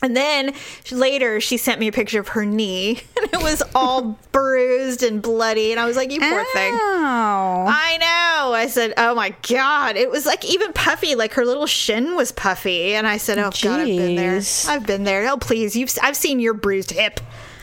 And 0.00 0.16
then 0.16 0.54
later, 0.92 1.40
she 1.40 1.56
sent 1.56 1.80
me 1.80 1.88
a 1.88 1.92
picture 1.92 2.20
of 2.20 2.28
her 2.28 2.44
knee, 2.46 3.00
and 3.20 3.32
it 3.34 3.42
was 3.42 3.62
all 3.74 4.16
bruised 4.32 5.02
and 5.02 5.20
bloody. 5.20 5.72
And 5.72 5.80
I 5.80 5.86
was 5.86 5.96
like, 5.96 6.12
"You 6.12 6.20
poor 6.20 6.44
thing." 6.54 6.72
Ow. 6.72 7.66
I 7.68 7.96
know. 7.98 8.52
I 8.54 8.68
said, 8.68 8.94
"Oh 8.96 9.14
my 9.16 9.34
god!" 9.48 9.96
It 9.96 10.08
was 10.08 10.24
like 10.24 10.44
even 10.44 10.72
puffy. 10.72 11.16
Like 11.16 11.34
her 11.34 11.44
little 11.44 11.66
shin 11.66 12.14
was 12.14 12.30
puffy, 12.30 12.94
and 12.94 13.08
I 13.08 13.16
said, 13.16 13.38
"Oh 13.38 13.50
god, 13.60 13.80
I've 13.80 13.86
been 13.86 14.14
there. 14.14 14.40
I've 14.68 14.86
been 14.86 15.02
there. 15.02 15.28
Oh 15.28 15.36
please, 15.36 15.74
you've 15.74 15.92
I've 16.00 16.16
seen 16.16 16.38
your 16.38 16.54
bruised 16.54 16.92
hip. 16.92 17.18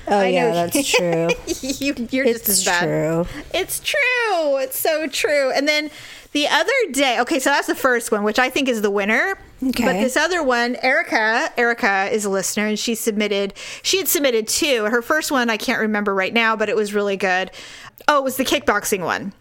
oh 0.10 0.20
I 0.20 0.28
yeah 0.28 0.50
know. 0.50 0.68
that's 0.68 0.92
true 0.96 1.30
you, 1.88 2.08
you're 2.12 2.26
just 2.26 2.50
as 2.50 2.60
it's 2.60 2.66
bad. 2.66 2.84
true 2.84 3.26
It's 3.54 3.80
true. 3.80 4.58
It's 4.58 4.78
so 4.78 5.08
true. 5.08 5.52
And 5.54 5.68
then 5.70 5.90
the 6.36 6.50
other 6.50 6.92
day, 6.92 7.22
okay, 7.22 7.40
so 7.40 7.50
that's 7.50 7.68
the 7.68 7.76
first 7.76 8.12
one, 8.12 8.24
which 8.24 8.40
I 8.40 8.50
think 8.50 8.68
is 8.68 8.82
the 8.82 8.92
winner. 8.92 9.38
Okay. 9.64 9.86
But 9.86 9.94
this 9.94 10.18
other 10.18 10.44
one, 10.44 10.76
Erica, 10.84 11.50
Erica 11.58 12.10
is 12.12 12.26
a 12.26 12.30
listener, 12.30 12.68
and 12.68 12.78
she 12.78 12.94
submitted. 12.94 13.54
She 13.84 14.00
had 14.00 14.10
submitted 14.10 14.50
two. 14.50 14.84
Her 14.84 15.02
first 15.02 15.32
one 15.32 15.50
I 15.50 15.56
can't 15.56 15.80
remember 15.80 16.14
right 16.14 16.34
now, 16.34 16.58
but 16.58 16.68
it 16.68 16.76
was 16.76 16.94
really 16.94 17.16
good. 17.16 17.52
Oh, 18.10 18.20
it 18.20 18.24
was 18.26 18.36
the 18.36 18.44
kickboxing 18.44 19.06
one. 19.06 19.32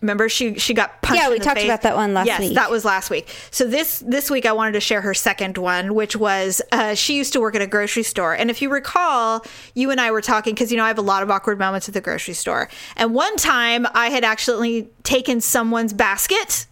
Remember, 0.00 0.28
she 0.28 0.54
she 0.54 0.72
got 0.72 1.02
punched. 1.02 1.22
Yeah, 1.22 1.28
we 1.28 1.38
talked 1.38 1.58
face. 1.58 1.66
about 1.66 1.82
that 1.82 1.94
one 1.94 2.14
last 2.14 2.26
yes, 2.26 2.40
week. 2.40 2.54
that 2.54 2.70
was 2.70 2.84
last 2.86 3.10
week. 3.10 3.28
So 3.50 3.66
this 3.66 3.98
this 4.06 4.30
week 4.30 4.46
I 4.46 4.52
wanted 4.52 4.72
to 4.72 4.80
share 4.80 5.02
her 5.02 5.12
second 5.12 5.58
one, 5.58 5.94
which 5.94 6.16
was 6.16 6.62
uh, 6.72 6.94
she 6.94 7.16
used 7.16 7.34
to 7.34 7.40
work 7.40 7.54
at 7.54 7.60
a 7.60 7.66
grocery 7.66 8.02
store, 8.02 8.34
and 8.34 8.48
if 8.48 8.62
you 8.62 8.70
recall, 8.70 9.44
you 9.74 9.90
and 9.90 10.00
I 10.00 10.10
were 10.10 10.22
talking 10.22 10.54
because 10.54 10.70
you 10.70 10.78
know 10.78 10.84
I 10.84 10.88
have 10.88 10.98
a 10.98 11.02
lot 11.02 11.22
of 11.22 11.30
awkward 11.30 11.58
moments 11.58 11.86
at 11.86 11.94
the 11.94 12.00
grocery 12.00 12.34
store, 12.34 12.70
and 12.96 13.14
one 13.14 13.36
time 13.36 13.86
I 13.92 14.08
had 14.08 14.24
accidentally 14.24 14.88
taken 15.02 15.42
someone's 15.42 15.92
basket. 15.92 16.66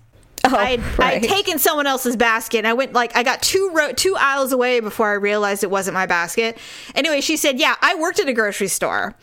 Oh, 0.44 0.54
I 0.54 0.76
had, 0.76 1.00
I 1.00 1.12
had 1.14 1.22
taken 1.22 1.58
someone 1.58 1.86
else's 1.86 2.16
basket. 2.16 2.58
And 2.58 2.66
I 2.66 2.72
went 2.72 2.92
like 2.92 3.14
I 3.16 3.22
got 3.22 3.42
two 3.42 3.70
ro- 3.72 3.92
two 3.92 4.16
aisles 4.18 4.52
away 4.52 4.80
before 4.80 5.08
I 5.08 5.14
realized 5.14 5.62
it 5.64 5.70
wasn't 5.70 5.94
my 5.94 6.06
basket. 6.06 6.58
Anyway, 6.94 7.20
she 7.20 7.36
said, 7.36 7.58
"Yeah, 7.58 7.74
I 7.80 7.94
worked 7.96 8.20
at 8.20 8.28
a 8.28 8.32
grocery 8.32 8.68
store." 8.68 9.14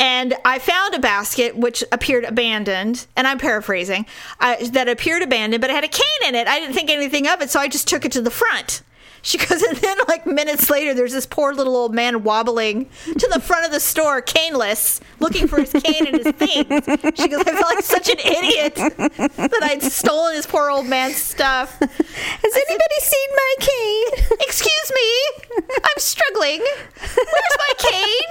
And 0.00 0.34
I 0.44 0.58
found 0.58 0.94
a 0.94 0.98
basket 0.98 1.56
which 1.56 1.84
appeared 1.92 2.24
abandoned, 2.24 3.06
and 3.16 3.28
I'm 3.28 3.38
paraphrasing, 3.38 4.06
uh, 4.40 4.56
that 4.72 4.88
appeared 4.88 5.22
abandoned, 5.22 5.60
but 5.60 5.70
it 5.70 5.74
had 5.74 5.84
a 5.84 5.88
cane 5.88 6.28
in 6.28 6.34
it. 6.34 6.48
I 6.48 6.58
didn't 6.58 6.74
think 6.74 6.90
anything 6.90 7.28
of 7.28 7.40
it, 7.40 7.48
so 7.50 7.60
I 7.60 7.68
just 7.68 7.86
took 7.86 8.04
it 8.04 8.10
to 8.12 8.20
the 8.20 8.30
front. 8.30 8.82
She 9.24 9.38
goes, 9.38 9.62
and 9.62 9.76
then 9.78 9.96
like 10.06 10.26
minutes 10.26 10.68
later, 10.68 10.92
there's 10.92 11.12
this 11.12 11.24
poor 11.24 11.54
little 11.54 11.74
old 11.76 11.94
man 11.94 12.22
wobbling 12.24 12.90
to 13.06 13.28
the 13.32 13.40
front 13.40 13.64
of 13.64 13.72
the 13.72 13.80
store, 13.80 14.20
caneless, 14.20 15.00
looking 15.18 15.48
for 15.48 15.60
his 15.60 15.72
cane 15.72 16.06
and 16.06 16.16
his 16.18 16.30
things. 16.34 16.84
She 17.18 17.28
goes, 17.28 17.40
I 17.40 17.52
felt 17.52 17.74
like 17.74 17.82
such 17.82 18.10
an 18.10 18.18
idiot 18.18 18.74
that 18.74 19.60
I'd 19.62 19.82
stolen 19.82 20.34
his 20.34 20.46
poor 20.46 20.68
old 20.68 20.86
man's 20.86 21.16
stuff. 21.16 21.78
Has 21.80 22.56
anybody 22.68 23.00
seen 23.00 23.28
my 23.34 23.54
cane? 23.60 24.38
Excuse 24.42 24.92
me, 24.94 25.64
I'm 25.72 25.98
struggling. 25.98 26.60
Where's 26.60 27.56
my 27.58 27.72
cane? 27.78 28.30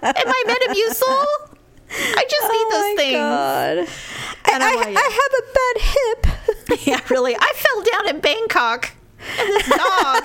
And 0.00 0.24
my 0.26 0.42
Metamucil? 0.46 1.26
I 1.90 2.24
just 2.30 2.52
need 2.52 2.66
those 2.70 2.86
oh 2.86 2.94
my 2.94 2.94
things. 2.96 3.18
God. 3.18 3.78
I, 4.44 4.58
I, 4.62 4.94
I 4.96 5.08
have 5.18 5.32
a 5.38 5.44
bad 5.58 5.76
hip. 5.82 6.26
Yeah, 6.86 7.00
really. 7.10 7.36
I 7.36 7.52
fell 7.54 7.82
down 7.82 8.08
in 8.14 8.20
Bangkok. 8.20 8.92
Dog. 9.36 10.22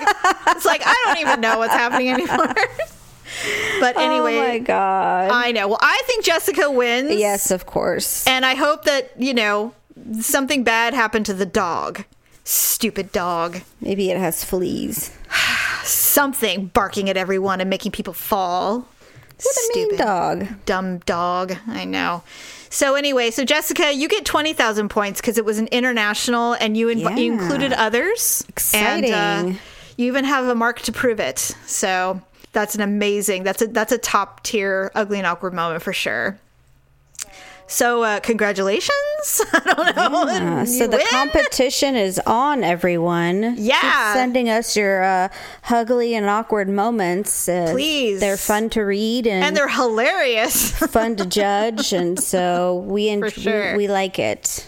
it's 0.48 0.64
like 0.64 0.82
I 0.84 1.02
don't 1.06 1.18
even 1.18 1.40
know 1.40 1.58
what's 1.58 1.72
happening 1.72 2.10
anymore. 2.10 2.54
but 3.80 3.96
anyway, 3.96 4.36
oh 4.38 4.48
my 4.48 4.58
God. 4.58 5.30
I 5.30 5.52
know. 5.52 5.68
Well, 5.68 5.78
I 5.80 6.00
think 6.06 6.24
Jessica 6.24 6.70
wins. 6.70 7.12
yes, 7.12 7.50
of 7.50 7.66
course. 7.66 8.26
And 8.26 8.44
I 8.44 8.54
hope 8.54 8.84
that, 8.84 9.12
you 9.18 9.34
know, 9.34 9.72
something 10.20 10.64
bad 10.64 10.94
happened 10.94 11.26
to 11.26 11.34
the 11.34 11.46
dog. 11.46 12.04
Stupid 12.44 13.12
dog. 13.12 13.60
Maybe 13.80 14.10
it 14.10 14.16
has 14.18 14.42
fleas. 14.42 15.16
Something 15.84 16.66
barking 16.66 17.08
at 17.08 17.16
everyone 17.16 17.60
and 17.60 17.70
making 17.70 17.92
people 17.92 18.14
fall. 18.14 18.88
What 19.42 19.56
a 19.56 19.78
mean 19.78 19.96
dog. 19.96 20.46
Dumb 20.66 20.98
dog. 20.98 21.56
I 21.66 21.84
know. 21.84 22.22
So 22.70 22.96
anyway, 22.96 23.30
so 23.30 23.44
Jessica, 23.44 23.92
you 23.92 24.08
get 24.08 24.24
twenty 24.24 24.52
thousand 24.52 24.88
points 24.90 25.20
because 25.20 25.38
it 25.38 25.44
was 25.44 25.58
an 25.58 25.68
international, 25.68 26.52
and 26.54 26.76
you, 26.76 26.88
inv- 26.88 27.18
you 27.18 27.32
included 27.32 27.72
others. 27.72 28.44
And, 28.74 29.04
uh, 29.04 29.08
Exciting. 29.08 29.58
you 29.96 30.06
even 30.06 30.24
have 30.24 30.46
a 30.46 30.54
mark 30.54 30.80
to 30.82 30.92
prove 30.92 31.18
it. 31.20 31.38
So 31.38 32.20
that's 32.52 32.74
an 32.74 32.80
amazing. 32.82 33.44
That's 33.44 33.62
a 33.62 33.68
that's 33.68 33.92
a 33.92 33.98
top 33.98 34.42
tier 34.42 34.90
ugly 34.94 35.18
and 35.18 35.26
awkward 35.26 35.54
moment 35.54 35.82
for 35.82 35.92
sure. 35.92 36.38
So 37.68 38.02
uh, 38.02 38.20
congratulations! 38.20 38.90
I 39.52 39.60
don't 39.76 39.96
know. 39.96 40.22
Uh, 40.24 40.64
so 40.64 40.86
the 40.86 40.96
win. 40.96 41.06
competition 41.10 41.96
is 41.96 42.18
on, 42.26 42.64
everyone. 42.64 43.54
Yeah. 43.58 43.80
Keep 43.80 44.16
sending 44.16 44.48
us 44.48 44.74
your 44.76 45.02
uh, 45.04 45.28
ugly 45.68 46.14
and 46.14 46.26
awkward 46.26 46.68
moments. 46.68 47.48
Uh, 47.48 47.68
Please. 47.70 48.20
They're 48.20 48.38
fun 48.38 48.70
to 48.70 48.82
read 48.82 49.26
and, 49.26 49.44
and 49.44 49.56
they're 49.56 49.68
hilarious. 49.68 50.70
fun 50.90 51.16
to 51.16 51.26
judge, 51.26 51.92
and 51.92 52.18
so 52.18 52.84
we, 52.86 53.10
en- 53.10 53.28
sure. 53.28 53.72
we 53.72 53.78
we 53.78 53.88
like 53.88 54.18
it. 54.18 54.66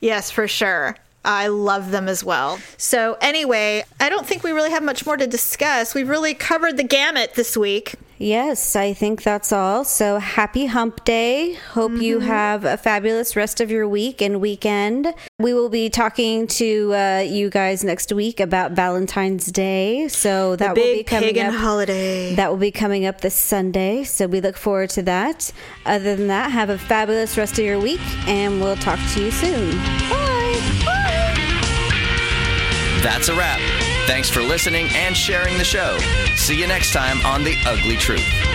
Yes, 0.00 0.30
for 0.30 0.46
sure. 0.46 0.96
I 1.24 1.46
love 1.46 1.90
them 1.92 2.08
as 2.08 2.24
well. 2.24 2.58
So, 2.76 3.16
anyway, 3.20 3.84
I 4.00 4.08
don't 4.08 4.26
think 4.26 4.42
we 4.42 4.50
really 4.50 4.70
have 4.70 4.82
much 4.82 5.06
more 5.06 5.16
to 5.16 5.26
discuss. 5.26 5.94
We've 5.94 6.08
really 6.08 6.34
covered 6.34 6.76
the 6.76 6.82
gamut 6.84 7.34
this 7.34 7.56
week. 7.56 7.94
Yes, 8.18 8.76
I 8.76 8.92
think 8.92 9.24
that's 9.24 9.50
all. 9.52 9.84
So 9.84 10.18
happy 10.20 10.66
hump 10.66 11.04
day. 11.04 11.54
Hope 11.54 11.90
you 12.00 12.18
Mm-hmm. 12.18 12.26
have 12.28 12.64
a 12.64 12.76
fabulous 12.76 13.34
rest 13.34 13.60
of 13.60 13.68
your 13.68 13.88
week 13.88 14.22
and 14.22 14.40
weekend. 14.40 15.12
We 15.40 15.54
will 15.54 15.68
be 15.68 15.90
talking 15.90 16.46
to 16.48 16.94
uh, 16.94 17.18
you 17.26 17.50
guys 17.50 17.82
next 17.82 18.12
week 18.12 18.38
about 18.38 18.72
Valentine's 18.72 19.46
Day. 19.46 20.06
So 20.06 20.54
that 20.54 20.76
will 20.76 20.84
be 20.84 21.02
coming 21.02 21.30
pagan 21.30 21.46
up. 21.48 21.54
holiday. 21.54 22.36
That 22.36 22.48
will 22.50 22.58
be 22.58 22.70
coming 22.70 23.06
up 23.06 23.22
this 23.22 23.34
Sunday. 23.34 24.04
So 24.04 24.28
we 24.28 24.40
look 24.40 24.56
forward 24.56 24.90
to 24.90 25.02
that. 25.02 25.52
Other 25.84 26.14
than 26.14 26.28
that, 26.28 26.52
have 26.52 26.70
a 26.70 26.78
fabulous 26.78 27.36
rest 27.36 27.58
of 27.58 27.64
your 27.64 27.80
week 27.80 28.00
and 28.28 28.60
we'll 28.60 28.76
talk 28.76 29.00
to 29.14 29.24
you 29.24 29.32
soon. 29.32 29.76
Bye. 30.08 30.98
That's 33.02 33.28
a 33.28 33.34
wrap. 33.34 33.58
Thanks 34.06 34.30
for 34.30 34.42
listening 34.42 34.88
and 34.94 35.16
sharing 35.16 35.58
the 35.58 35.64
show. 35.64 35.98
See 36.36 36.58
you 36.58 36.66
next 36.66 36.92
time 36.92 37.20
on 37.26 37.42
The 37.42 37.56
Ugly 37.66 37.96
Truth. 37.96 38.51